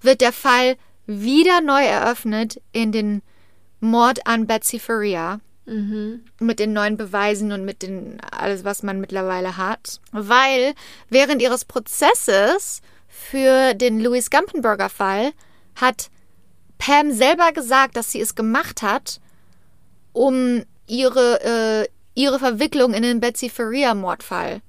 [0.00, 0.76] wird der Fall
[1.06, 3.22] wieder neu eröffnet in den
[3.80, 5.40] Mord an Betsy Faria.
[6.38, 10.00] Mit den neuen Beweisen und mit den alles, was man mittlerweile hat.
[10.12, 10.74] Weil
[11.08, 15.32] während ihres Prozesses für den Louis Gumpenberger Fall
[15.76, 16.10] hat
[16.78, 19.20] Pam selber gesagt, dass sie es gemacht hat,
[20.12, 24.62] um ihre, äh, ihre Verwicklung in den Betsy Faria Mordfall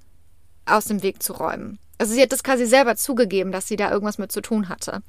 [0.66, 1.78] aus dem Weg zu räumen.
[1.98, 5.04] Also sie hat das quasi selber zugegeben, dass sie da irgendwas mit zu tun hatte.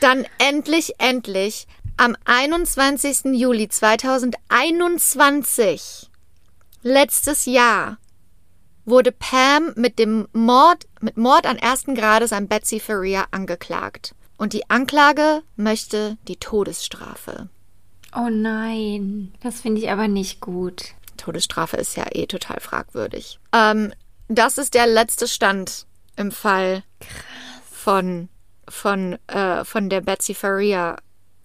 [0.00, 1.66] Dann endlich, endlich,
[1.96, 3.34] am 21.
[3.34, 6.10] Juli 2021,
[6.82, 7.98] letztes Jahr,
[8.84, 14.14] wurde Pam mit dem Mord, mit Mord an ersten Grades an Betsy Faria angeklagt.
[14.36, 17.48] Und die Anklage möchte die Todesstrafe.
[18.14, 19.32] Oh nein.
[19.40, 20.94] Das finde ich aber nicht gut.
[21.22, 23.38] Todesstrafe ist ja eh total fragwürdig.
[23.52, 23.92] Ähm,
[24.28, 25.86] das ist der letzte Stand
[26.16, 26.82] im Fall
[27.70, 28.28] von,
[28.68, 30.96] von, äh, von der Betsy Faria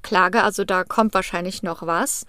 [0.02, 0.44] Klage.
[0.44, 2.26] Also da kommt wahrscheinlich noch was.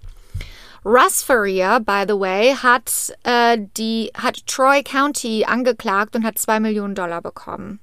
[0.84, 6.60] Russ Faria, by the way, hat, äh, die, hat Troy County angeklagt und hat zwei
[6.60, 7.80] Millionen Dollar bekommen.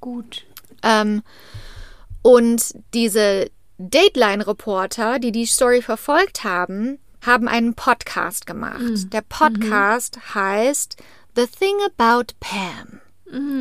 [0.00, 0.44] Gut.
[0.82, 1.22] Ähm,
[2.22, 9.12] und diese Dateline-Reporter, die die Story verfolgt haben, haben einen Podcast gemacht.
[9.12, 10.96] Der Podcast heißt
[11.36, 13.00] The Thing About Pam.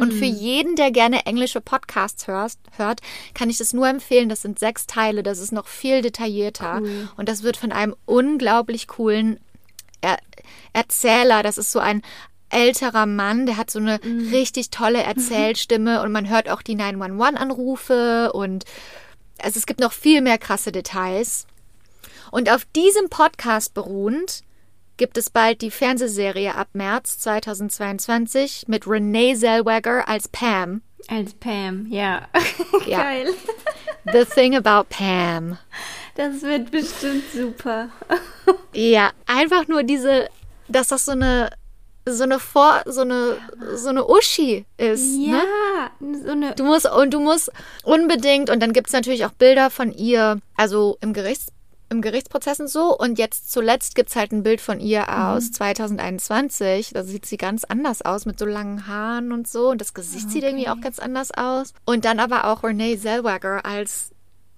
[0.01, 2.99] Und für jeden, der gerne englische Podcasts hörst, hört,
[3.33, 4.27] kann ich das nur empfehlen.
[4.27, 6.81] Das sind sechs Teile, das ist noch viel detaillierter.
[7.15, 9.39] Und das wird von einem unglaublich coolen
[10.01, 10.17] er
[10.73, 12.01] Erzähler, das ist so ein
[12.49, 13.99] älterer Mann, der hat so eine
[14.31, 18.65] richtig tolle Erzählstimme und man hört auch die 911-Anrufe und
[19.41, 21.45] also es gibt noch viel mehr krasse Details.
[22.31, 24.41] Und auf diesem Podcast beruhend
[24.97, 30.81] gibt es bald die Fernsehserie ab März 2022 mit Renee Zellweger als Pam.
[31.07, 32.27] Als Pam, ja.
[32.87, 33.03] Ja.
[33.03, 33.33] Geil.
[34.11, 35.57] The Thing About Pam.
[36.15, 37.89] Das wird bestimmt super.
[38.73, 40.27] Ja, einfach nur diese,
[40.67, 41.51] dass das so eine
[42.07, 43.37] so eine Vor, so eine
[43.75, 45.17] so eine Uschi ist.
[45.17, 45.43] Ne?
[45.43, 45.91] Ja,
[46.23, 46.55] so eine.
[46.55, 47.51] Du musst und du musst
[47.83, 51.51] unbedingt und dann gibt's natürlich auch Bilder von ihr, also im Gerichts
[51.91, 52.97] im Gerichtsprozess und so.
[52.97, 57.63] Und jetzt zuletzt gibt's halt ein Bild von ihr aus 2021, da sieht sie ganz
[57.65, 59.69] anders aus mit so langen Haaren und so.
[59.69, 61.73] Und das Gesicht sieht irgendwie auch ganz anders aus.
[61.85, 64.11] Und dann aber auch Renee Zellweger als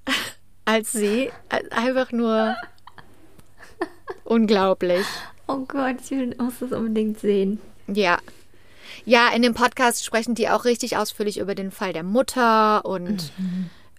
[0.65, 1.29] als sie.
[1.71, 2.55] Einfach nur
[4.23, 5.05] unglaublich.
[5.47, 7.59] Oh Gott, ich will- muss das unbedingt sehen.
[7.87, 8.17] Ja.
[9.05, 13.31] Ja, in dem Podcast sprechen die auch richtig ausführlich über den Fall der Mutter und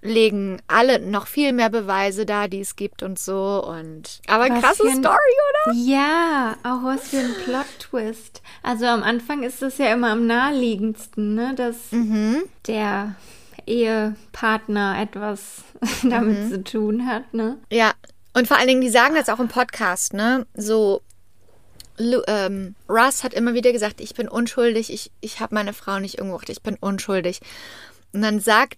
[0.04, 3.64] legen alle noch viel mehr Beweise da, die es gibt und so.
[3.66, 5.16] Und aber Was krasse ein- Story,
[5.66, 5.74] oder?
[5.76, 8.42] Ja, auch was für ein Plot-Twist.
[8.62, 11.54] Also am Anfang ist das ja immer am naheliegendsten, ne?
[11.56, 11.76] Dass
[12.68, 13.14] der
[13.66, 15.64] Ehepartner etwas
[16.02, 17.58] damit zu tun hat, ne?
[17.72, 17.92] Ja.
[18.36, 20.46] Und vor allen Dingen, die sagen das auch im Podcast, ne?
[20.54, 21.00] So,
[21.96, 26.00] Lu, ähm, Russ hat immer wieder gesagt, ich bin unschuldig, ich, ich habe meine Frau
[26.00, 27.40] nicht umgebracht, ich bin unschuldig.
[28.12, 28.76] Und dann sagt,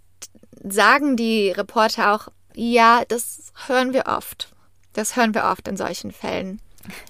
[0.63, 4.49] sagen die Reporter auch, ja, das hören wir oft.
[4.93, 6.61] Das hören wir oft in solchen Fällen.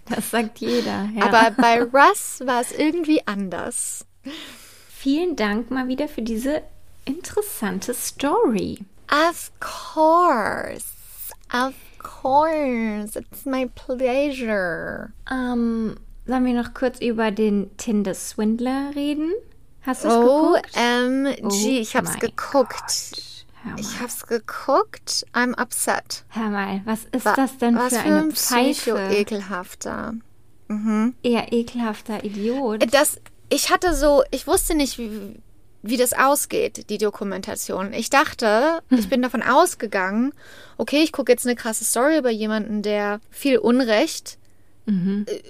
[0.08, 1.08] Das sagt jeder.
[1.14, 1.24] Ja.
[1.26, 4.06] Aber bei Russ war es irgendwie anders.
[4.88, 6.62] vielen Dank mal wieder für diese
[7.04, 8.78] interessante Story.
[9.10, 10.86] Of course.
[11.52, 13.16] Of course.
[13.18, 15.12] It's my pleasure.
[15.30, 15.96] Ähm,
[16.26, 19.32] sollen wir noch kurz über den Tinder-Swindler reden?
[19.82, 20.76] Hast du es Oh, geguckt?
[20.76, 22.72] OMG, ich hab's mein geguckt.
[23.12, 23.35] Gott.
[23.78, 25.26] Ich hab's geguckt.
[25.32, 26.24] I'm upset.
[26.28, 28.94] Hör mal, was ist Wa- das denn Was für für eine ein Pfeife?
[28.94, 30.14] Psycho-Ekelhafter.
[31.22, 32.92] Eher ekelhafter Idiot.
[32.92, 33.20] Das,
[33.50, 35.36] ich hatte so, ich wusste nicht, wie,
[35.82, 37.92] wie das ausgeht, die Dokumentation.
[37.92, 40.32] Ich dachte, ich bin davon ausgegangen,
[40.76, 44.38] okay, ich gucke jetzt eine krasse Story über jemanden, der viel Unrecht
[44.88, 45.26] Mhm.
[45.28, 45.40] äh,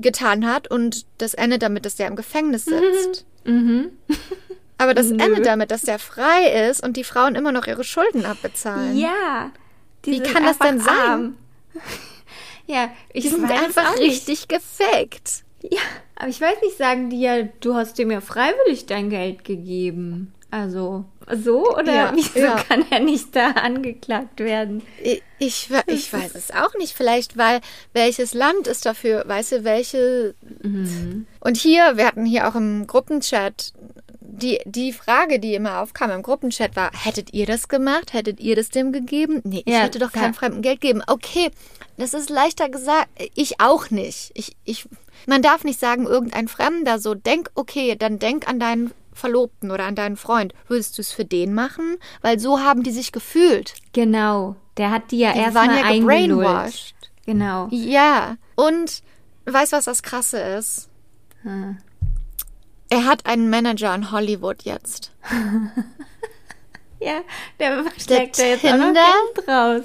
[0.00, 3.24] getan hat und das endet damit, dass der im Gefängnis sitzt.
[3.44, 3.92] Mhm.
[4.78, 5.22] Aber das Nö.
[5.22, 8.96] endet damit, dass der frei ist und die Frauen immer noch ihre Schulden abbezahlen.
[8.96, 9.50] Ja.
[10.04, 10.94] Die Wie kann das denn sein?
[10.94, 11.36] arm.
[12.66, 15.42] ja, ich Die sind einfach richtig gefaked.
[15.62, 15.80] Ja,
[16.14, 20.32] aber ich weiß nicht, sagen die ja, du hast dem ja freiwillig dein Geld gegeben.
[20.50, 21.04] Also,
[21.44, 22.56] so oder Ja, wieso ja.
[22.56, 24.82] kann er nicht da angeklagt werden?
[25.02, 26.94] Ich, ich, ich weiß es auch nicht.
[26.94, 27.60] Vielleicht, weil
[27.92, 30.34] welches Land ist dafür, weißt du, welche.
[31.40, 33.74] Und hier, wir hatten hier auch im Gruppenchat,
[34.42, 38.12] die, die Frage, die immer aufkam im Gruppenchat war, hättet ihr das gemacht?
[38.12, 39.40] Hättet ihr das dem gegeben?
[39.44, 40.20] Nee, ich Ja, hätte doch ja.
[40.22, 41.02] keinem Fremden Geld gegeben.
[41.06, 41.50] Okay,
[41.96, 43.08] das ist leichter gesagt.
[43.34, 44.30] Ich auch nicht.
[44.34, 44.88] Ich, ich,
[45.26, 49.84] man darf nicht sagen, irgendein Fremder so, denk, okay, dann denk an deinen Verlobten oder
[49.84, 50.54] an deinen Freund.
[50.68, 51.96] Würdest du es für den machen?
[52.22, 53.74] Weil so haben die sich gefühlt.
[53.92, 56.28] Genau, der hat die ja Die erstmal waren ja eingelullt.
[56.28, 56.94] gebrainwashed.
[57.26, 57.66] Genau.
[57.72, 59.02] Ja, und
[59.46, 60.88] weißt was das Krasse ist?
[61.42, 61.78] Hm.
[62.90, 65.12] Er hat einen Manager in Hollywood jetzt.
[67.00, 67.20] Ja,
[67.60, 69.06] der steckt da jetzt auch noch Tinder?
[69.46, 69.84] Raus.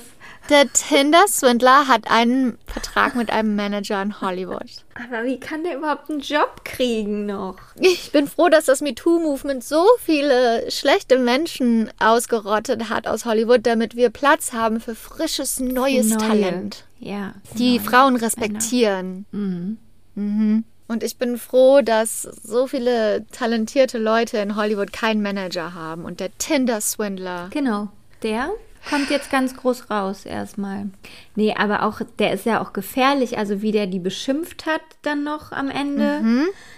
[0.50, 4.84] Der Tinder-Swindler hat einen Vertrag mit einem Manager in Hollywood.
[4.96, 7.58] Aber wie kann der überhaupt einen Job kriegen noch?
[7.80, 13.96] Ich bin froh, dass das MeToo-Movement so viele schlechte Menschen ausgerottet hat aus Hollywood, damit
[13.96, 16.18] wir Platz haben für frisches, neues Neue.
[16.18, 16.84] Talent.
[17.00, 17.36] Ja.
[17.58, 19.26] Die neue Frauen respektieren.
[19.32, 19.78] Mhm.
[20.16, 20.64] Mhm.
[20.94, 26.06] Und ich bin froh, dass so viele talentierte Leute in Hollywood keinen Manager haben.
[26.06, 27.48] Und der Tinder-Swindler.
[27.52, 27.90] Genau,
[28.22, 28.50] der
[28.90, 30.88] kommt jetzt ganz groß raus erstmal.
[31.36, 35.24] Nee, aber auch, der ist ja auch gefährlich, also wie der die beschimpft hat dann
[35.24, 36.22] noch am Ende.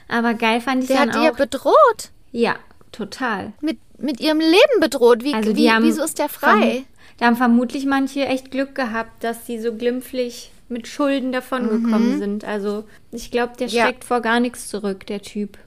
[0.07, 1.37] Aber geil fand ich Der dann hat die ja auch.
[1.37, 2.09] bedroht.
[2.31, 2.55] ja,
[2.91, 3.53] total.
[3.59, 5.23] Mit, mit ihrem Leben bedroht.
[5.23, 6.83] Wie, Also wie, haben wieso ist der frei?
[7.17, 12.43] Da haben vermutlich manche echt Glück gehabt, dass sie so glimpflich mit Schulden davongekommen sind.
[12.43, 13.73] Also ich glaube, der Mhm.
[13.73, 13.83] Ja.
[13.85, 15.57] schreckt vor gar nichts zurück, der Typ.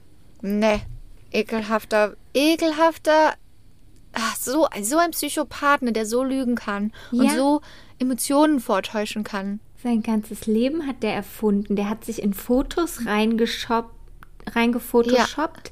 [0.41, 0.81] Ne,
[1.31, 3.33] ekelhafter, ekelhafter.
[4.13, 7.35] Ach, so, so ein Psychopath, ne, der so lügen kann und Ja.
[7.35, 7.61] so
[7.99, 9.59] Emotionen vortäuschen kann.
[9.83, 11.75] Sein ganzes Leben hat der erfunden.
[11.75, 13.93] Der hat sich in Fotos reingeschoppt,
[14.53, 15.71] reingefotoshoppt,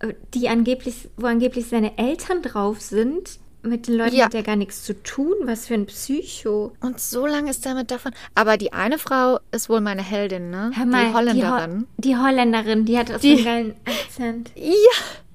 [0.00, 3.38] äh, die angeblich, wo angeblich seine Eltern drauf sind.
[3.64, 4.24] Mit den Leuten Ja.
[4.24, 5.34] hat er gar nichts zu tun.
[5.44, 6.72] Was für ein Psycho.
[6.80, 8.12] Und so lange ist damit davon.
[8.34, 10.72] Aber die eine Frau ist wohl meine Heldin, ne?
[10.74, 11.86] Hör mal, die Holländerin.
[11.98, 14.50] Die, Ho die Holländerin, die hat auch so Die- einen geilen Akzent.
[14.56, 15.26] ja,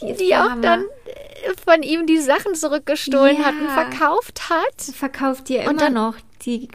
[0.00, 0.62] die die auch Hammer.
[0.62, 3.70] dann äh, von ihm die Sachen zurückgestohlen hat und Ja.
[3.70, 4.82] verkauft hat.
[4.94, 6.14] verkauft ihr Und immer dann- noch
[6.44, 6.68] die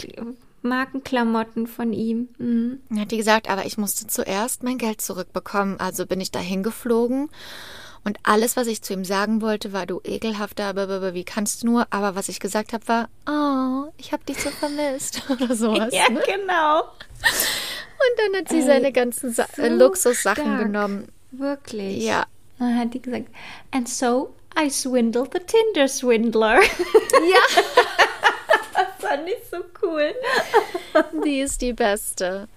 [0.61, 2.29] Markenklamotten von ihm.
[2.37, 2.79] Mhm.
[2.97, 5.79] Hat die gesagt, aber ich musste zuerst mein Geld zurückbekommen.
[5.79, 7.29] Also bin ich dahin geflogen.
[8.05, 11.67] Und alles, was ich zu ihm sagen wollte, war, du ekelhafter, blablabla, wie kannst du
[11.67, 11.87] nur?
[11.89, 15.89] Aber was ich gesagt habe, war, oh, ich habe dich so vermisst oder sowas.
[15.93, 16.21] Ja, ne?
[16.25, 16.81] genau.
[16.81, 21.07] Und dann hat sie Ey, seine ganzen Sa so äh, Luxussachen genommen.
[21.31, 22.03] Wirklich.
[22.03, 22.25] Ja.
[22.59, 23.27] Dann hat die gesagt,
[23.71, 26.59] and so I swindled the Tinder Swindler.
[27.31, 27.63] Ja,
[28.73, 30.13] das war nicht so cool.
[31.23, 32.47] die ist die Beste.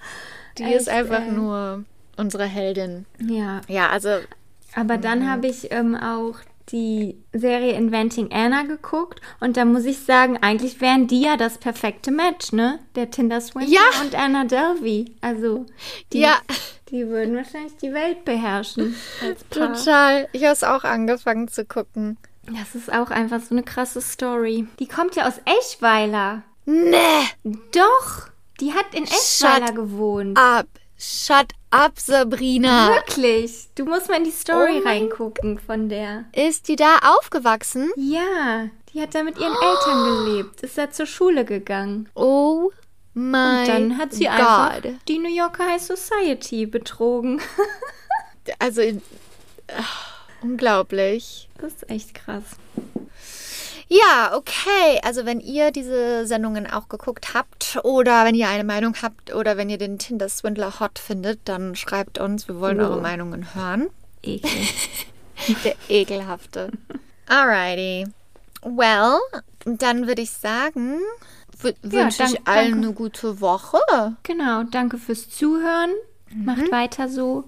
[0.58, 1.30] Die Echt, ist einfach ey.
[1.30, 1.84] nur
[2.16, 3.06] unsere Heldin.
[3.20, 4.18] Ja, Ja, also
[4.76, 6.36] aber dann habe ich ähm, auch
[6.70, 11.58] die Serie Inventing Anna geguckt und da muss ich sagen, eigentlich wären die ja das
[11.58, 12.80] perfekte Match, ne?
[12.96, 14.00] Der Tinder Swindler Ja.
[14.02, 15.04] und Anna Delvey.
[15.20, 15.64] Also,
[16.12, 16.38] die, Ja.
[16.90, 18.96] die würden wahrscheinlich die Welt beherrschen
[19.50, 20.28] total.
[20.32, 22.18] Ich habe es auch angefangen zu gucken.
[22.46, 24.66] Das ist auch einfach so eine krasse Story.
[24.78, 26.42] Die kommt ja aus Eschweiler.
[26.64, 26.96] Nee,
[27.72, 28.28] Doch,
[28.60, 30.38] die hat in Eschweiler Shut gewohnt.
[30.38, 30.66] ab.
[30.98, 31.52] Shut
[31.84, 32.88] up, Sabrina.
[32.94, 33.68] Wirklich?
[33.74, 36.24] Du musst mal in die Story Oh reingucken von der.
[36.32, 37.90] Ist die da aufgewachsen?
[37.96, 42.08] Ja, die hat da mit ihren Eltern gelebt, ist da zur Schule gegangen.
[42.14, 42.70] Oh
[43.14, 44.32] mein Und dann hat sie Gott.
[44.34, 47.40] einfach die New Yorker High Society betrogen.
[48.60, 48.80] Also,
[49.76, 51.48] ach, unglaublich.
[51.58, 52.44] Das ist echt krass.
[53.88, 55.00] Ja, okay.
[55.04, 59.56] Also, wenn ihr diese Sendungen auch geguckt habt oder wenn ihr eine Meinung habt oder
[59.56, 62.48] wenn ihr den Tinder-Swindler hot findet, dann schreibt uns.
[62.48, 62.84] Wir wollen Oh.
[62.84, 63.88] eure Meinungen hören.
[64.22, 64.50] Ekel.
[65.64, 66.70] Der ekelhafte.
[67.28, 68.06] Alrighty.
[68.62, 69.18] Well,
[69.64, 70.98] dann würde ich sagen,
[71.82, 73.78] wünsche ich dank- allen eine gute Woche.
[74.24, 75.90] genau, danke fürs Zuhören.
[76.44, 77.44] Macht weiter so.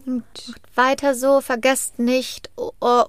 [0.74, 2.50] Weiter so, vergesst nicht,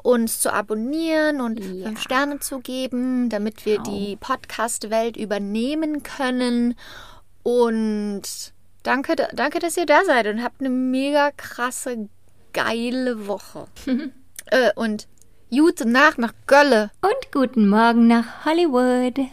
[0.04, 1.86] uns zu abonnieren und Ja.
[1.88, 3.90] fünf Sterne zu geben, damit wir Genau.
[3.98, 6.76] die Podcast-Welt übernehmen können.
[7.44, 8.24] Und
[8.84, 12.10] danke, danke, dass ihr da seid und habt eine mega krasse
[12.54, 13.68] geile Woche.
[14.48, 15.08] äh, und
[15.52, 16.92] gute Nacht nach Gölle.
[17.02, 19.30] Und guten Morgen nach Hollywood.